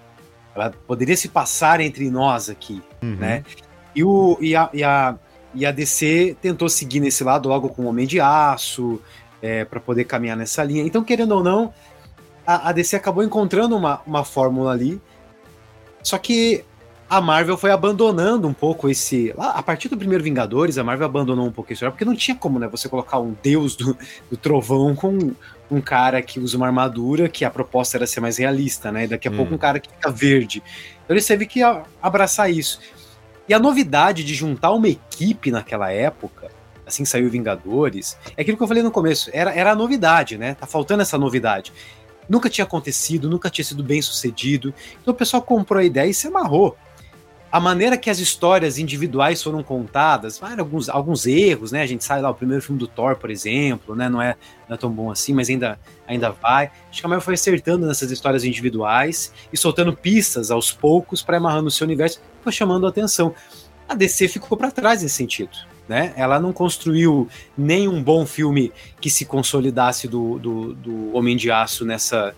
ela 0.55 0.73
poderia 0.87 1.17
se 1.17 1.29
passar 1.29 1.81
entre 1.81 2.11
nós 2.11 2.51
aqui, 2.51 2.83
uhum. 3.03 3.17
né? 3.17 3.45
E, 3.95 4.05
o, 4.05 4.37
e, 4.41 4.55
a, 4.55 4.71
e, 4.73 4.85
a, 4.85 5.17
e 5.55 5.67
a 5.67 5.73
DC 5.73 6.37
tentou 6.41 6.69
seguir 6.69 7.01
nesse 7.01 7.25
lado 7.25 7.49
logo 7.49 7.69
com 7.71 7.83
o 7.83 7.87
Homem 7.87 8.07
de 8.07 8.21
Aço, 8.21 9.01
é, 9.41 9.65
para 9.65 9.81
poder 9.81 10.05
caminhar 10.05 10.37
nessa 10.37 10.63
linha. 10.63 10.83
Então, 10.83 11.03
querendo 11.03 11.33
ou 11.33 11.43
não, 11.43 11.73
a, 12.47 12.69
a 12.69 12.73
DC 12.73 12.97
acabou 12.97 13.25
encontrando 13.25 13.77
uma, 13.77 14.01
uma 14.07 14.25
fórmula 14.25 14.73
ali, 14.73 15.01
só 16.03 16.19
que 16.19 16.65
a 17.09 17.21
Marvel 17.21 17.59
foi 17.59 17.71
abandonando 17.71 18.49
um 18.49 18.55
pouco 18.55 18.89
esse. 18.89 19.35
A 19.37 19.63
partir 19.63 19.89
do 19.89 19.99
primeiro 19.99 20.25
Vingadores, 20.25 20.79
a 20.79 20.85
Marvel 20.85 21.07
abandonou 21.07 21.47
um 21.47 21.53
pouco 21.53 21.73
isso, 21.73 21.85
porque 21.91 22.07
não 22.07 22.17
tinha 22.17 22.35
como, 22.35 22.59
né? 22.59 22.67
Você 22.69 22.89
colocar 22.89 23.19
um 23.19 23.37
deus 23.43 23.77
do, 23.77 23.97
do 24.31 24.37
trovão 24.37 24.95
com 24.95 25.33
um 25.73 25.81
cara 25.81 26.21
que 26.21 26.39
usa 26.39 26.57
uma 26.57 26.67
armadura, 26.67 27.29
que 27.29 27.45
a 27.45 27.51
proposta 27.51 27.97
era 27.97 28.07
ser 28.07 28.21
mais 28.21 28.37
realista, 28.37 28.93
né? 28.93 29.07
Daqui 29.07 29.27
a 29.27 29.31
hum. 29.31 29.37
pouco 29.37 29.55
um 29.55 29.59
cara 29.59 29.81
que 29.81 29.89
fica 29.89 30.11
verde. 30.11 30.63
Então 31.05 31.15
eles 31.15 31.27
teve 31.27 31.47
que 31.47 31.61
abraçar 32.03 32.51
isso. 32.51 32.79
E 33.49 33.55
a 33.55 33.59
novidade 33.59 34.23
de 34.23 34.35
juntar 34.35 34.73
uma 34.73 34.89
equipe 34.89 35.51
naquela 35.51 35.91
época, 35.91 36.51
assim 36.87 37.05
saiu 37.05 37.31
Vingadores, 37.31 38.17
é 38.37 38.43
aquilo 38.43 38.57
que 38.57 38.63
eu 38.63 38.69
falei 38.69 38.83
no 38.83 38.91
começo, 38.91 39.31
era, 39.33 39.53
era 39.53 39.73
a 39.73 39.75
novidade, 39.75 40.37
né? 40.37 40.55
Tá 40.55 40.67
faltando 40.67 41.03
essa 41.03 41.17
novidade. 41.17 41.73
Nunca 42.29 42.49
tinha 42.49 42.65
acontecido, 42.65 43.29
nunca 43.29 43.51
tinha 43.51 43.65
sido 43.65 43.83
bem 43.83 44.01
sucedido. 44.01 44.73
Então 45.01 45.13
o 45.13 45.17
pessoal 45.17 45.43
comprou 45.43 45.81
a 45.81 45.85
ideia 45.85 46.09
e 46.09 46.15
se 46.15 46.29
amarrou 46.29 46.77
a 47.53 47.61
maneira 47.61 47.99
que 47.99 48.09
as 48.09 48.19
histórias 48.19 48.79
individuais 48.79 49.43
foram 49.43 49.63
contadas, 49.63 50.41
alguns, 50.43 50.89
alguns 50.89 51.27
erros, 51.27 51.71
né? 51.71 51.83
A 51.83 51.87
gente 51.87 52.03
sabe 52.03 52.23
lá, 52.23 52.31
o 52.31 52.35
primeiro 52.35 52.63
filme 52.63 52.79
do 52.79 52.87
Thor, 52.87 53.17
por 53.17 53.31
exemplo, 53.31 53.95
né? 53.95 54.09
Não 54.09 54.23
é, 54.23 54.37
não 54.67 54.75
é 54.75 54.79
tão 54.79 54.91
bom 54.91 55.11
assim, 55.11 55.35
mas 55.35 55.51
ainda, 55.51 55.79
ainda 56.09 56.31
vai. 56.31 56.71
Acho 56.91 57.01
que 57.03 57.07
a 57.07 57.09
Marvel 57.11 57.23
foi 57.23 57.35
acertando 57.35 57.87
nessas 57.87 58.11
histórias 58.11 58.43
individuais 58.43 59.35
e 59.53 59.57
soltando 59.59 59.95
pistas 59.95 60.51
aos 60.51 60.73
poucos 60.73 61.21
para 61.21 61.37
amarrando 61.37 61.69
o 61.69 61.71
seu 61.71 61.85
universo, 61.85 62.23
foi 62.41 62.53
chamando 62.53 62.87
a 62.87 62.89
atenção. 62.89 63.35
A 63.87 63.95
DC 63.95 64.29
ficou 64.29 64.57
para 64.57 64.71
trás 64.71 65.03
nesse 65.03 65.17
sentido. 65.17 65.51
Né? 65.87 66.15
Ela 66.17 66.41
não 66.41 66.55
construiu 66.55 67.29
nenhum 67.59 68.03
bom 68.03 68.25
filme 68.25 68.73
que 68.99 69.11
se 69.11 69.27
consolidasse 69.27 70.09
do, 70.09 70.39
do, 70.39 70.73
do 70.73 71.15
Homem 71.15 71.37
de 71.37 71.51
Aço 71.51 71.85
nessa, 71.85 72.35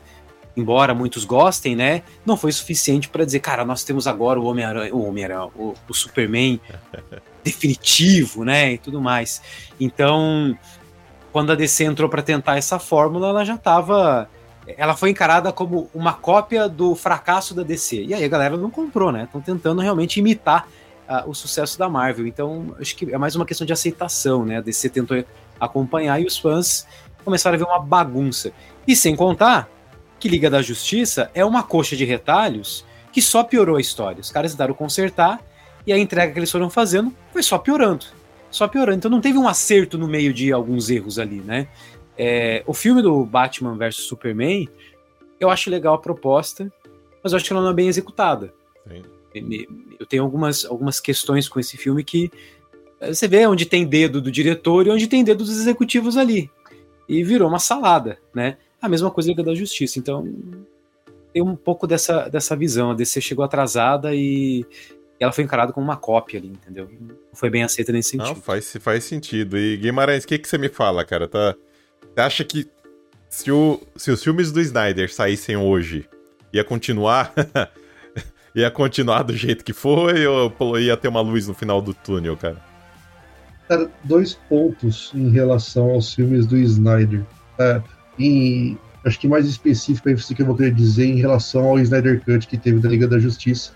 embora 0.57 0.95
muitos 0.95 1.25
gostem, 1.25 1.75
né, 1.75 2.03
não 2.25 2.37
foi 2.37 2.53
suficiente 2.53 3.09
para 3.09 3.25
dizer, 3.25 3.41
cara, 3.41 3.65
nós 3.65 3.83
temos 3.85 4.07
agora 4.07 4.39
o 4.39 4.45
Homem-Aranha, 4.45 4.95
o 4.95 5.09
Homem-Aranha, 5.09 5.47
o, 5.57 5.75
o, 5.89 5.95
Superman 5.95 6.61
definitivo, 7.43 8.45
né, 8.45 8.75
e 8.75 8.79
tudo 8.79 9.01
mais. 9.01 9.43
Então, 9.81 10.57
quando 11.33 11.53
a 11.53 11.55
DC 11.55 11.85
entrou 11.85 12.09
para 12.09 12.23
tentar 12.23 12.57
essa 12.57 12.79
fórmula, 12.79 13.29
ela 13.29 13.45
já 13.45 13.55
estava 13.55 14.29
ela 14.79 14.97
foi 14.97 15.11
encarada 15.11 15.53
como 15.53 15.91
uma 15.95 16.15
cópia 16.15 16.69
do 16.69 16.95
fracasso 16.95 17.55
da 17.55 17.63
DC. 17.63 18.03
E 18.05 18.15
aí 18.15 18.25
a 18.25 18.29
galera 18.29 18.57
não 18.57 18.71
comprou, 18.71 19.13
né? 19.13 19.25
Estão 19.25 19.41
tentando 19.41 19.81
realmente 19.83 20.19
imitar 20.19 20.67
uh, 21.09 21.29
o 21.29 21.35
sucesso 21.35 21.79
da 21.79 21.89
Marvel. 21.89 22.27
Então, 22.27 22.75
acho 22.81 22.97
que 22.97 23.13
é 23.13 23.19
mais 23.19 23.37
uma 23.37 23.45
questão 23.45 23.67
de 23.67 23.73
aceitação, 23.73 24.45
né? 24.45 24.59
A 24.59 24.61
DC 24.61 24.89
tentou 24.89 25.23
acompanhar 25.61 26.21
e 26.21 26.27
os 26.27 26.39
fãs 26.39 26.87
começaram 27.25 27.57
a 27.57 27.59
ver 27.59 27.65
uma 27.65 27.79
bagunça. 27.79 28.53
E 28.87 28.97
sem 28.97 29.15
contar 29.15 29.69
que 30.25 30.29
Liga 30.31 30.49
da 30.49 30.63
Justiça 30.63 31.31
é 31.35 31.45
uma 31.45 31.63
coxa 31.63 31.95
de 31.95 32.03
retalhos 32.03 32.83
que 33.13 33.21
só 33.21 33.45
piorou 33.45 33.77
a 33.77 33.81
história. 33.81 34.23
Os 34.23 34.31
caras 34.31 34.53
tentaram 34.53 34.73
consertar 34.73 35.39
e 35.87 35.93
a 35.93 35.99
entrega 35.99 36.33
que 36.33 36.39
eles 36.39 36.51
foram 36.51 36.71
fazendo 36.71 37.13
foi 37.31 37.43
só 37.43 37.59
piorando. 37.59 38.07
Só 38.51 38.67
piorando. 38.67 38.97
Então 38.97 39.11
não 39.11 39.21
teve 39.21 39.37
um 39.37 39.47
acerto 39.47 39.99
no 39.99 40.09
meio 40.09 40.33
de 40.33 40.51
alguns 40.51 40.89
erros 40.89 41.19
ali, 41.19 41.43
né? 41.43 41.69
É, 42.17 42.65
o 42.67 42.73
filme 42.73 43.03
do 43.03 43.23
Batman 43.27 43.77
vs 43.77 43.97
Superman, 43.97 44.67
eu 45.39 45.51
acho 45.51 45.69
legal 45.69 45.93
a 45.93 45.99
proposta, 45.99 46.73
mas 47.23 47.35
eu 47.35 47.37
acho 47.37 47.45
que 47.45 47.53
ela 47.53 47.61
não 47.61 47.73
é 47.73 47.75
bem 47.75 47.89
executada. 47.89 48.51
Sim. 48.89 49.67
Eu 50.01 50.07
tenho 50.07 50.23
algumas, 50.23 50.65
algumas 50.65 51.01
questões 51.01 51.51
com 51.51 51.61
esse 51.61 51.77
filme 51.77 52.03
que 52.03 52.31
eh, 52.99 53.13
você 53.13 53.29
vê 53.29 53.47
onde 53.47 53.67
tem 53.67 53.85
dedo 53.85 54.23
do 54.23 54.33
diretor 54.33 54.87
e 54.87 54.91
onde 54.91 55.07
tem 55.07 55.23
dedo 55.23 55.45
dos 55.45 55.51
executivos 55.51 56.17
ali. 56.17 56.51
E 57.07 57.23
virou 57.23 57.47
uma 57.47 57.59
salada, 57.59 58.19
né? 58.35 58.57
A 58.85 58.89
mesma 58.89 59.11
coisa 59.11 59.31
Liga 59.31 59.43
da 59.43 59.55
Justiça. 59.55 59.99
Então, 59.99 60.31
tem 61.33 61.43
um 61.43 61.57
pouco 61.57 61.87
dessa, 61.87 62.29
dessa 62.29 62.55
visão. 62.55 62.91
A 62.91 62.95
DC 62.95 63.21
chegou 63.21 63.45
atrasada 63.45 64.15
e 64.15 64.65
ela 65.19 65.33
foi 65.33 65.43
encarada 65.43 65.73
como 65.73 65.87
uma 65.87 65.97
cópia 65.97 66.39
ali, 66.39 66.49
entendeu? 66.49 66.89
Não 67.01 67.17
foi 67.33 67.49
bem 67.49 67.63
aceita 67.63 67.93
nesse 67.93 68.11
sentido. 68.11 68.29
Não, 68.29 68.37
faz, 68.37 68.77
faz 68.81 69.05
sentido. 69.05 69.57
E 69.57 69.79
Guimarães, 69.79 70.25
o 70.25 70.27
que, 70.27 70.39
que 70.39 70.47
você 70.47 70.59
me 70.59 70.69
fala, 70.69 71.03
cara? 71.03 71.27
Tá, 71.27 71.55
você 72.15 72.21
acha 72.21 72.45
que 72.45 72.69
se, 73.31 73.51
o, 73.51 73.81
se 73.97 74.11
os 74.11 74.23
filmes 74.23 74.53
do 74.53 74.61
Snyder 74.61 75.13
saíssem 75.13 75.57
hoje, 75.57 76.07
ia 76.53 76.63
continuar? 76.63 77.33
ia 78.55 78.71
continuar 78.71 79.23
do 79.23 79.35
jeito 79.35 79.65
que 79.65 79.73
foi 79.73 80.27
ou 80.27 80.79
ia 80.79 80.97
ter 80.97 81.09
uma 81.09 81.23
luz 81.23 81.49
no 81.49 81.55
final 81.55 81.81
do 81.81 81.95
túnel, 81.95 82.37
cara? 82.37 82.63
Cara, 83.67 83.91
dois 84.05 84.35
pontos 84.35 85.11
em 85.15 85.31
relação 85.31 85.91
aos 85.91 86.15
filmes 86.15 86.47
do 86.47 86.57
Snyder. 86.57 87.25
É, 87.59 87.83
em, 88.19 88.79
acho 89.05 89.19
que 89.19 89.29
mais 89.29 89.47
específico 89.47 90.09
isso 90.09 90.35
que 90.35 90.43
eu 90.43 90.47
vou 90.47 90.57
querer 90.57 90.73
dizer 90.73 91.07
em 91.07 91.17
relação 91.17 91.65
ao 91.65 91.79
Snyder 91.79 92.23
Cut 92.25 92.47
que 92.47 92.57
teve 92.57 92.81
da 92.81 92.89
Liga 92.89 93.07
da 93.07 93.19
Justiça. 93.19 93.73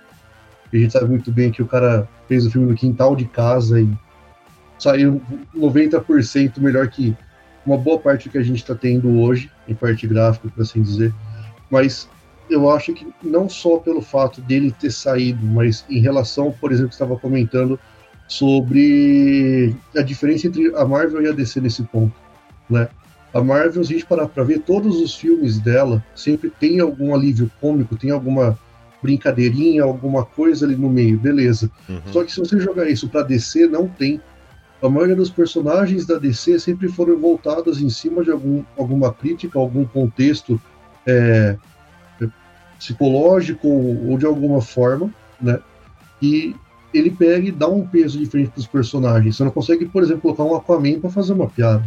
A 0.72 0.76
gente 0.76 0.92
sabe 0.92 1.06
muito 1.06 1.32
bem 1.32 1.50
que 1.50 1.62
o 1.62 1.66
cara 1.66 2.08
fez 2.26 2.46
o 2.46 2.50
filme 2.50 2.68
no 2.68 2.74
quintal 2.76 3.16
de 3.16 3.24
casa 3.24 3.80
e 3.80 3.88
saiu 4.78 5.20
90% 5.56 6.58
melhor 6.58 6.88
que 6.88 7.16
uma 7.64 7.76
boa 7.76 7.98
parte 7.98 8.28
do 8.28 8.32
que 8.32 8.38
a 8.38 8.42
gente 8.42 8.58
está 8.58 8.74
tendo 8.74 9.20
hoje, 9.20 9.50
em 9.66 9.74
parte 9.74 10.06
gráfica, 10.06 10.48
por 10.48 10.62
assim 10.62 10.82
dizer. 10.82 11.12
Mas 11.70 12.08
eu 12.48 12.70
acho 12.70 12.94
que 12.94 13.06
não 13.22 13.48
só 13.48 13.78
pelo 13.78 14.00
fato 14.00 14.40
dele 14.40 14.74
ter 14.78 14.90
saído, 14.90 15.44
mas 15.44 15.84
em 15.88 16.00
relação, 16.00 16.50
por 16.52 16.72
exemplo, 16.72 16.88
que 16.88 16.94
estava 16.94 17.18
comentando 17.18 17.78
sobre 18.26 19.74
a 19.96 20.02
diferença 20.02 20.46
entre 20.46 20.74
a 20.76 20.84
Marvel 20.84 21.22
e 21.22 21.28
a 21.28 21.32
DC 21.32 21.60
nesse 21.60 21.82
ponto, 21.84 22.14
né? 22.68 22.88
A 23.32 23.42
Marvel, 23.42 23.84
se 23.84 23.92
a 23.92 23.96
gente 23.96 24.06
parar 24.06 24.26
para 24.26 24.42
ver 24.42 24.60
todos 24.60 25.00
os 25.00 25.14
filmes 25.14 25.58
dela, 25.58 26.02
sempre 26.14 26.50
tem 26.50 26.80
algum 26.80 27.14
alívio 27.14 27.50
cômico, 27.60 27.96
tem 27.96 28.10
alguma 28.10 28.58
brincadeirinha, 29.02 29.82
alguma 29.84 30.24
coisa 30.24 30.66
ali 30.66 30.74
no 30.74 30.88
meio, 30.88 31.18
beleza. 31.18 31.70
Uhum. 31.88 32.00
Só 32.12 32.24
que 32.24 32.32
se 32.32 32.40
você 32.40 32.58
jogar 32.58 32.88
isso 32.88 33.08
para 33.08 33.22
DC, 33.22 33.66
não 33.66 33.86
tem. 33.86 34.20
A 34.82 34.88
maioria 34.88 35.16
dos 35.16 35.30
personagens 35.30 36.06
da 36.06 36.18
DC 36.18 36.58
sempre 36.60 36.88
foram 36.88 37.18
voltados 37.18 37.82
em 37.82 37.90
cima 37.90 38.24
de 38.24 38.30
algum, 38.30 38.64
alguma 38.76 39.12
crítica, 39.12 39.58
algum 39.58 39.84
contexto 39.84 40.60
é, 41.06 41.56
psicológico 42.78 43.66
ou, 43.66 44.10
ou 44.10 44.18
de 44.18 44.24
alguma 44.24 44.60
forma, 44.60 45.12
né? 45.40 45.58
E 46.22 46.54
ele 46.94 47.10
pega 47.10 47.48
e 47.48 47.52
dá 47.52 47.68
um 47.68 47.86
peso 47.86 48.18
diferente 48.18 48.50
para 48.50 48.60
os 48.60 48.66
personagens. 48.66 49.36
Você 49.36 49.44
não 49.44 49.50
consegue, 49.50 49.86
por 49.86 50.02
exemplo, 50.02 50.22
colocar 50.22 50.44
um 50.44 50.56
Aquaman 50.56 51.00
para 51.00 51.10
fazer 51.10 51.32
uma 51.32 51.48
piada. 51.48 51.82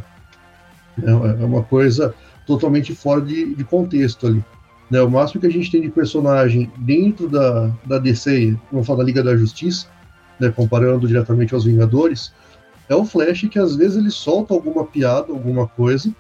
É, 1.02 1.10
é 1.42 1.46
uma 1.46 1.64
coisa 1.64 2.14
totalmente 2.46 2.94
fora 2.94 3.22
de, 3.22 3.56
de 3.56 3.64
contexto 3.64 4.28
ali. 4.28 4.44
Né? 4.90 5.02
O 5.02 5.10
máximo 5.10 5.40
que 5.40 5.48
a 5.48 5.52
gente 5.52 5.72
tem 5.72 5.82
de 5.82 5.90
personagem 5.90 6.70
dentro 6.78 7.30
da, 7.30 7.72
da 7.86 7.98
DC, 7.98 8.58
vamos 8.72 8.86
falar 8.86 9.00
da 9.00 9.06
Liga 9.06 9.24
da 9.24 9.38
Justiça, 9.38 9.88
né, 10.40 10.50
comparando 10.50 11.08
diretamente 11.08 11.54
aos 11.54 11.64
Vingadores, 11.64 12.34
é 12.90 12.96
o 12.96 13.06
Flash 13.06 13.48
que 13.50 13.60
às 13.60 13.76
vezes 13.76 13.98
ele 13.98 14.12
solta 14.12 14.54
alguma 14.54 14.84
piada, 14.84 15.32
alguma 15.32 15.68
coisa, 15.68 16.14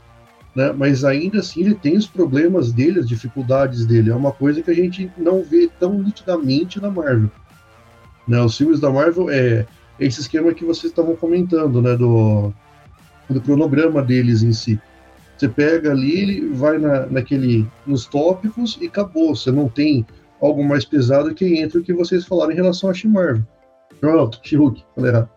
né, 0.55 0.71
mas 0.71 1.03
ainda 1.03 1.39
assim 1.39 1.61
ele 1.61 1.75
tem 1.75 1.97
os 1.97 2.07
problemas 2.07 2.71
dele, 2.71 2.99
as 2.99 3.07
dificuldades 3.07 3.85
dele. 3.85 4.11
É 4.11 4.15
uma 4.15 4.31
coisa 4.31 4.61
que 4.61 4.71
a 4.71 4.73
gente 4.73 5.11
não 5.17 5.43
vê 5.43 5.69
tão 5.79 6.01
nitidamente 6.01 6.79
na 6.79 6.89
Marvel. 6.89 7.31
Né, 8.27 8.41
os 8.41 8.55
filmes 8.55 8.79
da 8.79 8.89
Marvel 8.89 9.29
é 9.29 9.65
esse 9.99 10.21
esquema 10.21 10.53
que 10.53 10.63
vocês 10.63 10.91
estavam 10.91 11.15
comentando, 11.15 11.81
né, 11.81 11.95
do, 11.97 12.53
do 13.31 13.41
cronograma 13.41 14.01
deles 14.01 14.43
em 14.43 14.53
si. 14.53 14.79
Você 15.37 15.49
pega 15.49 15.91
ali, 15.91 16.47
vai 16.49 16.77
na, 16.77 17.07
naquele, 17.07 17.67
nos 17.85 18.05
tópicos 18.05 18.77
e 18.79 18.85
acabou. 18.85 19.35
Você 19.35 19.51
não 19.51 19.67
tem 19.67 20.05
algo 20.39 20.63
mais 20.63 20.85
pesado 20.85 21.33
que 21.33 21.59
entre 21.59 21.79
o 21.79 21.83
que 21.83 21.93
vocês 21.93 22.25
falaram 22.25 22.51
em 22.51 22.55
relação 22.55 22.89
a 22.89 22.93
She-Marvel. 22.93 23.43
Pronto, 23.99 24.39
She-Hulk, 24.43 24.83
falei 24.95 25.11
errado. 25.11 25.29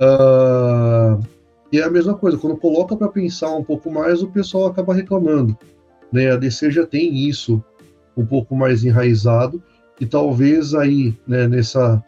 Uh, 0.00 1.26
e 1.72 1.78
é 1.78 1.84
a 1.84 1.90
mesma 1.90 2.14
coisa, 2.14 2.38
quando 2.38 2.56
coloca 2.56 2.96
para 2.96 3.08
pensar 3.08 3.54
um 3.54 3.64
pouco 3.64 3.90
mais, 3.90 4.22
o 4.22 4.28
pessoal 4.28 4.66
acaba 4.66 4.94
reclamando. 4.94 5.56
Né? 6.12 6.30
A 6.30 6.36
DC 6.36 6.70
já 6.70 6.86
tem 6.86 7.28
isso 7.28 7.62
um 8.16 8.24
pouco 8.24 8.56
mais 8.56 8.84
enraizado, 8.84 9.62
e 10.00 10.06
talvez 10.06 10.74
aí, 10.74 11.14
né, 11.26 11.46
nessa, 11.46 12.02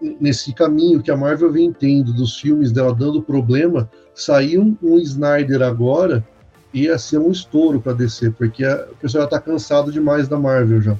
nesse 0.00 0.52
caminho 0.52 1.02
que 1.02 1.10
a 1.10 1.16
Marvel 1.16 1.52
vem 1.52 1.72
tendo 1.72 2.12
dos 2.12 2.38
filmes 2.38 2.72
dela 2.72 2.94
dando 2.94 3.22
problema, 3.22 3.90
saiu 4.14 4.76
um 4.82 4.98
Snyder 4.98 5.62
agora 5.62 6.26
ia 6.72 6.98
ser 6.98 7.18
um 7.18 7.30
estouro 7.30 7.80
para 7.80 7.94
DC, 7.94 8.30
porque 8.32 8.64
a, 8.64 8.86
o 8.90 8.96
pessoal 8.96 9.24
já 9.24 9.30
tá 9.30 9.40
cansado 9.40 9.90
demais 9.90 10.28
da 10.28 10.38
Marvel 10.38 10.80
já. 10.82 10.96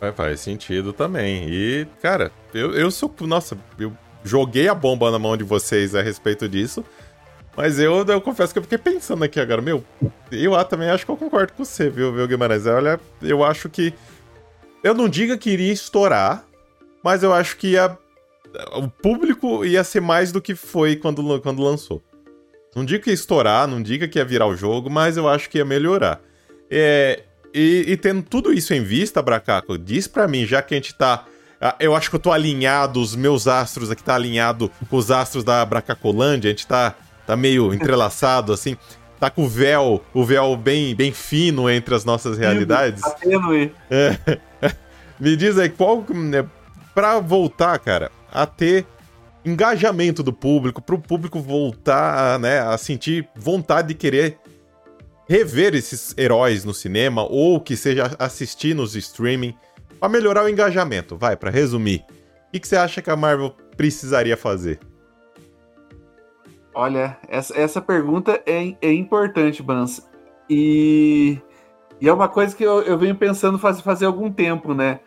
Vai, 0.00 0.12
faz 0.12 0.40
sentido 0.40 0.92
também. 0.92 1.48
E, 1.48 1.86
cara, 2.00 2.30
eu, 2.54 2.72
eu 2.72 2.90
sou. 2.90 3.12
Nossa, 3.22 3.58
eu 3.78 3.92
joguei 4.22 4.68
a 4.68 4.74
bomba 4.74 5.10
na 5.10 5.18
mão 5.18 5.36
de 5.36 5.44
vocês 5.44 5.94
a 5.94 6.02
respeito 6.02 6.48
disso. 6.48 6.84
Mas 7.56 7.80
eu, 7.80 8.04
eu 8.04 8.20
confesso 8.20 8.52
que 8.52 8.58
eu 8.60 8.62
fiquei 8.62 8.78
pensando 8.78 9.24
aqui 9.24 9.40
agora, 9.40 9.60
meu, 9.60 9.82
eu 10.30 10.54
ah, 10.54 10.64
também 10.64 10.88
acho 10.90 11.04
que 11.04 11.10
eu 11.10 11.16
concordo 11.16 11.52
com 11.54 11.64
você, 11.64 11.90
viu, 11.90 12.12
viu, 12.12 12.28
Guimarães? 12.28 12.66
Olha, 12.66 13.00
eu 13.20 13.42
acho 13.42 13.68
que. 13.68 13.92
Eu 14.84 14.94
não 14.94 15.08
diga 15.08 15.36
que 15.36 15.50
iria 15.50 15.72
estourar, 15.72 16.44
mas 17.02 17.22
eu 17.22 17.32
acho 17.32 17.56
que 17.56 17.68
ia, 17.68 17.96
o 18.72 18.88
público 18.88 19.64
ia 19.64 19.84
ser 19.84 20.00
mais 20.00 20.32
do 20.32 20.40
que 20.40 20.54
foi 20.54 20.96
quando, 20.96 21.40
quando 21.40 21.62
lançou. 21.62 22.02
Não 22.74 22.84
digo 22.84 23.04
que 23.04 23.10
ia 23.10 23.14
estourar, 23.14 23.66
não 23.66 23.82
diga 23.82 24.06
que 24.06 24.18
ia 24.18 24.24
virar 24.24 24.46
o 24.46 24.56
jogo, 24.56 24.90
mas 24.90 25.16
eu 25.16 25.28
acho 25.28 25.48
que 25.48 25.58
ia 25.58 25.64
melhorar. 25.64 26.20
É, 26.70 27.22
e, 27.54 27.84
e, 27.88 27.96
tendo 27.96 28.22
tudo 28.22 28.52
isso 28.52 28.74
em 28.74 28.82
vista, 28.82 29.22
Bracaco, 29.22 29.78
diz 29.78 30.06
para 30.06 30.28
mim, 30.28 30.44
já 30.44 30.60
que 30.62 30.74
a 30.74 30.76
gente 30.76 30.94
tá. 30.94 31.24
Ah, 31.60 31.74
eu 31.80 31.96
acho 31.96 32.08
que 32.08 32.16
eu 32.16 32.20
tô 32.20 32.30
alinhado, 32.30 33.00
os 33.00 33.16
meus 33.16 33.48
astros 33.48 33.90
aqui 33.90 34.02
tá 34.02 34.14
alinhado 34.14 34.70
com 34.88 34.96
os 34.96 35.10
astros 35.10 35.42
da 35.42 35.64
Bracacolândia, 35.64 36.48
a 36.48 36.52
gente 36.52 36.66
tá, 36.66 36.94
tá 37.26 37.36
meio 37.36 37.74
entrelaçado, 37.74 38.52
assim. 38.52 38.76
Tá 39.18 39.28
com 39.28 39.44
o 39.44 39.48
véu, 39.48 40.00
o 40.14 40.24
véu 40.24 40.56
bem, 40.56 40.94
bem 40.94 41.10
fino 41.10 41.68
entre 41.68 41.92
as 41.92 42.04
nossas 42.04 42.38
realidades. 42.38 43.02
Tá 43.02 43.16
É. 43.90 44.38
Me 45.18 45.36
diz 45.36 45.58
aí, 45.58 45.68
qual. 45.68 46.06
Pra 46.98 47.20
voltar, 47.20 47.78
cara, 47.78 48.10
a 48.28 48.44
ter 48.44 48.84
engajamento 49.44 50.20
do 50.20 50.32
público, 50.32 50.82
para 50.82 50.96
o 50.96 51.00
público 51.00 51.38
voltar 51.38 52.40
né, 52.40 52.58
a 52.58 52.76
sentir 52.76 53.28
vontade 53.36 53.86
de 53.86 53.94
querer 53.94 54.36
rever 55.28 55.76
esses 55.76 56.12
heróis 56.18 56.64
no 56.64 56.74
cinema 56.74 57.22
ou 57.22 57.60
que 57.60 57.76
seja 57.76 58.10
assistir 58.18 58.74
nos 58.74 58.96
streaming 58.96 59.54
para 60.00 60.08
melhorar 60.08 60.44
o 60.44 60.48
engajamento. 60.48 61.16
Vai, 61.16 61.36
para 61.36 61.52
resumir, 61.52 62.04
o 62.48 62.50
que, 62.50 62.58
que, 62.58 62.66
você 62.66 62.74
acha 62.74 63.00
que 63.00 63.10
a 63.10 63.14
Marvel 63.14 63.54
precisaria 63.76 64.36
fazer? 64.36 64.80
Olha, 66.74 67.16
essa, 67.28 67.56
essa 67.56 67.80
pergunta 67.80 68.42
é, 68.44 68.74
é 68.82 68.92
importante, 68.92 69.62
Bans. 69.62 70.04
E, 70.50 71.38
e, 72.00 72.08
é 72.08 72.12
uma 72.12 72.28
coisa 72.28 72.56
que 72.56 72.64
eu, 72.64 72.82
eu 72.82 72.98
venho 72.98 73.14
pensando 73.14 73.56
faz, 73.56 73.80
fazer 73.80 74.06
algum 74.06 74.32
tempo, 74.32 74.74
né? 74.74 74.98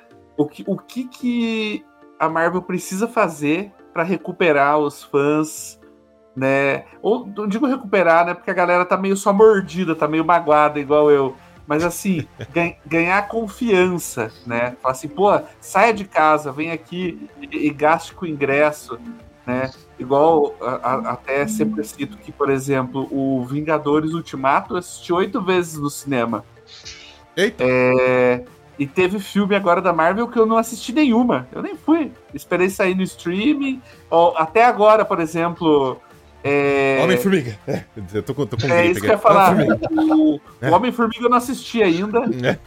O 0.41 0.47
que, 0.47 0.63
o 0.67 0.77
que, 0.77 1.07
que 1.07 1.85
a 2.19 2.27
Marvel 2.27 2.61
precisa 2.61 3.07
fazer 3.07 3.71
para 3.93 4.03
recuperar 4.03 4.79
os 4.79 5.03
fãs, 5.03 5.79
né? 6.35 6.85
Ou 7.01 7.27
não 7.27 7.47
digo 7.47 7.65
recuperar, 7.65 8.25
né? 8.25 8.33
Porque 8.33 8.51
a 8.51 8.53
galera 8.53 8.85
tá 8.85 8.97
meio 8.97 9.15
só 9.17 9.33
mordida, 9.33 9.95
tá 9.95 10.07
meio 10.07 10.25
magoada, 10.25 10.79
igual 10.79 11.11
eu. 11.11 11.35
Mas 11.67 11.83
assim, 11.83 12.27
ganhar 12.85 13.27
confiança, 13.27 14.31
né? 14.45 14.75
Falar 14.81 14.93
assim, 14.93 15.07
pô, 15.07 15.29
saia 15.59 15.93
de 15.93 16.05
casa, 16.05 16.51
vem 16.51 16.71
aqui 16.71 17.29
e, 17.39 17.67
e 17.67 17.69
gaste 17.69 18.13
com 18.13 18.25
o 18.25 18.27
ingresso, 18.27 18.99
né? 19.45 19.71
Igual 19.99 20.55
a, 20.61 20.71
a, 20.71 21.11
até 21.11 21.45
sempre 21.47 21.83
cito 21.83 22.17
que, 22.17 22.31
por 22.31 22.49
exemplo, 22.49 23.07
o 23.11 23.45
Vingadores 23.45 24.13
Ultimato 24.13 24.73
eu 24.73 24.77
assisti 24.77 25.13
oito 25.13 25.41
vezes 25.41 25.77
no 25.77 25.89
cinema. 25.89 26.43
Eita. 27.35 27.63
É, 27.65 28.43
e 28.77 28.87
teve 28.87 29.19
filme 29.19 29.55
agora 29.55 29.81
da 29.81 29.93
Marvel 29.93 30.27
que 30.27 30.37
eu 30.37 30.45
não 30.45 30.57
assisti 30.57 30.91
nenhuma. 30.93 31.47
Eu 31.51 31.61
nem 31.61 31.75
fui. 31.75 32.11
Esperei 32.33 32.69
sair 32.69 32.95
no 32.95 33.03
streaming. 33.03 33.81
Ou, 34.09 34.35
até 34.37 34.65
agora, 34.65 35.05
por 35.05 35.19
exemplo. 35.19 35.99
É... 36.43 36.99
Homem-Formiga. 37.03 37.59
É, 37.67 37.83
eu 38.13 38.23
tô 38.23 38.33
tô 38.33 38.57
com 38.57 38.67
É 38.67 38.87
isso 38.87 38.99
que 38.99 39.07
eu 39.07 39.11
ia 39.11 39.17
falar. 39.17 39.55
O, 39.55 40.35
o 40.35 40.41
é. 40.61 40.71
Homem-Formiga 40.71 41.25
eu 41.25 41.29
não 41.29 41.37
assisti 41.37 41.83
ainda. 41.83 42.19
É. 42.43 42.57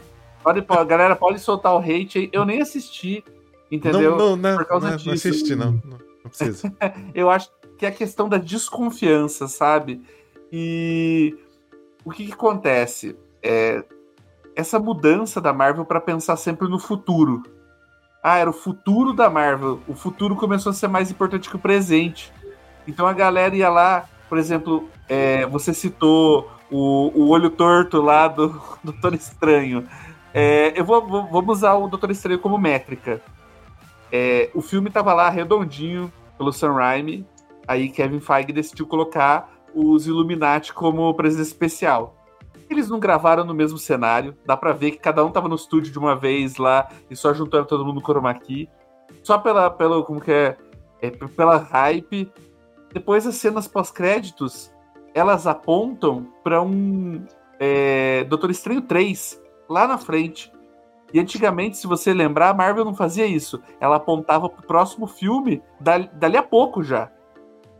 Pode, 0.41 0.61
pode, 0.61 0.85
galera, 0.85 1.15
pode 1.15 1.39
soltar 1.39 1.73
o 1.73 1.79
hate 1.79 2.19
aí. 2.19 2.29
Eu 2.31 2.45
nem 2.45 2.61
assisti. 2.61 3.23
Entendeu? 3.69 4.15
Não, 4.15 4.35
não, 4.35 4.57
por 4.57 4.65
causa 4.65 4.89
não, 4.89 4.95
disso. 4.95 5.07
não 5.07 5.13
assisti, 5.15 5.55
não. 5.55 5.71
Não, 5.83 5.97
não 6.23 6.29
precisa. 6.29 6.73
eu 7.13 7.29
acho 7.29 7.49
que 7.77 7.85
é 7.85 7.89
a 7.89 7.91
questão 7.91 8.29
da 8.29 8.37
desconfiança, 8.37 9.47
sabe? 9.47 10.01
E 10.51 11.35
o 12.05 12.11
que, 12.11 12.27
que 12.27 12.33
acontece? 12.33 13.17
É, 13.41 13.83
essa 14.55 14.79
mudança 14.79 15.41
da 15.41 15.53
Marvel 15.53 15.85
para 15.85 15.99
pensar 15.99 16.37
sempre 16.37 16.67
no 16.67 16.79
futuro. 16.79 17.43
Ah, 18.23 18.37
era 18.37 18.49
o 18.49 18.53
futuro 18.53 19.13
da 19.13 19.29
Marvel. 19.29 19.81
O 19.87 19.93
futuro 19.93 20.35
começou 20.35 20.71
a 20.71 20.73
ser 20.73 20.87
mais 20.87 21.11
importante 21.11 21.49
que 21.49 21.55
o 21.55 21.59
presente. 21.59 22.33
Então 22.87 23.05
a 23.05 23.13
galera 23.13 23.55
ia 23.55 23.69
lá, 23.69 24.05
por 24.27 24.37
exemplo, 24.37 24.89
é, 25.07 25.45
você 25.45 25.73
citou 25.73 26.49
o, 26.71 27.11
o 27.13 27.29
olho 27.29 27.49
torto 27.49 28.01
lá 28.01 28.27
do 28.27 28.59
Doutor 28.83 29.13
Estranho. 29.13 29.87
É, 30.33 30.73
eu 30.79 30.83
vou, 30.83 31.05
vou, 31.05 31.27
vamos 31.27 31.57
usar 31.57 31.75
o 31.75 31.87
Doutor 31.87 32.09
Estranho 32.11 32.39
como 32.39 32.57
métrica. 32.57 33.21
É, 34.11 34.49
o 34.53 34.61
filme 34.61 34.87
estava 34.87 35.13
lá 35.13 35.29
redondinho 35.29 36.11
pelo 36.37 36.51
Sam 36.51 36.73
Raimi. 36.73 37.25
Aí 37.67 37.89
Kevin 37.89 38.19
Feige 38.19 38.53
decidiu 38.53 38.87
colocar 38.87 39.49
os 39.73 40.07
Illuminati 40.07 40.73
como 40.73 41.13
presença 41.13 41.49
especial. 41.49 42.14
Eles 42.69 42.89
não 42.89 42.99
gravaram 42.99 43.43
no 43.43 43.53
mesmo 43.53 43.77
cenário. 43.77 44.35
Dá 44.45 44.57
pra 44.57 44.73
ver 44.73 44.91
que 44.91 44.97
cada 44.97 45.23
um 45.23 45.31
tava 45.31 45.47
no 45.47 45.55
estúdio 45.55 45.91
de 45.91 45.99
uma 45.99 46.15
vez 46.15 46.57
lá 46.57 46.89
e 47.09 47.15
só 47.15 47.33
juntaram 47.33 47.65
todo 47.65 47.85
mundo 47.85 47.95
no 47.95 48.01
chroma 48.01 48.33
key. 48.33 48.69
Só 49.23 49.37
pela, 49.37 49.69
pelo, 49.69 50.03
como 50.03 50.19
que 50.19 50.31
é, 50.31 50.57
é 51.01 51.09
pela 51.09 51.57
hype. 51.57 52.31
Depois 52.93 53.27
as 53.27 53.35
cenas 53.35 53.67
pós-créditos, 53.67 54.71
elas 55.13 55.45
apontam 55.45 56.27
para 56.43 56.61
um 56.61 57.23
é, 57.59 58.23
Doutor 58.25 58.49
Estranho 58.51 58.81
3 58.81 59.41
lá 59.69 59.87
na 59.87 59.97
frente. 59.97 60.51
E 61.13 61.19
antigamente, 61.19 61.77
se 61.77 61.87
você 61.87 62.13
lembrar, 62.13 62.49
a 62.49 62.53
Marvel 62.53 62.83
não 62.83 62.95
fazia 62.95 63.25
isso. 63.25 63.61
Ela 63.79 63.97
apontava 63.97 64.49
pro 64.49 64.65
próximo 64.65 65.07
filme 65.07 65.61
dali, 65.79 66.09
dali 66.13 66.35
a 66.35 66.43
pouco 66.43 66.83
já. 66.83 67.11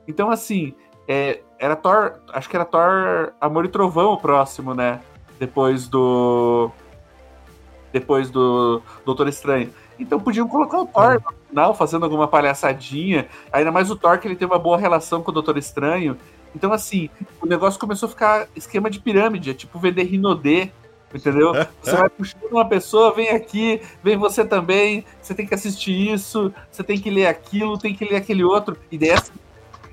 Então, 0.08 0.30
assim, 0.30 0.74
é, 1.08 1.42
era 1.60 1.76
Thor. 1.76 2.14
Acho 2.34 2.50
que 2.50 2.56
era 2.56 2.66
Thor 2.66 3.34
Amor 3.40 3.66
e 3.66 3.70
Trovão 3.70 4.14
o 4.14 4.18
próximo, 4.18 4.74
né? 4.74 5.02
Depois 5.40 5.88
do. 5.88 6.72
Depois 7.92 8.30
do 8.30 8.82
Doutor 9.06 9.28
Estranho. 9.28 9.74
Então 9.98 10.20
podiam 10.20 10.48
colocar 10.48 10.82
o 10.82 10.86
Thor 10.86 11.22
no 11.24 11.48
final, 11.48 11.74
fazendo 11.74 12.04
alguma 12.04 12.28
palhaçadinha. 12.28 13.28
Ainda 13.52 13.72
mais 13.72 13.90
o 13.90 13.96
Thor, 13.96 14.20
que 14.20 14.28
ele 14.28 14.36
tem 14.36 14.48
uma 14.48 14.60
boa 14.60 14.78
relação 14.78 15.24
com 15.24 15.32
o 15.32 15.34
Doutor 15.34 15.58
Estranho. 15.58 16.18
Então, 16.56 16.72
assim, 16.72 17.10
o 17.42 17.46
negócio 17.46 17.80
começou 17.80 18.08
a 18.08 18.10
ficar 18.10 18.48
esquema 18.56 18.90
de 18.90 19.00
pirâmide, 19.00 19.52
é 19.52 19.54
tipo 19.54 19.78
vender 19.78 20.04
Rinodê, 20.04 20.72
entendeu? 21.14 21.54
Você 21.82 21.96
vai 21.96 22.10
puxando 22.10 22.50
uma 22.50 22.66
pessoa, 22.66 23.14
vem 23.14 23.30
aqui, 23.30 23.82
vem 24.02 24.16
você 24.16 24.46
também, 24.46 25.04
você 25.22 25.34
tem 25.34 25.46
que 25.46 25.54
assistir 25.54 26.14
isso, 26.14 26.54
você 26.72 26.82
tem 26.82 26.98
que 26.98 27.10
ler 27.10 27.28
aquilo, 27.28 27.78
tem 27.78 27.94
que 27.94 28.06
ler 28.06 28.16
aquele 28.16 28.44
outro. 28.44 28.78
E 28.90 28.98
dessa, 28.98 29.34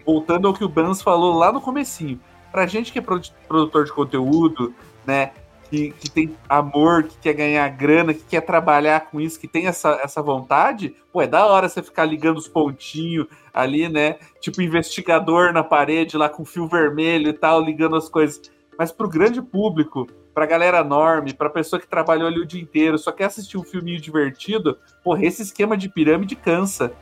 voltando 0.05 0.49
ao 0.49 0.55
que 0.55 0.65
o 0.65 0.69
Bans 0.69 1.03
falou 1.03 1.37
lá 1.37 1.53
no 1.53 1.61
comecinho, 1.61 2.21
pra 2.51 2.67
gente 2.67 2.93
que 2.93 2.99
é 2.99 3.03
produtor 3.03 3.85
de 3.85 3.93
conteúdo, 3.93 4.75
né, 5.07 5.33
que, 5.73 5.91
que 5.93 6.11
tem 6.11 6.37
amor, 6.47 7.05
que 7.05 7.17
quer 7.17 7.33
ganhar 7.33 7.67
grana, 7.71 8.12
que 8.12 8.23
quer 8.25 8.43
trabalhar 8.43 9.01
com 9.07 9.19
isso, 9.19 9.41
que 9.41 9.49
tem 9.49 9.67
essa, 9.67 9.99
essa 10.05 10.21
vontade, 10.21 10.95
pô, 11.11 11.23
é 11.23 11.27
da 11.27 11.47
hora 11.47 11.67
você 11.67 11.83
ficar 11.83 12.05
ligando 12.05 12.37
os 12.37 12.47
pontinhos 12.47 13.27
ali, 13.55 13.88
né? 13.88 14.17
Tipo 14.38 14.61
investigador 14.61 15.51
na 15.51 15.65
parede 15.65 16.19
lá 16.19 16.29
com 16.29 16.45
fio 16.45 16.67
vermelho 16.67 17.31
e 17.31 17.33
tal, 17.33 17.62
ligando 17.62 17.97
as 17.97 18.07
coisas. 18.07 18.53
Mas 18.79 18.93
pro 18.93 19.09
grande 19.09 19.41
público, 19.41 20.07
pra 20.35 20.45
galera 20.45 20.81
enorme, 20.81 21.33
pra 21.33 21.49
pessoa 21.49 21.81
que 21.81 21.88
trabalhou 21.88 22.29
ali 22.29 22.41
o 22.41 22.47
dia 22.47 22.61
inteiro, 22.61 22.99
só 22.99 23.11
quer 23.11 23.25
assistir 23.25 23.57
um 23.57 23.65
filminho 23.65 23.99
divertido, 24.01 24.79
porra, 25.03 25.25
esse 25.25 25.41
esquema 25.41 25.75
de 25.75 25.88
pirâmide 25.88 26.37
cansa. 26.37 26.93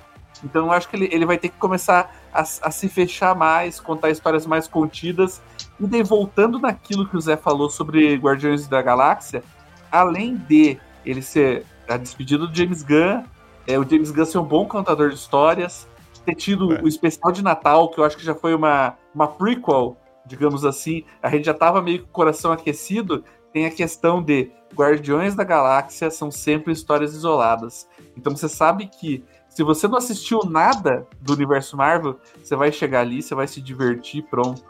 Então 0.45 0.67
eu 0.67 0.73
acho 0.73 0.89
que 0.89 0.97
ele, 0.97 1.09
ele 1.13 1.27
vai 1.27 1.39
ter 1.39 1.49
que 1.49 1.59
começar 1.59 2.15
a, 2.33 2.41
a, 2.41 2.71
se 2.71 2.89
fechar 2.89 3.35
mais, 3.35 3.79
contar 3.79 4.11
histórias 4.11 4.47
mais 4.47 4.67
contidas. 4.67 5.41
E 5.79 5.87
daí, 5.87 6.03
voltando 6.03 6.59
naquilo 6.59 7.09
que 7.09 7.17
o 7.17 7.21
Zé 7.21 7.37
falou 7.37 7.71
sobre 7.71 8.17
Guardiões 8.17 8.67
da 8.67 8.81
Galáxia, 8.81 9.43
além 9.91 10.37
de 10.37 10.79
ele 11.05 11.23
ser 11.23 11.65
a 11.89 11.97
despedida 11.97 12.47
do 12.47 12.55
James 12.55 12.83
Gunn, 12.83 13.25
é, 13.67 13.79
o 13.79 13.89
James 13.89 14.11
Gunn 14.11 14.25
ser 14.25 14.39
um 14.39 14.45
bom 14.45 14.67
contador 14.67 15.09
de 15.11 15.17
histórias, 15.17 15.89
ter 16.25 16.35
tido 16.35 16.75
é. 16.75 16.83
o 16.83 16.89
especial 16.89 17.33
de 17.33 17.43
Natal, 17.43 17.89
que 17.91 17.99
eu 17.99 18.05
acho 18.05 18.17
que 18.17 18.25
já 18.25 18.35
foi 18.35 18.55
uma, 18.55 18.97
uma 19.15 19.27
prequel, 19.27 19.97
digamos 20.27 20.65
assim, 20.65 21.05
a 21.23 21.29
gente 21.31 21.45
já 21.45 21.55
tava 21.55 21.83
meio 21.83 22.03
com 22.03 22.09
o 22.09 22.13
coração 22.13 22.53
aquecido, 22.53 23.25
tem 23.53 23.67
a 23.67 23.71
questão 23.71 24.23
de 24.23 24.51
Guardiões 24.75 25.35
da 25.35 25.45
Galáxia 25.45 26.11
são 26.11 26.31
sempre 26.31 26.73
histórias 26.73 27.13
isoladas. 27.15 27.89
Então 28.17 28.35
você 28.37 28.49
sabe 28.49 28.87
que 28.87 29.25
se 29.51 29.65
você 29.65 29.89
não 29.89 29.99
assistiu 29.99 30.41
nada 30.45 31.07
do 31.21 31.35
universo 31.35 31.77
Marvel, 31.77 32.19
você 32.43 32.55
vai 32.55 32.71
chegar 32.71 33.01
ali, 33.01 33.21
você 33.21 33.35
vai 33.35 33.49
se 33.49 33.61
divertir, 33.61 34.23
pronto. 34.31 34.63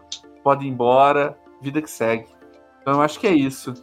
Pode 0.43 0.65
ir 0.65 0.69
embora, 0.69 1.37
vida 1.61 1.83
que 1.83 1.91
segue. 1.91 2.27
Então 2.81 2.95
eu 2.95 3.03
acho 3.03 3.21
que 3.21 3.27
é 3.27 3.33
isso. 3.33 3.75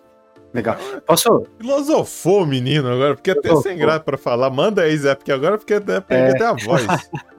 Legal. 0.53 0.75
Posso. 1.05 1.45
Filosofou 1.59 2.45
menino 2.45 2.89
agora, 2.91 3.13
porque 3.13 3.29
até 3.29 3.55
sem 3.57 3.77
graça 3.77 3.99
pra 3.99 4.17
falar. 4.17 4.49
Manda 4.49 4.81
aí, 4.81 4.97
Zé, 4.97 5.13
porque 5.13 5.31
agora 5.31 5.57
porque 5.57 5.75
até 5.75 6.03
é... 6.09 6.31
até 6.31 6.45
a 6.45 6.53
voz. 6.53 6.85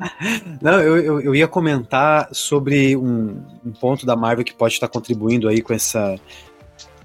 Não, 0.62 0.80
eu, 0.80 0.96
eu, 0.98 1.20
eu, 1.20 1.34
ia 1.34 1.48
comentar 1.48 2.28
sobre 2.32 2.96
um, 2.96 3.42
um, 3.64 3.72
ponto 3.72 4.06
da 4.06 4.14
Marvel 4.14 4.44
que 4.44 4.54
pode 4.54 4.74
estar 4.74 4.86
contribuindo 4.86 5.48
aí 5.48 5.60
com 5.60 5.74
essa, 5.74 6.14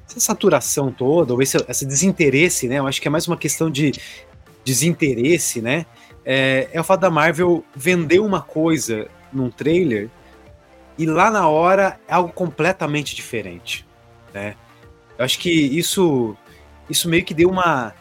essa 0.07 0.19
saturação 0.19 0.91
toda, 0.91 1.33
ou 1.33 1.41
esse, 1.41 1.57
esse 1.67 1.85
desinteresse, 1.85 2.67
né? 2.67 2.77
Eu 2.77 2.85
acho 2.85 3.01
que 3.01 3.07
é 3.07 3.11
mais 3.11 3.27
uma 3.27 3.37
questão 3.37 3.71
de 3.71 3.93
desinteresse, 4.63 5.61
né? 5.61 5.85
É, 6.25 6.69
é 6.71 6.79
o 6.79 6.83
fato 6.83 7.01
da 7.01 7.09
Marvel 7.09 7.63
vender 7.75 8.19
uma 8.19 8.41
coisa 8.41 9.07
num 9.31 9.49
trailer 9.49 10.09
e 10.97 11.05
lá 11.05 11.31
na 11.31 11.47
hora 11.47 11.99
é 12.07 12.13
algo 12.13 12.31
completamente 12.31 13.15
diferente, 13.15 13.85
né? 14.33 14.55
Eu 15.17 15.25
acho 15.25 15.39
que 15.39 15.49
isso 15.49 16.35
isso 16.89 17.09
meio 17.09 17.23
que 17.23 17.33
deu 17.33 17.49
uma 17.49 17.93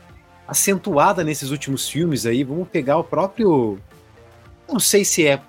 acentuada 0.47 1.23
nesses 1.23 1.51
últimos 1.51 1.89
filmes 1.89 2.27
aí. 2.27 2.43
Vamos 2.45 2.69
pegar 2.69 2.99
o 2.99 3.05
próprio 3.05 3.79
não 4.69 4.79
sei 4.79 5.05
se 5.05 5.27
é 5.27 5.41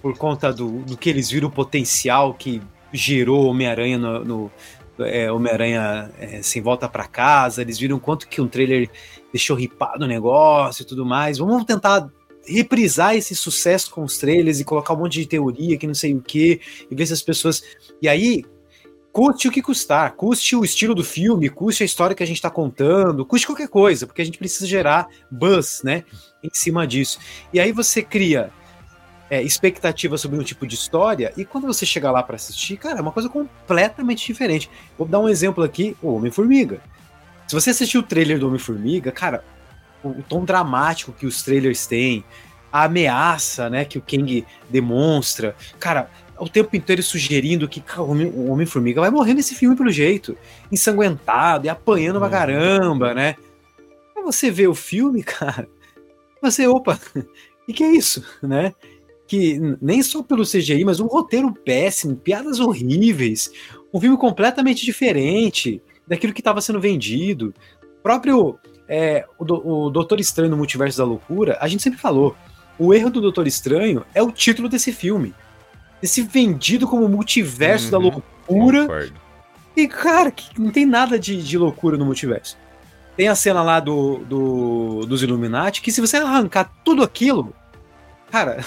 por 0.00 0.16
conta 0.16 0.52
do, 0.52 0.80
do 0.80 0.96
que 0.96 1.08
eles 1.08 1.30
viram 1.30 1.48
o 1.48 1.52
potencial 1.52 2.34
que 2.34 2.60
gerou 2.92 3.46
Homem-Aranha 3.46 3.98
no, 3.98 4.24
no 4.24 4.50
é, 5.00 5.30
Homem-Aranha 5.30 6.10
é, 6.18 6.42
sem 6.42 6.60
volta 6.60 6.88
para 6.88 7.06
casa, 7.06 7.62
eles 7.62 7.78
viram 7.78 7.98
quanto 7.98 8.28
que 8.28 8.40
um 8.40 8.48
trailer 8.48 8.90
deixou 9.32 9.56
ripado 9.56 10.04
o 10.04 10.08
negócio 10.08 10.82
e 10.82 10.86
tudo 10.86 11.04
mais. 11.04 11.38
Vamos 11.38 11.64
tentar 11.64 12.08
reprisar 12.46 13.14
esse 13.14 13.34
sucesso 13.34 13.90
com 13.90 14.02
os 14.02 14.18
trailers 14.18 14.60
e 14.60 14.64
colocar 14.64 14.94
um 14.94 14.98
monte 14.98 15.20
de 15.20 15.26
teoria 15.26 15.78
que 15.78 15.86
não 15.86 15.94
sei 15.94 16.14
o 16.14 16.20
que, 16.20 16.60
e 16.90 16.94
ver 16.94 17.06
se 17.06 17.12
as 17.12 17.22
pessoas. 17.22 17.62
E 18.00 18.08
aí, 18.08 18.44
custe 19.12 19.46
o 19.46 19.50
que 19.50 19.62
custar, 19.62 20.14
custe 20.14 20.56
o 20.56 20.64
estilo 20.64 20.94
do 20.94 21.04
filme, 21.04 21.48
custe 21.48 21.82
a 21.82 21.86
história 21.86 22.16
que 22.16 22.22
a 22.22 22.26
gente 22.26 22.36
está 22.36 22.50
contando, 22.50 23.24
custe 23.24 23.46
qualquer 23.46 23.68
coisa, 23.68 24.06
porque 24.06 24.22
a 24.22 24.24
gente 24.24 24.38
precisa 24.38 24.66
gerar 24.66 25.08
buzz, 25.30 25.82
né, 25.84 26.04
em 26.42 26.50
cima 26.52 26.86
disso. 26.86 27.18
E 27.52 27.60
aí 27.60 27.72
você 27.72 28.02
cria 28.02 28.50
é, 29.32 29.42
expectativa 29.42 30.18
sobre 30.18 30.38
um 30.38 30.42
tipo 30.42 30.66
de 30.66 30.74
história, 30.74 31.32
e 31.38 31.42
quando 31.42 31.66
você 31.66 31.86
chega 31.86 32.10
lá 32.10 32.22
para 32.22 32.36
assistir, 32.36 32.76
cara, 32.76 32.98
é 32.98 33.00
uma 33.00 33.12
coisa 33.12 33.30
completamente 33.30 34.26
diferente. 34.26 34.68
Vou 34.98 35.08
dar 35.08 35.20
um 35.20 35.28
exemplo 35.28 35.64
aqui: 35.64 35.96
o 36.02 36.14
Homem-Formiga. 36.14 36.82
Se 37.48 37.54
você 37.54 37.70
assistiu 37.70 38.02
o 38.02 38.04
trailer 38.04 38.38
do 38.38 38.46
Homem-Formiga, 38.46 39.10
cara, 39.10 39.42
o, 40.04 40.10
o, 40.10 40.22
tom 40.22 40.44
dramático 40.44 41.12
que 41.12 41.24
os 41.24 41.42
trailers 41.42 41.86
têm, 41.86 42.22
a 42.70 42.84
ameaça, 42.84 43.70
né, 43.70 43.86
que 43.86 43.96
o 43.96 44.02
Kang 44.02 44.44
demonstra, 44.68 45.56
cara, 45.80 46.10
o 46.38 46.46
tempo 46.46 46.76
inteiro 46.76 47.02
sugerindo 47.02 47.66
que 47.66 47.80
cara, 47.80 48.02
o 48.02 48.50
Homem-Formiga 48.50 49.00
vai 49.00 49.10
morrer 49.10 49.32
nesse 49.32 49.54
filme 49.54 49.74
pelo 49.74 49.90
jeito, 49.90 50.36
ensanguentado 50.70 51.64
e 51.64 51.70
apanhando 51.70 52.18
pra 52.18 52.26
uhum. 52.26 52.32
caramba, 52.32 53.14
né? 53.14 53.36
Aí 54.14 54.22
você 54.22 54.50
vê 54.50 54.68
o 54.68 54.74
filme, 54.74 55.22
cara, 55.24 55.66
você, 56.42 56.66
opa, 56.66 57.00
o 57.66 57.72
que 57.72 57.82
é 57.82 57.92
isso, 57.92 58.22
né? 58.42 58.74
Que 59.32 59.58
nem 59.80 60.02
só 60.02 60.22
pelo 60.22 60.44
CGI, 60.44 60.84
mas 60.84 61.00
um 61.00 61.06
roteiro 61.06 61.54
péssimo, 61.54 62.14
piadas 62.14 62.60
horríveis, 62.60 63.50
um 63.90 63.98
filme 63.98 64.18
completamente 64.18 64.84
diferente, 64.84 65.82
daquilo 66.06 66.34
que 66.34 66.42
estava 66.42 66.60
sendo 66.60 66.78
vendido. 66.78 67.54
O 67.80 68.02
próprio 68.02 68.58
é, 68.86 69.24
o, 69.38 69.86
o 69.86 69.90
Doutor 69.90 70.20
Estranho 70.20 70.50
no 70.50 70.56
Multiverso 70.58 70.98
da 70.98 71.04
Loucura, 71.06 71.56
a 71.62 71.66
gente 71.66 71.82
sempre 71.82 71.98
falou, 71.98 72.36
o 72.78 72.92
erro 72.92 73.08
do 73.08 73.22
Doutor 73.22 73.46
Estranho 73.46 74.04
é 74.14 74.22
o 74.22 74.30
título 74.30 74.68
desse 74.68 74.92
filme. 74.92 75.34
Esse 76.02 76.20
vendido 76.20 76.86
como 76.86 77.08
multiverso 77.08 77.86
uhum, 77.86 77.90
da 77.90 77.98
loucura. 77.98 78.80
Concordo. 78.82 79.14
E, 79.74 79.88
cara, 79.88 80.30
que 80.30 80.60
não 80.60 80.70
tem 80.70 80.84
nada 80.84 81.18
de, 81.18 81.42
de 81.42 81.56
loucura 81.56 81.96
no 81.96 82.04
multiverso. 82.04 82.58
Tem 83.16 83.28
a 83.28 83.34
cena 83.34 83.62
lá 83.62 83.80
do, 83.80 84.18
do, 84.18 85.06
dos 85.06 85.22
Illuminati, 85.22 85.80
que 85.80 85.90
se 85.90 86.02
você 86.02 86.18
arrancar 86.18 86.70
tudo 86.84 87.02
aquilo, 87.02 87.54
cara, 88.30 88.62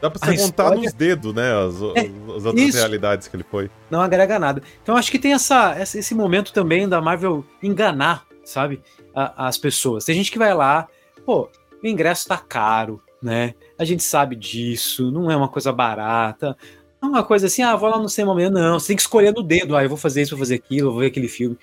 Dá 0.00 0.10
pra 0.10 0.18
você 0.18 0.36
contar 0.36 0.64
história... 0.64 0.82
nos 0.82 0.92
dedos, 0.92 1.34
né? 1.34 1.52
As, 1.52 1.74
é, 1.96 2.10
as 2.36 2.44
outras 2.44 2.68
isso. 2.68 2.78
realidades 2.78 3.26
que 3.26 3.36
ele 3.36 3.44
foi. 3.50 3.70
Não 3.90 4.00
agrega 4.00 4.38
nada. 4.38 4.62
Então 4.82 4.96
acho 4.96 5.10
que 5.10 5.18
tem 5.18 5.32
essa, 5.32 5.76
esse 5.80 6.14
momento 6.14 6.52
também 6.52 6.88
da 6.88 7.00
Marvel 7.00 7.44
enganar, 7.62 8.24
sabe? 8.44 8.80
A, 9.14 9.48
as 9.48 9.58
pessoas. 9.58 10.04
Tem 10.04 10.14
gente 10.14 10.30
que 10.30 10.38
vai 10.38 10.54
lá, 10.54 10.86
pô, 11.26 11.50
o 11.82 11.86
ingresso 11.86 12.28
tá 12.28 12.38
caro, 12.38 13.02
né? 13.20 13.54
A 13.78 13.84
gente 13.84 14.02
sabe 14.02 14.36
disso, 14.36 15.10
não 15.10 15.30
é 15.30 15.36
uma 15.36 15.48
coisa 15.48 15.72
barata. 15.72 16.56
Não 17.00 17.10
é 17.10 17.12
uma 17.12 17.24
coisa 17.24 17.46
assim, 17.46 17.62
ah, 17.62 17.76
vou 17.76 17.88
lá 17.88 17.98
no 17.98 18.08
cinema 18.08 18.32
amanhã. 18.32 18.50
Não, 18.50 18.78
você 18.78 18.88
tem 18.88 18.96
que 18.96 19.02
escolher 19.02 19.32
no 19.32 19.42
dedo. 19.42 19.76
Ah, 19.76 19.82
eu 19.82 19.88
vou 19.88 19.98
fazer 19.98 20.22
isso, 20.22 20.32
vou 20.32 20.40
fazer 20.40 20.56
aquilo, 20.56 20.90
vou 20.90 21.00
ver 21.00 21.06
aquele 21.06 21.28
filme. 21.28 21.56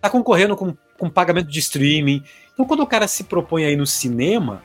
Tá 0.00 0.08
concorrendo 0.08 0.56
com, 0.56 0.74
com 0.98 1.10
pagamento 1.10 1.48
de 1.48 1.58
streaming. 1.58 2.22
Então 2.52 2.64
quando 2.64 2.80
o 2.80 2.86
cara 2.86 3.06
se 3.06 3.24
propõe 3.24 3.64
aí 3.64 3.76
no 3.76 3.86
cinema, 3.86 4.62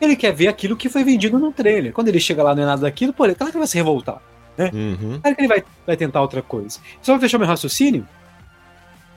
ele 0.00 0.16
quer 0.16 0.32
ver 0.32 0.48
aquilo 0.48 0.76
que 0.76 0.88
foi 0.88 1.04
vendido 1.04 1.38
no 1.38 1.52
trailer. 1.52 1.92
Quando 1.92 2.08
ele 2.08 2.20
chega 2.20 2.42
lá 2.42 2.54
não 2.54 2.62
é 2.62 2.66
nada 2.66 2.82
daquilo, 2.82 3.12
pô, 3.12 3.24
claro 3.24 3.36
que 3.36 3.44
ele 3.44 3.58
vai 3.58 3.66
se 3.66 3.76
revoltar. 3.76 4.20
Né? 4.56 4.70
Uhum. 4.72 5.20
Claro 5.20 5.36
que 5.36 5.42
ele 5.42 5.48
vai, 5.48 5.64
vai 5.86 5.96
tentar 5.96 6.22
outra 6.22 6.42
coisa. 6.42 6.78
Só 7.02 7.12
pra 7.12 7.20
fechar 7.20 7.38
meu 7.38 7.46
raciocínio, 7.46 8.06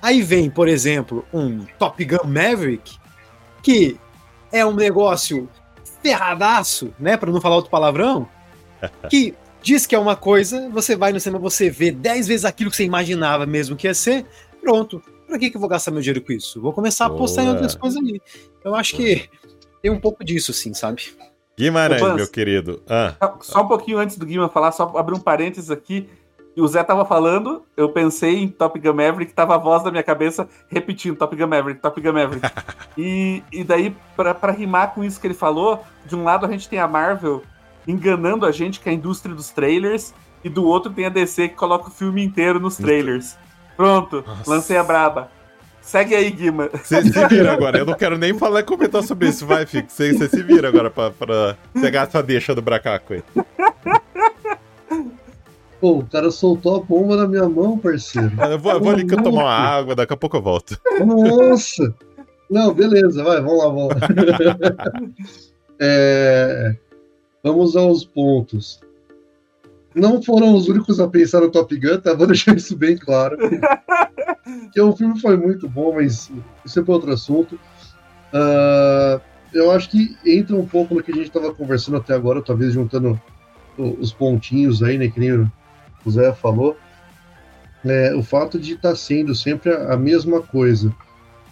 aí 0.01 0.21
vem, 0.21 0.49
por 0.49 0.67
exemplo, 0.67 1.25
um 1.33 1.65
Top 1.77 2.03
Gun 2.03 2.27
Maverick, 2.27 2.97
que 3.63 3.97
é 4.51 4.65
um 4.65 4.73
negócio 4.73 5.49
ferradaço, 6.01 6.93
né? 6.99 7.17
Pra 7.17 7.31
não 7.31 7.41
falar 7.41 7.55
outro 7.55 7.71
palavrão, 7.71 8.27
que 9.09 9.33
diz 9.61 9.85
que 9.85 9.95
é 9.95 9.99
uma 9.99 10.15
coisa, 10.15 10.69
você 10.69 10.95
vai 10.95 11.11
no 11.11 11.19
cinema, 11.19 11.39
você 11.39 11.69
vê 11.69 11.91
10 11.91 12.27
vezes 12.27 12.45
aquilo 12.45 12.69
que 12.69 12.77
você 12.77 12.85
imaginava 12.85 13.45
mesmo 13.45 13.75
que 13.75 13.87
ia 13.87 13.93
ser, 13.93 14.25
pronto. 14.61 15.01
Pra 15.27 15.37
que, 15.37 15.51
que 15.51 15.57
eu 15.57 15.61
vou 15.61 15.69
gastar 15.69 15.91
meu 15.91 16.01
dinheiro 16.01 16.21
com 16.21 16.33
isso? 16.33 16.59
Vou 16.59 16.73
começar 16.73 17.05
a 17.05 17.07
apostar 17.07 17.45
em 17.45 17.49
outras 17.49 17.75
coisas 17.75 17.99
ali. 18.01 18.19
Eu 18.65 18.73
acho 18.73 18.95
que 18.95 19.29
tem 19.81 19.91
um 19.91 19.99
pouco 19.99 20.23
disso, 20.23 20.53
sim, 20.53 20.73
sabe? 20.73 21.13
Guimarães, 21.57 22.01
meu 22.01 22.27
querido. 22.27 22.81
Ah. 22.87 23.15
Só 23.41 23.61
um 23.63 23.67
pouquinho 23.67 23.97
antes 23.97 24.17
do 24.17 24.25
Guima 24.25 24.47
falar, 24.47 24.71
só 24.71 24.91
abrir 24.95 25.15
um 25.15 25.19
parênteses 25.19 25.69
aqui. 25.69 26.09
E 26.55 26.61
o 26.61 26.67
Zé 26.67 26.83
tava 26.83 27.05
falando, 27.05 27.63
eu 27.77 27.89
pensei 27.89 28.39
em 28.39 28.47
Top 28.47 28.77
Gun 28.79 28.93
Maverick, 28.93 29.33
tava 29.33 29.55
a 29.55 29.57
voz 29.57 29.83
da 29.83 29.91
minha 29.91 30.03
cabeça 30.03 30.47
repetindo 30.67 31.15
Top 31.17 31.33
Gun 31.35 31.47
Maverick, 31.47 31.81
Top 31.81 31.99
Gun 32.01 32.13
Maverick. 32.13 32.47
e, 32.97 33.43
e 33.51 33.63
daí, 33.63 33.95
para 34.15 34.51
rimar 34.51 34.93
com 34.93 35.03
isso 35.03 35.19
que 35.21 35.27
ele 35.27 35.33
falou, 35.33 35.83
de 36.05 36.15
um 36.15 36.23
lado 36.23 36.45
a 36.45 36.51
gente 36.51 36.67
tem 36.67 36.79
a 36.79 36.87
Marvel 36.87 37.43
enganando 37.87 38.45
a 38.45 38.51
gente 38.51 38.79
que 38.79 38.89
é 38.89 38.91
a 38.91 38.95
indústria 38.95 39.33
dos 39.33 39.49
trailers, 39.49 40.13
e 40.43 40.49
do 40.49 40.65
outro 40.65 40.91
tem 40.91 41.05
a 41.05 41.09
DC 41.09 41.49
que 41.49 41.55
coloca 41.55 41.89
o 41.89 41.91
filme 41.91 42.23
inteiro 42.23 42.59
nos 42.59 42.77
trailers. 42.77 43.37
Pronto, 43.75 44.23
Nossa. 44.25 44.49
lancei 44.49 44.77
a 44.77 44.83
braba. 44.83 45.31
Segue 45.89 46.13
aí, 46.13 46.29
Guima. 46.29 46.69
Você 46.71 47.01
se 47.01 47.27
vira 47.27 47.51
agora. 47.51 47.79
Eu 47.79 47.85
não 47.85 47.95
quero 47.95 48.15
nem 48.15 48.31
falar 48.37 48.59
e 48.59 48.63
comentar 48.63 49.01
sobre 49.01 49.27
isso. 49.27 49.43
Vai, 49.43 49.65
Fico. 49.65 49.89
Você 49.91 50.13
se 50.13 50.43
vira 50.43 50.67
agora 50.67 50.91
pra, 50.91 51.09
pra 51.09 51.57
pegar 51.73 52.03
essa 52.03 52.21
deixa 52.21 52.53
do 52.53 52.61
Bracaco 52.61 53.15
aí. 53.15 53.23
Pô, 55.81 55.97
o 55.97 56.05
cara 56.05 56.29
soltou 56.29 56.75
a 56.75 56.79
bomba 56.79 57.15
na 57.15 57.27
minha 57.27 57.49
mão, 57.49 57.75
parceiro. 57.75 58.31
Eu 58.39 58.59
vou, 58.59 58.71
eu 58.73 58.79
vou 58.79 58.91
ali 58.91 59.03
que 59.03 59.15
eu 59.15 59.23
tomar 59.23 59.45
uma 59.45 59.51
água, 59.51 59.95
daqui 59.95 60.13
a 60.13 60.17
pouco 60.17 60.37
eu 60.37 60.43
volto. 60.43 60.79
Nossa! 61.03 61.91
Não, 62.51 62.71
beleza, 62.71 63.23
vai, 63.23 63.41
vamos 63.41 63.57
lá, 63.57 63.65
vamos 63.65 63.87
lá. 63.87 63.99
é, 65.81 66.75
vamos 67.43 67.75
aos 67.75 68.05
pontos. 68.05 68.79
Não 69.95 70.21
foram 70.21 70.53
os 70.53 70.67
únicos 70.67 70.99
a 70.99 71.07
pensar 71.07 71.41
no 71.41 71.49
Top 71.49 71.75
Gun, 71.75 71.99
tá? 71.99 72.13
Vou 72.13 72.27
deixar 72.27 72.55
isso 72.55 72.75
bem 72.75 72.97
claro. 72.97 73.37
que 74.71 74.79
o 74.79 74.95
filme 74.95 75.19
foi 75.19 75.35
muito 75.35 75.67
bom, 75.67 75.95
mas 75.95 76.31
isso 76.63 76.79
é 76.79 76.83
para 76.83 76.93
outro 76.93 77.11
assunto. 77.11 77.59
Uh, 78.33 79.19
eu 79.53 79.71
acho 79.71 79.89
que 79.89 80.15
entra 80.25 80.55
um 80.55 80.65
pouco 80.65 80.93
no 80.93 81.03
que 81.03 81.11
a 81.11 81.15
gente 81.15 81.27
estava 81.27 81.53
conversando 81.53 81.97
até 81.97 82.13
agora, 82.13 82.41
talvez 82.41 82.73
juntando 82.73 83.19
os 83.77 84.11
pontinhos 84.11 84.83
aí, 84.83 84.97
né? 84.97 85.07
Que 85.07 85.19
nem 85.19 85.31
o 86.05 86.11
Zé 86.11 86.33
falou, 86.33 86.77
é, 87.85 88.13
o 88.13 88.21
fato 88.21 88.59
de 88.59 88.73
estar 88.73 88.89
tá 88.89 88.95
sendo 88.95 89.33
sempre 89.33 89.71
a, 89.71 89.93
a, 89.93 89.97
mesma 89.97 90.41
coisa. 90.41 90.93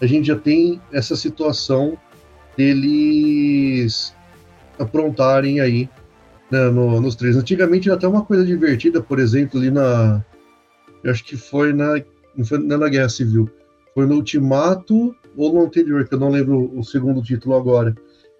A 0.01 0.05
gente 0.05 0.27
já 0.27 0.35
tem 0.35 0.81
essa 0.91 1.15
situação 1.15 1.97
deles 2.55 4.15
aprontarem 4.77 5.59
aí 5.59 5.89
né, 6.51 6.69
no, 6.69 6.99
nos 7.01 7.15
três. 7.15 7.35
Antigamente 7.35 7.89
era 7.89 7.97
até 7.97 8.07
uma 8.07 8.23
coisa 8.23 8.45
divertida, 8.45 9.01
por 9.01 9.19
exemplo, 9.19 9.59
ali 9.59 9.71
na. 9.71 10.23
Eu 11.03 11.11
acho 11.11 11.23
que 11.23 11.37
foi 11.37 11.73
na. 11.73 12.01
Não 12.35 12.45
foi 12.45 12.59
na 12.59 12.89
Guerra 12.89 13.09
Civil. 13.09 13.49
Foi 13.93 14.05
no 14.05 14.15
Ultimato 14.15 15.15
ou 15.35 15.53
no 15.53 15.65
anterior, 15.65 16.07
que 16.07 16.13
eu 16.13 16.19
não 16.19 16.29
lembro 16.29 16.71
o 16.77 16.83
segundo 16.83 17.21
título 17.21 17.55
agora 17.55 17.95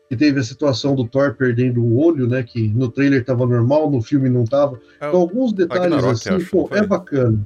que 0.09 0.15
teve 0.15 0.39
a 0.39 0.43
situação 0.43 0.95
do 0.95 1.07
Thor 1.07 1.35
perdendo 1.35 1.83
o 1.83 1.99
olho, 1.99 2.27
né? 2.27 2.41
Que 2.41 2.69
no 2.69 2.89
trailer 2.89 3.25
tava 3.25 3.45
normal, 3.45 3.91
no 3.91 4.01
filme 4.01 4.29
não 4.29 4.45
tava. 4.45 4.79
É, 5.01 5.07
então, 5.07 5.19
alguns 5.19 5.51
detalhes 5.51 6.03
assim, 6.03 6.43
pô, 6.45 6.69
é 6.71 6.85
bacana. 6.85 7.45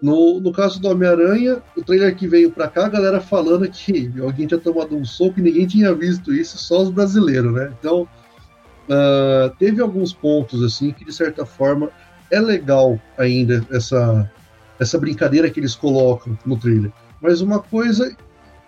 No, 0.00 0.40
no 0.40 0.52
caso 0.52 0.80
do 0.80 0.88
Homem-Aranha, 0.88 1.62
o 1.76 1.82
trailer 1.82 2.14
que 2.16 2.26
veio 2.26 2.50
pra 2.50 2.68
cá, 2.68 2.86
a 2.86 2.88
galera 2.88 3.20
falando 3.20 3.68
que 3.68 4.12
alguém 4.20 4.46
tinha 4.46 4.58
tomado 4.58 4.96
um 4.96 5.04
soco 5.04 5.38
e 5.38 5.42
ninguém 5.42 5.66
tinha 5.66 5.94
visto 5.94 6.32
isso, 6.32 6.58
só 6.58 6.82
os 6.82 6.90
brasileiros, 6.90 7.52
né? 7.52 7.72
Então, 7.78 8.08
uh, 8.88 9.54
teve 9.58 9.80
alguns 9.80 10.12
pontos, 10.12 10.62
assim, 10.62 10.92
que 10.92 11.04
de 11.04 11.12
certa 11.12 11.44
forma 11.44 11.90
é 12.30 12.40
legal 12.40 12.98
ainda 13.18 13.66
essa, 13.70 14.30
essa 14.80 14.98
brincadeira 14.98 15.50
que 15.50 15.60
eles 15.60 15.74
colocam 15.74 16.36
no 16.44 16.56
trailer. 16.56 16.90
Mas 17.20 17.40
uma 17.40 17.60
coisa 17.60 18.16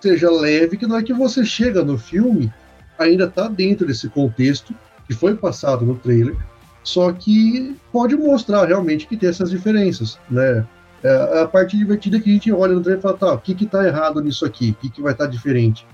seja 0.01 0.31
leve, 0.31 0.77
que 0.77 0.87
não 0.87 0.99
é 0.99 1.03
que 1.03 1.15
você 1.15 1.45
chega 1.45 1.83
no 1.83 1.97
filme 1.97 2.53
ainda 2.99 3.25
está 3.25 3.49
dentro 3.49 3.87
desse 3.87 4.09
contexto 4.09 4.75
que 5.07 5.15
foi 5.15 5.35
passado 5.35 5.85
no 5.85 5.97
trailer, 5.97 6.37
só 6.83 7.11
que 7.13 7.77
pode 7.91 8.15
mostrar 8.15 8.67
realmente 8.67 9.07
que 9.07 9.17
tem 9.17 9.29
essas 9.29 9.51
diferenças, 9.51 10.19
né? 10.31 10.67
É 11.03 11.41
a 11.43 11.47
parte 11.47 11.77
divertida 11.77 12.19
que 12.19 12.31
a 12.31 12.33
gente 12.33 12.51
olha 12.51 12.75
no 12.75 12.81
trailer 12.81 12.99
e 12.99 13.03
fala, 13.03 13.17
tá, 13.17 13.33
o 13.33 13.39
que 13.39 13.55
que 13.55 13.67
tá 13.67 13.87
errado 13.87 14.23
nisso 14.23 14.47
aqui? 14.47 14.71
O 14.71 14.75
que 14.75 14.89
que 14.89 15.03
vai 15.03 15.13
estar 15.13 15.27
tá 15.27 15.31
diferente? 15.31 15.87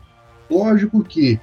Lógico 0.49 1.03
que 1.03 1.41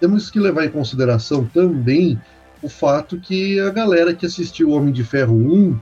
temos 0.00 0.30
que 0.30 0.38
levar 0.38 0.64
em 0.64 0.70
consideração 0.70 1.44
também 1.44 2.20
o 2.62 2.68
fato 2.68 3.18
que 3.20 3.58
a 3.60 3.70
galera 3.70 4.14
que 4.14 4.26
assistiu 4.26 4.70
Homem 4.70 4.92
de 4.92 5.04
Ferro 5.04 5.34
1 5.34 5.78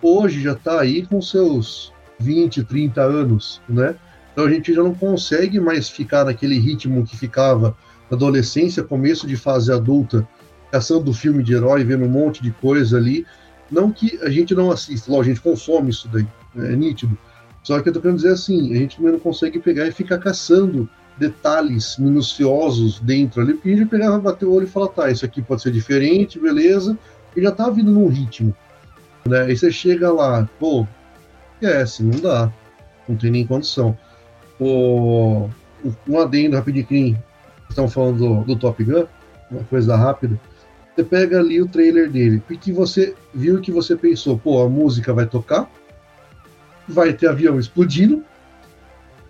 hoje 0.00 0.42
já 0.42 0.52
está 0.52 0.80
aí 0.80 1.06
com 1.06 1.20
seus 1.20 1.92
20, 2.18 2.64
30 2.64 3.02
anos, 3.02 3.60
né? 3.68 3.94
Então 4.32 4.44
a 4.44 4.50
gente 4.50 4.72
já 4.72 4.82
não 4.82 4.94
consegue 4.94 5.60
mais 5.60 5.88
ficar 5.88 6.24
naquele 6.24 6.58
ritmo 6.58 7.04
que 7.04 7.16
ficava 7.16 7.76
adolescência, 8.10 8.82
começo 8.82 9.26
de 9.26 9.36
fase 9.36 9.72
adulta, 9.72 10.26
caçando 10.70 11.12
filme 11.12 11.42
de 11.42 11.54
herói, 11.54 11.84
vendo 11.84 12.04
um 12.04 12.08
monte 12.08 12.42
de 12.42 12.50
coisa 12.50 12.96
ali. 12.96 13.26
Não 13.70 13.92
que 13.92 14.18
a 14.22 14.30
gente 14.30 14.54
não 14.54 14.70
assista, 14.70 15.12
a 15.12 15.22
gente 15.22 15.40
consome 15.40 15.90
isso 15.90 16.08
daí, 16.08 16.26
né, 16.54 16.72
é 16.72 16.76
nítido. 16.76 17.16
Só 17.62 17.80
que 17.80 17.88
eu 17.88 17.92
tô 17.92 18.00
querendo 18.00 18.16
dizer 18.16 18.32
assim, 18.32 18.72
a 18.72 18.76
gente 18.76 18.96
também 18.96 19.12
não 19.12 19.20
consegue 19.20 19.58
pegar 19.60 19.86
e 19.86 19.92
ficar 19.92 20.18
caçando 20.18 20.88
detalhes 21.16 21.96
minuciosos 21.98 22.98
dentro 23.00 23.42
ali, 23.42 23.54
porque 23.54 23.70
a 23.70 23.76
gente 23.76 23.88
pegava, 23.88 24.18
bater 24.18 24.46
o 24.46 24.52
olho 24.52 24.64
e 24.66 24.70
falar, 24.70 24.88
tá, 24.88 25.10
isso 25.10 25.24
aqui 25.24 25.42
pode 25.42 25.62
ser 25.62 25.70
diferente, 25.70 26.38
beleza, 26.38 26.98
e 27.36 27.42
já 27.42 27.50
tá 27.50 27.68
vindo 27.70 27.92
num 27.92 28.08
ritmo. 28.08 28.54
Né? 29.28 29.42
Aí 29.42 29.56
você 29.56 29.70
chega 29.70 30.12
lá, 30.12 30.48
pô, 30.58 30.86
esquece, 31.54 32.02
não 32.02 32.18
dá, 32.18 32.52
não 33.08 33.16
tem 33.16 33.30
nem 33.30 33.46
condição. 33.46 33.96
O, 34.58 35.48
um 36.08 36.20
adendo 36.20 36.56
rapidinho 36.56 37.18
estão 37.68 37.88
falando 37.88 38.18
do, 38.18 38.44
do, 38.44 38.56
Top 38.56 38.82
Gun, 38.82 39.06
uma 39.50 39.64
coisa 39.64 39.96
rápida. 39.96 40.38
Você 40.94 41.04
pega 41.04 41.38
ali 41.38 41.60
o 41.60 41.68
trailer 41.68 42.10
dele, 42.10 42.42
e 42.50 42.56
que 42.56 42.72
você 42.72 43.14
viu 43.34 43.60
que 43.60 43.72
você 43.72 43.96
pensou, 43.96 44.38
pô, 44.38 44.62
a 44.62 44.68
música 44.68 45.12
vai 45.12 45.26
tocar, 45.26 45.70
vai 46.86 47.12
ter 47.12 47.28
avião 47.28 47.58
explodindo, 47.58 48.22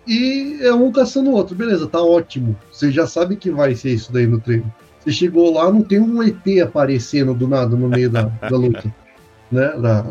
e 0.07 0.59
é 0.61 0.73
um 0.73 0.91
caçando 0.91 1.29
o 1.29 1.33
outro. 1.33 1.55
Beleza, 1.55 1.87
tá 1.87 2.01
ótimo. 2.01 2.57
Você 2.71 2.91
já 2.91 3.07
sabe 3.07 3.35
que 3.35 3.49
vai 3.49 3.75
ser 3.75 3.93
isso 3.93 4.11
daí 4.11 4.27
no 4.27 4.39
trailer. 4.39 4.65
Você 4.99 5.11
chegou 5.11 5.53
lá, 5.53 5.71
não 5.71 5.81
tem 5.81 5.99
um 5.99 6.21
ET 6.23 6.45
aparecendo 6.63 7.33
do 7.33 7.47
nada 7.47 7.75
no 7.75 7.89
meio 7.89 8.09
da, 8.09 8.23
da 8.23 8.57
luta, 8.57 8.93
né? 9.51 9.73
Da, 9.77 10.05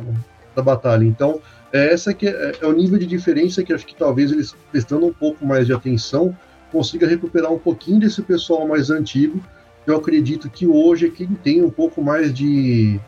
da 0.55 0.62
batalha. 0.62 1.05
Então, 1.05 1.40
é 1.72 1.92
essa 1.92 2.12
que 2.12 2.26
é, 2.26 2.52
é, 2.61 2.66
o 2.66 2.72
nível 2.72 2.98
de 2.98 3.07
diferença 3.07 3.62
que 3.62 3.72
acho 3.72 3.87
que 3.87 3.94
talvez 3.94 4.31
eles 4.31 4.55
prestando 4.70 5.07
um 5.07 5.12
pouco 5.12 5.46
mais 5.46 5.66
de 5.66 5.72
atenção 5.72 6.37
consiga 6.70 7.07
recuperar 7.07 7.52
um 7.52 7.59
pouquinho 7.59 8.00
desse 8.00 8.22
pessoal 8.22 8.66
mais 8.66 8.90
antigo. 8.90 9.42
Eu 9.87 9.96
acredito 9.96 10.48
que 10.48 10.66
hoje 10.66 11.07
é 11.07 11.11
quem 11.11 11.28
tem 11.28 11.62
um 11.62 11.70
pouco 11.70 12.02
mais 12.02 12.33
de 12.33 13.00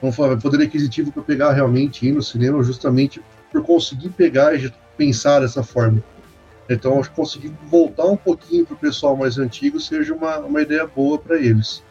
vamos 0.00 0.16
falar, 0.16 0.36
poder 0.36 0.64
aquisitivo 0.64 1.10
para 1.10 1.22
pegar 1.22 1.52
realmente 1.52 2.06
ir 2.06 2.12
no 2.12 2.22
cinema, 2.22 2.62
justamente 2.62 3.22
por 3.50 3.62
conseguir 3.62 4.10
pegar 4.10 4.54
e 4.54 4.72
pensar 4.96 5.40
dessa 5.40 5.62
forma. 5.62 6.02
Então, 6.68 6.98
acho 6.98 7.10
que 7.10 7.16
conseguir 7.16 7.52
voltar 7.66 8.06
um 8.06 8.16
pouquinho 8.16 8.64
para 8.64 8.74
o 8.74 8.78
pessoal 8.78 9.16
mais 9.16 9.38
antigo 9.38 9.78
seja 9.78 10.14
uma, 10.14 10.38
uma 10.38 10.62
ideia 10.62 10.86
boa 10.86 11.18
para 11.18 11.36
eles. 11.36 11.82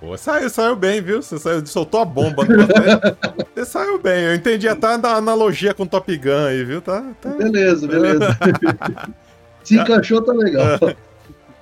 Pô, 0.00 0.16
saiu, 0.18 0.50
saiu 0.50 0.74
bem, 0.74 1.00
viu? 1.00 1.22
Você 1.22 1.38
saiu, 1.38 1.64
soltou 1.64 2.00
a 2.00 2.04
bomba. 2.04 2.42
Você 3.54 3.64
saiu 3.64 4.00
bem. 4.00 4.24
Eu 4.24 4.34
entendi 4.34 4.68
até 4.68 4.88
a 4.88 5.14
analogia 5.14 5.72
com 5.72 5.86
Top 5.86 6.16
Gun 6.16 6.46
aí, 6.46 6.64
viu? 6.64 6.82
Tá, 6.82 7.04
tá... 7.20 7.28
Beleza, 7.30 7.86
beleza. 7.86 8.36
Se 9.62 9.76
encaixou, 9.76 10.20
tá 10.20 10.32
legal. 10.32 10.76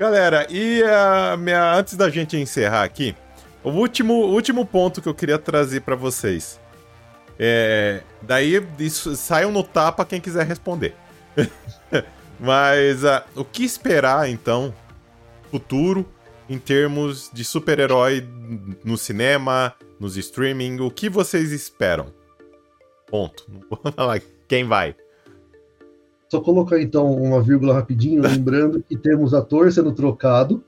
Galera, 0.00 0.46
e 0.48 0.82
a 0.82 1.36
minha, 1.36 1.74
antes 1.74 1.94
da 1.94 2.08
gente 2.08 2.34
encerrar 2.34 2.84
aqui, 2.84 3.14
o 3.62 3.68
último, 3.68 4.14
último 4.14 4.64
ponto 4.64 5.02
que 5.02 5.08
eu 5.10 5.14
queria 5.14 5.38
trazer 5.38 5.82
para 5.82 5.94
vocês. 5.94 6.58
É, 7.38 8.00
daí 8.22 8.66
isso, 8.78 9.14
saiam 9.16 9.52
no 9.52 9.62
tapa 9.62 10.02
quem 10.06 10.18
quiser 10.18 10.46
responder. 10.46 10.94
Mas 12.38 13.04
uh, 13.04 13.22
o 13.36 13.44
que 13.44 13.64
esperar 13.64 14.28
então, 14.28 14.74
futuro, 15.50 16.06
em 16.48 16.58
termos 16.58 17.30
de 17.32 17.44
super-herói 17.44 18.26
no 18.84 18.96
cinema, 18.96 19.74
nos 19.98 20.16
streaming? 20.16 20.80
O 20.80 20.90
que 20.90 21.08
vocês 21.10 21.52
esperam? 21.52 22.06
Ponto. 23.06 23.44
Não 23.48 23.60
vou 23.68 23.78
falar 23.92 24.20
quem 24.48 24.64
vai. 24.64 24.96
Só 26.30 26.40
colocar 26.40 26.80
então 26.80 27.12
uma 27.12 27.42
vírgula 27.42 27.74
rapidinho, 27.74 28.22
lembrando 28.22 28.82
que 28.88 28.96
temos 28.96 29.34
ator 29.34 29.70
sendo 29.72 29.92
trocado, 29.92 30.64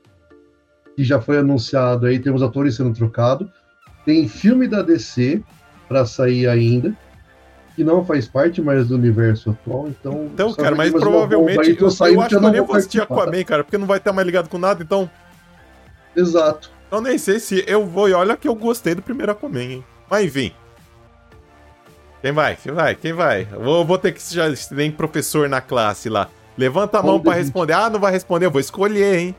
que 0.95 1.03
já 1.03 1.21
foi 1.21 1.37
anunciado 1.37 2.05
aí, 2.05 2.19
temos 2.19 2.43
atores 2.43 2.75
sendo 2.75 2.93
trocado. 2.93 3.49
Tem 4.05 4.27
filme 4.27 4.67
da 4.67 4.81
DC 4.81 5.41
para 5.87 6.05
sair 6.05 6.47
ainda, 6.47 6.95
que 7.75 7.83
não 7.83 8.05
faz 8.05 8.27
parte 8.27 8.61
mais 8.61 8.87
do 8.87 8.95
universo 8.95 9.51
atual, 9.51 9.87
então. 9.87 10.29
Então, 10.33 10.53
cara, 10.53 10.75
mas 10.75 10.91
provavelmente. 10.91 11.59
Aí, 11.59 11.77
eu, 11.79 11.87
eu, 11.87 12.13
eu 12.13 12.21
acho 12.21 12.29
que 12.29 12.35
eu 12.35 12.51
nem 12.51 12.61
vou 12.61 12.75
assistir 12.75 13.01
Aquaman, 13.01 13.43
cara, 13.43 13.63
porque 13.63 13.77
não 13.77 13.87
vai 13.87 13.97
estar 13.97 14.13
mais 14.13 14.25
ligado 14.25 14.47
com 14.49 14.57
nada, 14.57 14.83
então. 14.83 15.09
Exato. 16.15 16.71
Eu 16.91 17.01
nem 17.01 17.17
sei 17.17 17.39
se 17.39 17.63
eu 17.67 17.85
vou. 17.85 18.07
E 18.07 18.13
olha 18.13 18.37
que 18.37 18.47
eu 18.47 18.53
gostei 18.53 18.93
do 18.93 19.01
primeiro 19.01 19.31
Aquaman, 19.31 19.63
hein? 19.63 19.85
Mas 20.09 20.25
enfim. 20.25 20.53
Quem 22.21 22.31
vai? 22.31 22.55
Quem 22.55 22.71
vai? 22.71 22.95
Quem 22.95 23.13
vai? 23.13 23.45
Vou, 23.45 23.83
vou 23.83 23.97
ter 23.97 24.13
que 24.13 24.21
já 24.33 24.45
nem 24.71 24.91
professor 24.91 25.49
na 25.49 25.59
classe 25.59 26.07
lá. 26.07 26.29
Levanta 26.57 26.99
a 26.99 27.03
mão 27.03 27.19
para 27.19 27.33
responder. 27.33 27.73
Ah, 27.73 27.89
não 27.89 27.99
vai 27.99 28.11
responder, 28.11 28.45
eu 28.45 28.51
vou 28.51 28.61
escolher, 28.61 29.17
hein? 29.17 29.35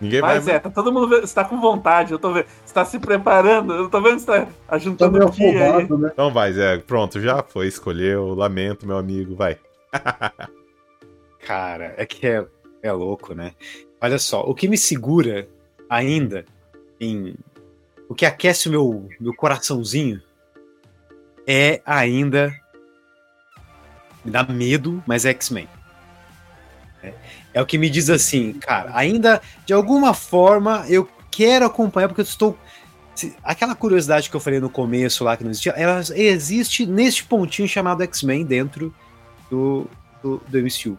Ninguém 0.00 0.20
Mas 0.20 0.44
vai. 0.44 0.54
é, 0.54 0.58
tá 0.60 0.70
todo 0.70 0.92
mundo 0.92 1.08
vendo, 1.08 1.26
você 1.26 1.34
tá 1.34 1.44
com 1.44 1.60
vontade, 1.60 2.12
eu 2.12 2.18
tô 2.18 2.32
vendo. 2.32 2.46
Você 2.78 2.84
tá 2.84 2.84
se 2.84 2.98
preparando, 2.98 3.74
eu 3.74 3.88
tô 3.90 4.00
vendo 4.00 4.14
que 4.16 4.20
você 4.22 4.26
tá 4.26 4.46
Tá 4.46 4.76
ajuntando 4.76 5.18
meio 5.18 5.28
o 5.28 5.30
dia 5.30 5.48
aí. 5.48 5.68
afobado, 5.82 5.98
né? 5.98 6.10
Então 6.12 6.32
vai, 6.32 6.52
Zé. 6.52 6.78
Pronto, 6.78 7.20
já 7.20 7.42
foi. 7.42 7.66
Escolheu. 7.66 8.34
Lamento, 8.34 8.86
meu 8.86 8.96
amigo. 8.98 9.34
Vai. 9.34 9.58
Cara, 11.44 11.94
é 11.96 12.04
que 12.04 12.26
é, 12.26 12.44
é 12.82 12.92
louco, 12.92 13.34
né? 13.34 13.52
Olha 14.00 14.18
só, 14.18 14.42
o 14.42 14.54
que 14.54 14.68
me 14.68 14.76
segura 14.78 15.48
ainda 15.88 16.44
em. 17.00 17.34
O 18.08 18.14
que 18.14 18.24
aquece 18.24 18.68
o 18.68 18.70
meu, 18.70 19.08
meu 19.20 19.34
coraçãozinho 19.34 20.20
é 21.46 21.80
ainda. 21.84 22.54
Me 24.24 24.30
dá 24.30 24.44
medo, 24.44 25.02
mas 25.06 25.24
é 25.24 25.30
X-Men. 25.30 25.68
É, 27.02 27.14
é 27.54 27.62
o 27.62 27.66
que 27.66 27.78
me 27.78 27.88
diz 27.88 28.10
assim, 28.10 28.52
cara, 28.54 28.90
ainda 28.92 29.40
de 29.64 29.72
alguma 29.72 30.12
forma 30.12 30.84
eu 30.88 31.08
quero 31.30 31.64
acompanhar, 31.66 32.08
porque 32.08 32.20
eu 32.20 32.24
estou. 32.24 32.58
Aquela 33.42 33.74
curiosidade 33.74 34.30
que 34.30 34.36
eu 34.36 34.40
falei 34.40 34.60
no 34.60 34.70
começo 34.70 35.24
lá 35.24 35.36
que 35.36 35.44
não 35.44 35.50
existia, 35.50 35.72
ela 35.72 36.00
existe 36.14 36.86
neste 36.86 37.24
pontinho 37.24 37.68
chamado 37.68 38.02
X-Men 38.02 38.44
dentro 38.44 38.94
do, 39.50 39.86
do, 40.22 40.42
do 40.46 40.58
MCU. 40.58 40.98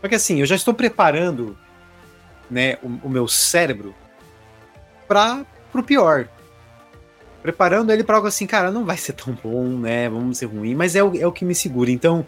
Porque 0.00 0.16
assim, 0.16 0.40
eu 0.40 0.46
já 0.46 0.54
estou 0.54 0.74
preparando 0.74 1.56
né, 2.50 2.76
o, 2.82 3.06
o 3.06 3.08
meu 3.08 3.28
cérebro 3.28 3.94
para 5.06 5.44
o 5.74 5.82
pior. 5.82 6.28
Preparando 7.42 7.92
ele 7.92 8.02
para 8.02 8.16
algo 8.16 8.28
assim, 8.28 8.46
cara, 8.46 8.70
não 8.70 8.84
vai 8.84 8.96
ser 8.96 9.12
tão 9.12 9.36
bom, 9.42 9.68
né? 9.68 10.08
Vamos 10.08 10.38
ser 10.38 10.46
ruim, 10.46 10.74
mas 10.74 10.96
é 10.96 11.02
o, 11.02 11.16
é 11.16 11.26
o 11.26 11.32
que 11.32 11.44
me 11.44 11.54
segura. 11.54 11.90
Então, 11.90 12.26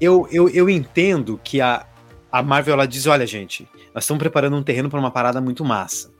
eu, 0.00 0.26
eu, 0.30 0.48
eu 0.48 0.70
entendo 0.70 1.40
que 1.44 1.60
a, 1.60 1.86
a 2.30 2.42
Marvel 2.42 2.74
ela 2.74 2.86
diz: 2.86 3.06
olha, 3.06 3.26
gente, 3.26 3.68
nós 3.94 4.04
estamos 4.04 4.18
preparando 4.18 4.56
um 4.56 4.62
terreno 4.62 4.88
para 4.88 4.98
uma 4.98 5.10
parada 5.10 5.40
muito 5.40 5.64
massa. 5.64 6.11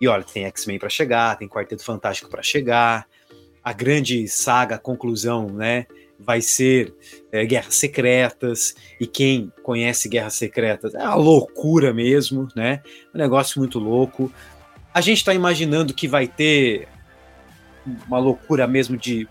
E 0.00 0.08
olha, 0.08 0.22
tem 0.24 0.44
X-Men 0.44 0.78
para 0.78 0.88
chegar, 0.88 1.36
tem 1.36 1.48
Quarteto 1.48 1.84
Fantástico 1.84 2.28
para 2.28 2.42
chegar, 2.42 3.06
a 3.62 3.72
grande 3.72 4.28
saga, 4.28 4.76
a 4.76 4.78
conclusão, 4.78 5.46
né? 5.46 5.86
Vai 6.18 6.40
ser 6.40 6.94
é, 7.32 7.44
Guerras 7.44 7.74
Secretas, 7.74 8.74
e 9.00 9.06
quem 9.06 9.52
conhece 9.62 10.08
Guerras 10.08 10.34
Secretas 10.34 10.94
é 10.94 11.02
uma 11.02 11.14
loucura 11.14 11.92
mesmo, 11.92 12.48
né? 12.54 12.82
Um 13.14 13.18
negócio 13.18 13.58
muito 13.58 13.78
louco. 13.78 14.32
A 14.92 15.00
gente 15.00 15.18
está 15.18 15.34
imaginando 15.34 15.94
que 15.94 16.06
vai 16.06 16.28
ter 16.28 16.88
uma 18.06 18.18
loucura 18.18 18.66
mesmo 18.66 18.96
de 18.96 19.28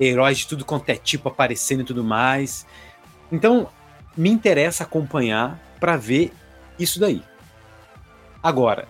heróis 0.00 0.38
de 0.38 0.46
tudo 0.46 0.64
quanto 0.64 0.88
é 0.88 0.96
tipo 0.96 1.28
aparecendo 1.28 1.82
e 1.82 1.84
tudo 1.84 2.02
mais. 2.02 2.66
Então, 3.30 3.68
me 4.16 4.30
interessa 4.30 4.84
acompanhar 4.84 5.60
para 5.78 5.96
ver 5.96 6.32
isso 6.78 6.98
daí. 6.98 7.22
Agora, 8.42 8.86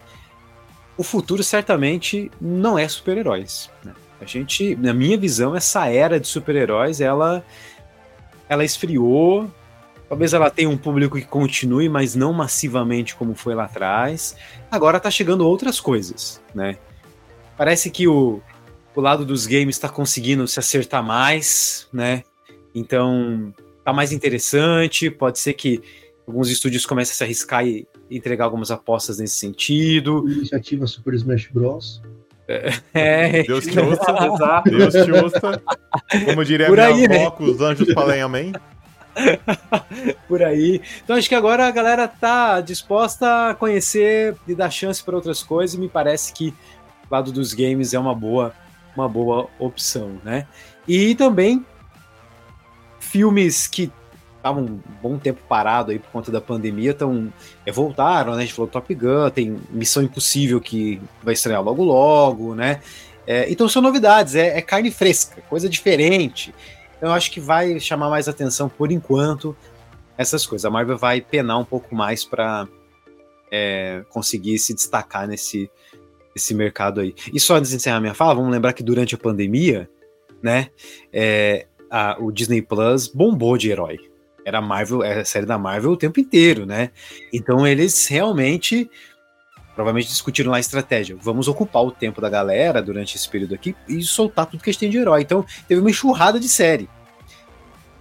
o 0.97 1.03
futuro 1.03 1.43
certamente 1.43 2.31
não 2.41 2.79
é 2.79 2.87
super-heróis. 2.87 3.71
Né? 3.85 3.93
A 4.21 4.25
gente, 4.25 4.77
na 4.77 4.95
minha 4.95 5.19
visão, 5.19 5.55
essa 5.55 5.89
era 5.89 6.21
de 6.21 6.27
super-heróis, 6.27 7.01
ela, 7.01 7.45
ela 8.49 8.65
esfriou. 8.65 9.51
Talvez 10.09 10.33
ela 10.33 10.51
tenha 10.51 10.69
um 10.69 10.77
público 10.77 11.19
que 11.19 11.27
continue, 11.27 11.89
mas 11.89 12.15
não 12.15 12.33
massivamente 12.33 13.17
como 13.17 13.35
foi 13.35 13.55
lá 13.55 13.65
atrás. 13.65 14.37
Agora 14.71 15.01
tá 15.01 15.11
chegando 15.11 15.47
outras 15.47 15.81
coisas, 15.81 16.41
né? 16.55 16.77
Parece 17.57 17.91
que 17.91 18.07
o, 18.07 18.41
o 18.95 19.01
lado 19.01 19.25
dos 19.25 19.47
games 19.47 19.77
está 19.77 19.89
conseguindo 19.89 20.47
se 20.47 20.59
acertar 20.59 21.03
mais, 21.03 21.89
né? 21.93 22.23
Então 22.75 23.53
tá 23.85 23.93
mais 23.93 24.13
interessante. 24.13 25.11
Pode 25.11 25.39
ser 25.39 25.55
que 25.55 25.83
alguns 26.27 26.51
estúdios 26.51 26.87
comecem 26.87 27.12
a 27.12 27.16
se 27.16 27.25
arriscar 27.25 27.66
e 27.66 27.87
entregar 28.11 28.45
algumas 28.45 28.70
apostas 28.70 29.18
nesse 29.18 29.37
sentido. 29.37 30.25
Iniciativa 30.29 30.87
Super 30.87 31.14
Smash 31.14 31.49
Bros. 31.53 32.03
É, 32.93 33.43
Deus 33.45 33.64
te 33.66 33.79
ouça. 33.79 34.12
Exato. 34.35 34.70
Deus 34.70 34.93
te 34.93 35.12
ouça. 35.12 35.62
Como 36.25 36.45
diria 36.45 36.66
Por 36.66 36.77
minha 36.77 36.89
aí, 36.89 37.05
avó, 37.05 37.37
né? 37.41 37.51
os 37.51 37.61
anjos 37.61 37.93
falem 37.93 38.20
amém. 38.20 38.53
por 40.29 40.43
aí. 40.43 40.81
Então 41.03 41.16
acho 41.16 41.29
que 41.29 41.35
agora 41.35 41.66
a 41.66 41.70
galera 41.70 42.09
tá 42.09 42.61
disposta 42.61 43.51
a 43.51 43.55
conhecer 43.55 44.37
e 44.47 44.55
dar 44.55 44.70
chance 44.70 45.03
para 45.03 45.16
outras 45.16 45.43
coisas 45.43 45.75
e 45.77 45.79
me 45.79 45.89
parece 45.89 46.33
que 46.33 46.49
o 47.09 47.14
lado 47.14 47.33
dos 47.33 47.55
games 47.55 47.95
é 47.95 47.99
uma 47.99 48.14
boa, 48.14 48.53
uma 48.97 49.09
boa 49.09 49.49
opção, 49.59 50.20
né? 50.25 50.47
E 50.87 51.14
também 51.14 51.64
filmes 52.99 53.66
que 53.66 53.91
estavam 54.45 54.63
um 54.65 54.81
bom 55.03 55.19
tempo 55.19 55.41
parado 55.49 55.91
aí 55.91 55.99
por 55.99 56.11
conta 56.11 56.31
da 56.31 56.41
pandemia, 56.41 56.91
então 56.91 57.33
é, 57.65 57.73
voltaram, 57.73 58.33
né? 58.33 58.39
A 58.39 58.41
gente 58.43 58.53
falou 58.53 58.71
Top 58.71 58.95
Gun, 58.95 59.31
tem 59.31 59.59
Missão 59.71 60.03
Impossível 60.03 60.61
que 60.61 61.01
vai 61.23 61.33
estrear 61.33 61.63
logo 61.63 61.83
logo, 61.83 62.55
né? 62.55 62.81
É, 63.27 63.51
então 63.51 63.67
são 63.71 63.81
novidades, 63.81 64.35
é, 64.35 64.59
é 64.59 64.61
carne 64.61 64.91
fresca, 64.91 65.41
coisa 65.49 65.67
diferente. 65.67 66.55
Então 66.99 67.09
eu 67.09 67.15
acho 67.15 67.31
que 67.31 67.41
vai 67.41 67.81
chamar 67.81 68.11
mais 68.11 68.29
atenção 68.29 68.69
por 68.69 68.93
enquanto 68.93 69.57
essas 70.19 70.45
coisas. 70.47 70.67
A 70.67 70.71
Marvel 70.71 70.99
vai 70.99 71.23
penar 71.23 71.59
um 71.59 71.65
pouco 71.65 71.95
mais 71.95 72.23
para 72.23 72.69
conseguir 74.11 74.59
se 74.59 74.75
destacar 74.75 75.29
nesse, 75.29 75.71
nesse 76.35 76.53
mercado 76.55 77.01
aí. 77.01 77.15
E 77.33 77.39
só 77.39 77.55
antes 77.57 77.71
de 77.71 77.77
encerrar 77.77 78.01
minha 78.01 78.13
fala, 78.13 78.35
vamos 78.35 78.51
lembrar 78.51 78.73
que 78.73 78.83
durante 78.83 79.15
a 79.15 79.19
pandemia, 79.19 79.89
né, 80.43 80.71
é, 81.13 81.67
a- 81.89 82.17
o 82.19 82.33
Disney 82.33 82.61
Plus 82.61 83.07
bombou 83.07 83.57
de 83.57 83.71
herói. 83.71 83.99
Era 84.45 84.61
Marvel, 84.61 85.03
era 85.03 85.23
a 85.23 85.25
série 85.25 85.47
da 85.47 85.59
Marvel 85.59 85.93
o 85.93 85.97
tempo 85.97 86.21
inteiro, 86.21 86.67
né? 86.67 86.91
Então 87.33 87.67
eles 87.67 88.07
realmente 88.07 88.91
provavelmente 89.75 90.09
discutiram 90.09 90.51
lá 90.51 90.59
a 90.59 90.61
estratégia. 90.61 91.17
Vamos 91.21 91.49
ocupar 91.49 91.83
o 91.83 91.91
tempo 91.91 92.21
da 92.21 92.29
galera 92.29 92.81
durante 92.81 93.17
esse 93.17 93.29
período 93.29 93.55
aqui 93.55 93.75
e 93.89 94.03
soltar 94.03 94.47
tudo 94.47 94.63
que 94.63 94.71
a 94.71 94.73
gente 94.73 94.81
tem 94.81 94.91
de 94.91 94.99
herói. 94.99 95.23
Então 95.23 95.45
teve 95.67 95.81
uma 95.81 95.91
enxurrada 95.91 96.39
de 96.39 96.49
série. 96.49 96.89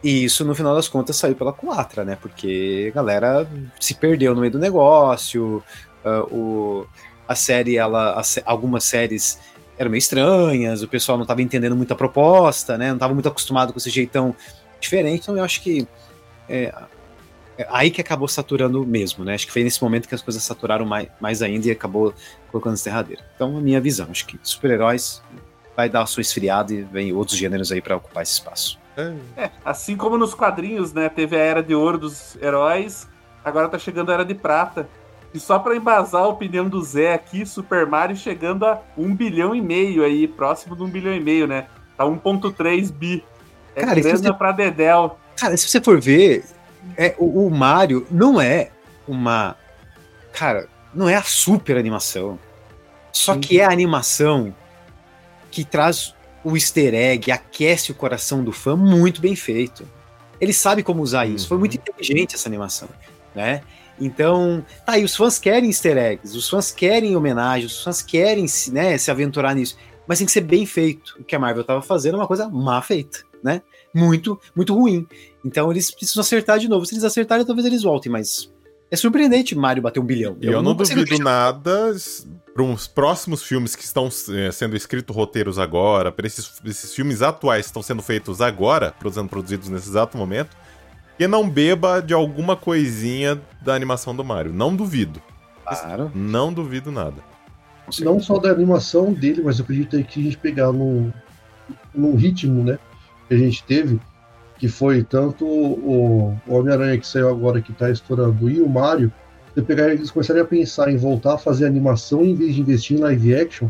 E 0.04 0.26
isso, 0.26 0.44
no 0.44 0.54
final 0.54 0.76
das 0.76 0.90
contas, 0.90 1.16
saiu 1.16 1.34
pela 1.34 1.54
culatra, 1.54 2.04
né? 2.04 2.18
Porque 2.22 2.92
a 2.92 2.96
galera 2.96 3.50
se 3.80 3.96
perdeu 3.96 4.36
no 4.36 4.42
meio 4.42 4.52
do 4.52 4.60
negócio. 4.60 5.64
ah, 6.04 6.24
o, 6.30 6.86
a 7.28 7.36
série, 7.36 7.78
ela, 7.78 8.20
a 8.20 8.24
algumas 8.46 8.84
séries 8.84 9.40
eram 9.78 9.90
meio 9.90 10.00
estranhas, 10.00 10.84
o 10.84 10.88
pessoal 10.88 11.18
não 11.18 11.24
estava 11.24 11.42
entendendo 11.42 11.76
muito 11.76 11.94
a 11.94 11.96
proposta, 11.96 12.78
né? 12.78 12.90
Não 12.90 12.96
estava 12.96 13.14
muito 13.14 13.30
acostumado 13.30 13.72
com 13.72 13.80
esse 13.80 13.90
jeitão 13.90 14.36
diferente. 14.80 15.22
Então 15.24 15.38
eu 15.38 15.44
acho 15.44 15.62
que 15.62 15.88
é, 16.50 16.74
é 17.58 17.68
aí 17.70 17.92
que 17.92 18.02
acabou 18.02 18.28
saturando 18.28 18.86
mesmo, 18.86 19.24
né? 19.24 19.34
Acho 19.36 19.46
que 19.48 19.54
foi 19.54 19.64
nesse 19.64 19.82
momento 19.84 20.08
que 20.08 20.16
as 20.16 20.22
coisas 20.22 20.42
saturaram 20.44 20.86
mais, 20.86 21.08
mais 21.20 21.42
ainda 21.42 21.68
e 21.68 21.72
acabou 21.72 22.14
colocando 22.52 22.74
esse 22.76 22.86
derradeiro. 22.86 23.22
Então, 23.36 23.58
a 23.58 23.62
minha 23.62 23.80
visão, 23.82 24.08
acho 24.10 24.26
que 24.26 24.40
super-heróis 24.44 25.22
vai 25.76 25.90
dar 25.90 26.02
a 26.04 26.06
sua 26.06 26.22
esfriada 26.22 26.74
e 26.74 26.82
vem 26.84 27.14
outros 27.14 27.38
gêneros 27.38 27.72
aí 27.72 27.82
para 27.82 27.96
ocupar 27.96 28.24
esse 28.24 28.34
espaço. 28.34 28.80
É, 29.36 29.50
assim 29.66 29.98
como 29.98 30.18
nos 30.20 30.36
quadrinhos, 30.36 30.94
né? 30.94 31.10
Teve 31.10 31.36
a 31.36 31.40
era 31.40 31.64
de 31.64 31.74
ouro 31.74 31.98
dos 31.98 32.36
heróis, 32.42 33.08
agora 33.44 33.68
tá 33.68 33.80
chegando 33.80 34.12
a 34.12 34.14
era 34.14 34.26
de 34.26 34.36
prata. 34.36 34.88
E 35.34 35.40
só 35.40 35.58
pra 35.58 35.76
embasar 35.76 36.22
a 36.22 36.28
opinião 36.28 36.70
do 36.70 36.80
Zé 36.84 37.12
aqui, 37.12 37.44
Super 37.44 37.88
Mario 37.88 38.16
chegando 38.16 38.68
a 38.68 38.80
um 38.96 39.16
bilhão 39.16 39.56
e 39.56 39.62
meio 39.62 40.04
aí, 40.04 40.28
próximo 40.28 40.76
de 40.76 40.84
um 40.84 40.88
bilhão 40.88 41.12
e 41.12 41.20
meio, 41.20 41.48
né? 41.48 41.66
Tá 41.98 42.06
1.3 42.06 42.92
bi. 42.92 43.24
É 43.76 43.84
Cara, 43.84 44.00
grana 44.00 44.18
você- 44.18 44.34
pra 44.34 44.52
Dedel. 44.52 45.18
Cara, 45.38 45.58
se 45.58 45.68
você 45.68 45.82
for 45.82 46.00
ver, 46.00 46.44
é, 46.98 47.16
o, 47.18 47.48
o 47.48 47.50
Mario 47.52 48.06
não 48.10 48.40
é 48.40 48.70
uma. 49.08 49.56
Cara, 50.32 50.68
não 50.94 51.08
é 51.10 51.16
a 51.16 51.24
super 51.24 51.78
animação. 51.78 52.40
Só 53.12 53.38
que 53.38 53.60
é 53.60 53.66
a 53.66 53.72
animação 53.72 54.56
que 55.52 55.64
traz 55.64 56.16
o 56.44 56.56
easter 56.56 56.94
egg, 56.96 57.32
aquece 57.32 57.92
o 57.92 57.96
coração 57.96 58.44
do 58.44 58.52
fã 58.52 58.76
muito 58.76 59.22
bem 59.22 59.36
feito. 59.36 59.88
Ele 60.42 60.52
sabe 60.52 60.82
como 60.84 61.02
usar 61.02 61.26
isso. 61.28 61.48
Foi 61.48 61.56
Uhum. 61.56 61.60
muito 61.62 61.76
inteligente 61.78 62.36
essa 62.36 62.50
animação, 62.50 62.90
né? 63.36 63.62
Então, 64.02 64.66
tá 64.86 64.94
aí, 64.94 65.04
os 65.04 65.16
fãs 65.16 65.38
querem 65.38 65.70
easter 65.70 65.96
eggs, 65.96 66.36
os 66.36 66.50
fãs 66.50 66.72
querem 66.72 67.16
homenagens, 67.16 67.72
os 67.72 67.84
fãs 67.84 68.02
querem 68.02 68.48
se, 68.48 68.72
né, 68.74 68.98
se 68.98 69.12
aventurar 69.12 69.54
nisso, 69.54 69.78
mas 70.08 70.18
tem 70.18 70.26
que 70.26 70.32
ser 70.32 70.42
bem 70.42 70.66
feito. 70.66 71.16
O 71.20 71.24
que 71.24 71.36
a 71.36 71.40
Marvel 71.40 71.64
tava 71.64 71.82
fazendo 71.84 72.16
é 72.16 72.18
uma 72.18 72.28
coisa 72.28 72.50
má 72.50 72.82
feita, 72.82 73.20
né? 73.44 73.62
Muito, 73.94 74.40
muito 74.56 74.74
ruim. 74.74 75.08
Então 75.46 75.70
eles 75.72 75.92
precisam 75.92 76.22
acertar 76.22 76.58
de 76.60 76.68
novo. 76.68 76.86
Se 76.86 76.94
eles 76.94 77.04
acertarem, 77.04 77.46
talvez 77.46 77.66
eles 77.66 77.84
voltem, 77.84 78.12
mas 78.12 78.52
é 78.90 78.96
surpreendente 78.96 79.56
Mario 79.56 79.84
bater 79.84 80.00
um 80.00 80.06
bilhão. 80.06 80.38
E 80.42 80.48
eu, 80.48 80.62
não 80.62 80.76
duvido 80.76 81.18
nada 81.20 81.96
para 82.54 82.64
uns 82.64 82.88
próximos 82.88 83.42
filmes 83.42 83.76
que 83.76 83.84
estão 83.84 84.08
eh, 84.30 84.52
sendo 84.52 84.76
escritos 84.76 85.16
roteiros 85.16 85.58
agora, 85.58 86.12
para 86.12 86.28
esses, 86.28 86.62
esses 86.64 86.94
filmes 86.94 87.24
atuais 87.24 87.66
que 87.66 87.70
estão 87.70 87.82
sendo 87.82 88.04
feitos 88.04 88.40
agora, 88.40 88.94
sendo 89.12 89.28
produzidos 89.28 89.70
nesse 89.70 89.90
exato 89.90 90.16
momento, 90.16 90.56
que 91.18 91.28
não 91.28 91.50
beba 91.50 92.02
de 92.02 92.14
alguma 92.14 92.56
coisinha 92.56 93.42
da 93.64 93.74
animação 93.74 94.16
do 94.16 94.24
Mario. 94.24 94.54
Não 94.54 94.76
duvido. 94.76 95.20
Claro. 95.66 96.12
Não 96.14 96.54
duvido 96.54 96.92
nada. 96.92 97.24
Não 98.00 98.20
só 98.20 98.38
da 98.38 98.52
animação 98.52 99.12
dele, 99.12 99.42
mas 99.44 99.58
eu 99.58 99.64
acredito 99.64 100.02
que 100.04 100.20
a 100.20 100.24
gente 100.24 100.38
pegar 100.38 100.72
num, 100.72 101.12
num 101.94 102.16
ritmo, 102.16 102.64
né? 102.64 102.78
Que 103.34 103.42
a 103.42 103.46
gente 103.46 103.64
teve, 103.64 104.00
que 104.60 104.68
foi 104.68 105.04
tanto 105.04 105.44
o, 105.44 106.38
o 106.46 106.54
Homem-Aranha 106.54 107.00
que 107.00 107.08
saiu 107.08 107.30
agora 107.30 107.62
que 107.62 107.74
tá 107.74 107.90
estourando 107.90 108.48
e 108.48 108.62
o 108.62 108.70
Mario, 108.70 109.12
você 109.54 109.62
pegar, 109.64 109.90
eles 109.90 110.12
começarem 110.12 110.42
a 110.42 110.46
pensar 110.46 110.92
em 110.92 110.98
voltar 110.98 111.34
a 111.34 111.38
fazer 111.38 111.66
animação 111.66 112.24
em 112.24 112.36
vez 112.36 112.54
de 112.54 112.62
investir 112.62 112.98
em 112.98 113.02
live 113.02 113.36
action, 113.36 113.70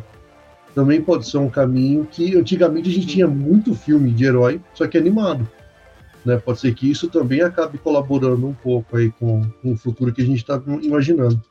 também 0.76 1.02
pode 1.02 1.28
ser 1.30 1.38
um 1.38 1.50
caminho 1.50 2.06
que 2.06 2.36
antigamente 2.36 2.90
a 2.90 2.92
gente 2.92 3.08
tinha 3.08 3.28
muito 3.28 3.74
filme 3.74 4.12
de 4.12 4.26
herói, 4.26 4.60
só 4.74 4.86
que 4.86 4.98
animado. 4.98 5.48
Né? 6.26 6.38
Pode 6.38 6.60
ser 6.60 6.74
que 6.74 6.92
isso 6.92 7.08
também 7.10 7.42
acabe 7.42 7.78
colaborando 7.78 8.46
um 8.46 8.54
pouco 8.54 8.98
aí 8.98 9.12
com, 9.12 9.44
com 9.62 9.72
o 9.72 9.78
futuro 9.78 10.12
que 10.12 10.22
a 10.22 10.26
gente 10.26 10.40
está 10.40 10.62
imaginando. 10.82 11.42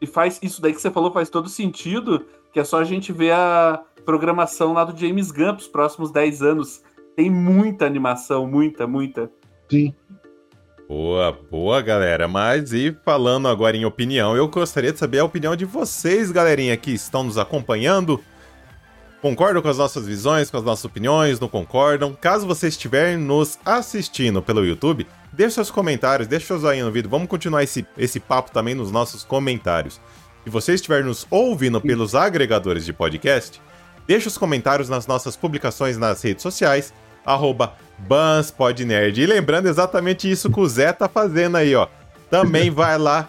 E 0.00 0.06
faz 0.06 0.40
isso 0.42 0.60
daí 0.60 0.72
que 0.72 0.80
você 0.80 0.90
falou 0.90 1.12
faz 1.12 1.30
todo 1.30 1.48
sentido, 1.48 2.26
que 2.52 2.58
é 2.58 2.64
só 2.64 2.80
a 2.80 2.84
gente 2.84 3.12
ver 3.12 3.32
a 3.32 3.84
programação 4.04 4.72
lá 4.72 4.84
do 4.84 4.98
James 4.98 5.30
Gunn 5.30 5.54
os 5.54 5.68
próximos 5.68 6.10
10 6.10 6.42
anos. 6.42 6.82
Tem 7.16 7.30
muita 7.30 7.86
animação, 7.86 8.46
muita, 8.46 8.86
muita. 8.86 9.30
Sim. 9.70 9.94
Boa, 10.88 11.32
boa, 11.50 11.80
galera. 11.80 12.28
Mas 12.28 12.72
e 12.72 12.94
falando 13.04 13.48
agora 13.48 13.76
em 13.76 13.84
opinião, 13.84 14.36
eu 14.36 14.48
gostaria 14.48 14.92
de 14.92 14.98
saber 14.98 15.20
a 15.20 15.24
opinião 15.24 15.56
de 15.56 15.64
vocês, 15.64 16.30
galerinha, 16.30 16.76
que 16.76 16.90
estão 16.90 17.24
nos 17.24 17.38
acompanhando. 17.38 18.20
Concordam 19.22 19.62
com 19.62 19.68
as 19.68 19.78
nossas 19.78 20.06
visões, 20.06 20.50
com 20.50 20.56
as 20.56 20.64
nossas 20.64 20.84
opiniões? 20.84 21.38
Não 21.38 21.48
concordam? 21.48 22.12
Caso 22.20 22.46
você 22.46 22.68
estiver 22.68 23.16
nos 23.16 23.58
assistindo 23.64 24.42
pelo 24.42 24.66
YouTube, 24.66 25.06
deixe 25.32 25.54
seus 25.54 25.70
comentários, 25.70 26.26
deixe 26.26 26.46
seu 26.46 26.58
joinha 26.58 26.84
no 26.84 26.90
vídeo. 26.90 27.08
Vamos 27.08 27.28
continuar 27.28 27.62
esse, 27.62 27.86
esse 27.96 28.18
papo 28.18 28.50
também 28.50 28.74
nos 28.74 28.90
nossos 28.90 29.22
comentários. 29.22 30.00
Se 30.42 30.50
você 30.50 30.74
estiver 30.74 31.04
nos 31.04 31.24
ouvindo 31.30 31.80
pelos 31.80 32.16
agregadores 32.16 32.84
de 32.84 32.92
podcast, 32.92 33.62
deixe 34.06 34.28
os 34.28 34.38
comentários 34.38 34.88
nas 34.88 35.06
nossas 35.06 35.36
publicações 35.36 35.96
nas 35.96 36.22
redes 36.22 36.42
sociais, 36.42 36.92
arroba 37.24 37.74
BansPodNerd. 37.98 39.20
E 39.20 39.26
lembrando 39.26 39.68
exatamente 39.68 40.30
isso 40.30 40.50
que 40.50 40.60
o 40.60 40.68
Zé 40.68 40.92
tá 40.92 41.08
fazendo 41.08 41.56
aí, 41.56 41.74
ó. 41.74 41.86
Também 42.30 42.70
vai 42.72 42.98
lá, 42.98 43.28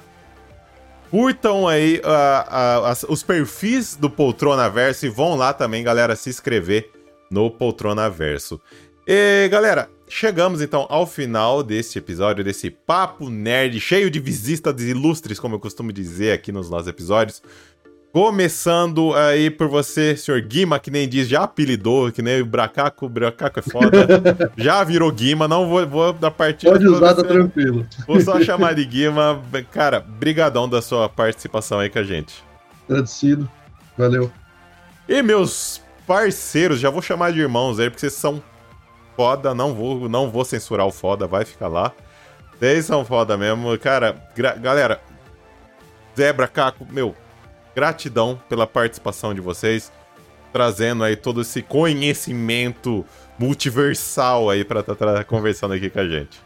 curtam 1.09 1.67
aí 1.67 2.01
uh, 2.03 3.07
uh, 3.07 3.11
os 3.11 3.21
perfis 3.21 3.95
do 3.95 4.09
Poltrona 4.09 4.69
Verso 4.69 5.05
e 5.05 5.09
vão 5.09 5.35
lá 5.35 5.53
também, 5.53 5.83
galera, 5.83 6.15
se 6.15 6.29
inscrever 6.29 6.89
no 7.29 7.51
Poltrona 7.51 8.09
Verso. 8.09 8.59
E, 9.05 9.49
galera, 9.49 9.89
chegamos 10.07 10.61
então 10.61 10.87
ao 10.89 11.05
final 11.05 11.61
desse 11.61 11.99
episódio, 11.99 12.43
desse 12.43 12.69
papo 12.69 13.29
nerd 13.29 13.79
cheio 13.79 14.09
de 14.09 14.19
visitas 14.19 14.81
ilustres, 14.81 15.39
como 15.39 15.55
eu 15.55 15.59
costumo 15.59 15.91
dizer 15.91 16.31
aqui 16.31 16.51
nos 16.51 16.69
nossos 16.69 16.87
episódios. 16.87 17.43
Começando 18.13 19.11
aí 19.15 19.49
por 19.49 19.67
você, 19.67 20.15
senhor 20.15 20.39
Guima, 20.41 20.77
que 20.77 20.91
nem 20.91 21.09
diz, 21.09 21.27
já 21.27 21.41
apelidou, 21.41 22.11
que 22.11 22.21
nem 22.21 22.43
o 22.43 22.45
Bracaco, 22.45 23.07
o 23.07 23.09
Bracaco 23.09 23.57
é 23.57 23.63
foda. 23.63 24.51
já 24.55 24.83
virou 24.83 25.11
Guima, 25.11 25.47
não 25.47 25.67
vou, 25.67 25.87
vou 25.87 26.13
da 26.13 26.29
partida. 26.29 26.73
Pode 26.73 26.87
usar, 26.87 27.15
tá 27.15 27.23
tranquilo. 27.23 27.87
Vou 28.05 28.21
só 28.21 28.37
chamar 28.45 28.75
de 28.75 28.85
Guima. 28.85 29.41
Cara, 29.71 29.99
brigadão 29.99 30.69
da 30.69 30.79
sua 30.79 31.09
participação 31.09 31.79
aí 31.79 31.89
com 31.89 31.97
a 31.97 32.03
gente. 32.03 32.43
Agradecido, 32.87 33.49
valeu. 33.97 34.31
E 35.09 35.23
meus 35.23 35.81
parceiros, 36.05 36.79
já 36.79 36.91
vou 36.91 37.01
chamar 37.01 37.33
de 37.33 37.39
irmãos 37.39 37.79
aí, 37.79 37.89
porque 37.89 38.01
vocês 38.01 38.13
são 38.13 38.43
foda, 39.17 39.55
não 39.55 39.73
vou, 39.73 40.07
não 40.07 40.29
vou 40.29 40.45
censurar 40.45 40.85
o 40.85 40.91
foda, 40.91 41.25
vai 41.25 41.45
ficar 41.45 41.67
lá. 41.67 41.91
Vocês 42.59 42.85
são 42.85 43.03
foda 43.03 43.35
mesmo. 43.35 43.75
Cara, 43.79 44.15
galera, 44.61 45.01
Zebra, 46.15 46.47
Caco, 46.47 46.85
meu, 46.91 47.15
Gratidão 47.75 48.41
pela 48.47 48.67
participação 48.67 49.33
de 49.33 49.41
vocês, 49.41 49.91
trazendo 50.51 51.03
aí 51.03 51.15
todo 51.15 51.41
esse 51.41 51.61
conhecimento 51.61 53.05
multiversal 53.37 54.49
aí 54.49 54.63
para 54.63 54.81
estar 54.81 54.95
tá, 54.95 55.23
conversando 55.23 55.73
aqui 55.73 55.89
com 55.89 55.99
a 55.99 56.07
gente. 56.07 56.39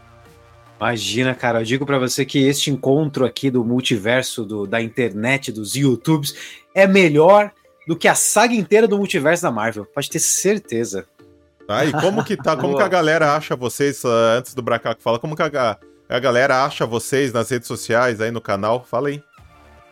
Imagina, 0.80 1.34
cara, 1.34 1.62
eu 1.62 1.66
digo 1.66 1.86
para 1.86 1.98
você 1.98 2.24
que 2.24 2.40
este 2.40 2.70
encontro 2.70 3.26
aqui 3.26 3.50
do 3.50 3.66
multiverso 3.66 4.46
do, 4.46 4.68
da 4.68 4.82
internet, 4.82 5.52
dos 5.52 5.76
YouTubes, 5.76 6.36
é 6.74 6.86
melhor 6.86 7.52
do 7.88 7.96
que 7.96 8.08
a 8.08 8.14
saga 8.14 8.54
inteira 8.54 8.88
do 8.88 8.98
multiverso 8.98 9.44
da 9.44 9.52
Marvel. 9.52 9.86
Pode 9.86 10.10
ter 10.10 10.20
certeza. 10.20 11.06
Tá, 11.68 11.84
e 11.84 11.92
como 11.92 12.24
que 12.24 12.38
tá? 12.38 12.56
Como 12.58 12.78
que 12.78 12.84
a 12.84 12.88
galera 12.88 13.36
acha 13.36 13.56
vocês, 13.56 14.04
uh, 14.04 14.38
antes 14.38 14.54
do 14.54 14.62
Bracaco 14.62 15.02
fala, 15.02 15.20
como 15.20 15.36
que 15.36 15.42
a, 15.42 15.78
a 16.08 16.20
galera 16.20 16.64
acha 16.64 16.86
vocês 16.86 17.34
nas 17.34 17.50
redes 17.50 17.68
sociais 17.68 18.22
aí 18.22 18.32
no 18.32 18.40
canal? 18.40 18.86
Fala 18.90 19.10
aí. 19.10 19.22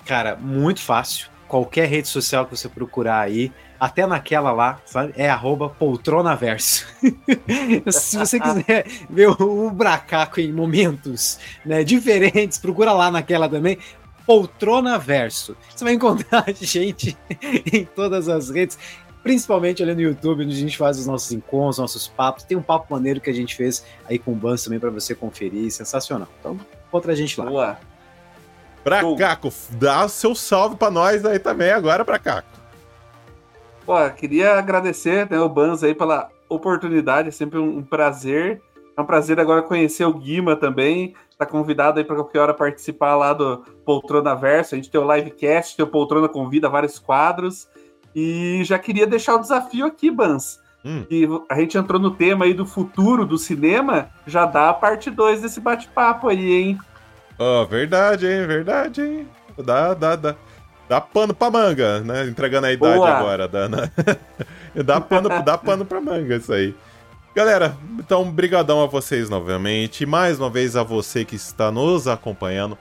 Cara, 0.06 0.36
muito 0.36 0.82
fácil. 0.82 1.30
Qualquer 1.48 1.88
rede 1.88 2.08
social 2.08 2.46
que 2.46 2.56
você 2.56 2.70
procurar 2.70 3.20
aí, 3.20 3.52
até 3.80 4.06
naquela 4.06 4.52
lá, 4.52 4.80
sabe? 4.86 5.14
É 5.16 5.30
arroba 5.30 5.70
poltronaverso. 5.70 6.86
Se 7.92 8.18
você 8.18 8.40
quiser 8.40 8.86
ver 9.10 9.30
o, 9.30 9.70
Bracaco 9.70 10.40
em 10.40 10.52
momentos 10.52 11.40
né, 11.66 11.84
diferentes, 11.84 12.58
procura 12.58 12.94
lá 12.94 13.12
naquela 13.12 13.50
também. 13.50 13.78
Poltronaverso. 14.26 15.56
Você 15.76 15.84
vai 15.84 15.94
encontrar 15.94 16.46
gente 16.60 17.16
em 17.72 17.86
todas 17.86 18.28
as 18.28 18.50
redes, 18.50 18.78
principalmente 19.22 19.84
ali 19.84 19.94
no 19.94 20.02
YouTube, 20.02 20.44
onde 20.44 20.56
a 20.56 20.60
gente 20.60 20.78
faz 20.78 20.98
os 20.98 21.06
nossos 21.06 21.32
encontros, 21.32 21.78
nossos 21.78 22.08
papos. 22.08 22.44
Tem 22.44 22.58
um 22.58 22.62
papo 22.62 22.92
maneiro 22.92 23.22
que 23.22 23.30
a 23.30 23.34
gente 23.34 23.56
fez 23.56 23.86
aí 24.10 24.18
com 24.18 24.32
o 24.32 24.36
Bans 24.36 24.64
também 24.64 24.80
para 24.80 24.90
você 24.90 25.14
conferir, 25.14 25.72
sensacional. 25.72 26.28
Então, 26.40 26.60
encontra 26.88 27.12
a 27.12 27.16
gente 27.16 27.40
lá. 27.40 27.46
Boa. 27.46 27.95
Bracaco, 28.86 29.50
dá 29.72 30.08
seu 30.08 30.36
salve 30.36 30.76
pra 30.76 30.92
nós 30.92 31.26
aí 31.26 31.40
também 31.40 31.72
agora, 31.72 32.04
Bracaco. 32.04 32.48
Pô, 33.84 33.96
queria 34.12 34.60
agradecer 34.60 35.30
né, 35.30 35.40
o 35.40 35.50
Banz 35.50 35.84
aí 35.84 35.96
pela 35.96 36.30
oportunidade, 36.48 37.30
é 37.30 37.32
sempre 37.32 37.58
um 37.58 37.82
prazer. 37.82 38.62
É 38.96 39.02
um 39.02 39.06
prazer 39.06 39.40
agora 39.40 39.62
conhecer 39.62 40.06
o 40.06 40.14
Guima 40.14 40.56
também. 40.56 41.16
Tá 41.38 41.46
convidado 41.46 42.00
aí 42.00 42.06
para 42.06 42.16
qualquer 42.16 42.40
hora 42.40 42.54
participar 42.54 43.16
lá 43.16 43.34
do 43.34 43.58
Poltrona 43.84 44.36
Verso. 44.36 44.74
A 44.74 44.78
gente 44.78 44.90
tem 44.90 45.02
o 45.02 45.14
livecast, 45.14 45.76
tem 45.76 45.84
o 45.84 45.90
Poltrona 45.90 46.30
Convida 46.30 46.70
vários 46.70 46.98
quadros. 46.98 47.68
E 48.16 48.62
já 48.64 48.80
queria 48.80 49.06
deixar 49.06 49.36
o 49.36 49.40
desafio 49.40 49.86
aqui, 49.86 50.10
Bans. 50.10 50.60
Hum. 50.86 51.04
E 51.10 51.28
a 51.50 51.60
gente 51.60 51.78
entrou 51.78 52.00
no 52.00 52.12
tema 52.12 52.46
aí 52.46 52.54
do 52.54 52.66
futuro 52.66 53.26
do 53.26 53.38
cinema, 53.38 54.10
já 54.26 54.46
dá 54.46 54.70
a 54.70 54.74
parte 54.74 55.10
2 55.10 55.42
desse 55.42 55.60
bate-papo 55.60 56.30
aí, 56.30 56.54
hein? 56.54 56.80
Oh, 57.38 57.66
verdade, 57.66 58.28
hein? 58.28 58.46
Verdade, 58.48 59.02
hein? 59.02 59.28
Dá, 59.58 59.94
dá, 59.94 60.16
dá. 60.16 60.36
Dá 60.88 61.02
pano 61.02 61.34
pra 61.34 61.50
manga, 61.50 62.00
né? 62.02 62.26
Entregando 62.28 62.68
a 62.68 62.72
idade 62.72 62.96
Boa. 62.96 63.10
agora. 63.10 63.48
Dá, 63.48 63.68
né? 63.68 63.92
dá, 64.84 65.02
pano, 65.02 65.30
dá 65.44 65.58
pano 65.58 65.84
pra 65.86 66.00
manga 66.00 66.36
isso 66.36 66.54
aí. 66.54 66.76
Galera, 67.36 67.76
então, 68.00 68.24
brigadão 68.32 68.82
a 68.82 68.86
vocês 68.86 69.30
novamente. 69.30 70.06
Mais 70.06 70.40
uma 70.40 70.50
vez 70.50 70.76
a 70.76 70.84
você 70.84 71.26
que 71.26 71.36
está 71.36 71.72
nos 71.72 72.08
acompanhando. 72.08 72.78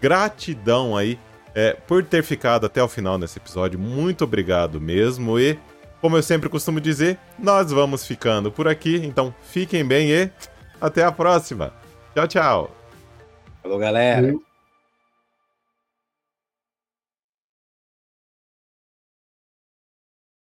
Gratidão 0.00 0.96
aí 0.96 1.18
é, 1.54 1.72
por 1.72 2.04
ter 2.04 2.22
ficado 2.22 2.66
até 2.66 2.82
o 2.82 2.88
final 2.88 3.16
nesse 3.16 3.38
episódio. 3.38 3.78
Muito 3.78 4.22
obrigado 4.22 4.80
mesmo. 4.80 5.40
E, 5.40 5.58
como 6.00 6.16
eu 6.16 6.22
sempre 6.22 6.50
costumo 6.50 6.80
dizer, 6.80 7.18
nós 7.38 7.72
vamos 7.72 8.06
ficando 8.06 8.52
por 8.52 8.68
aqui. 8.68 9.00
Então, 9.02 9.34
fiquem 9.42 9.84
bem 9.84 10.10
e 10.10 10.30
até 10.78 11.02
a 11.02 11.10
próxima. 11.10 11.72
Tchau, 12.14 12.28
tchau. 12.28 12.75
Falou, 13.66 13.80
galera. 13.80 14.38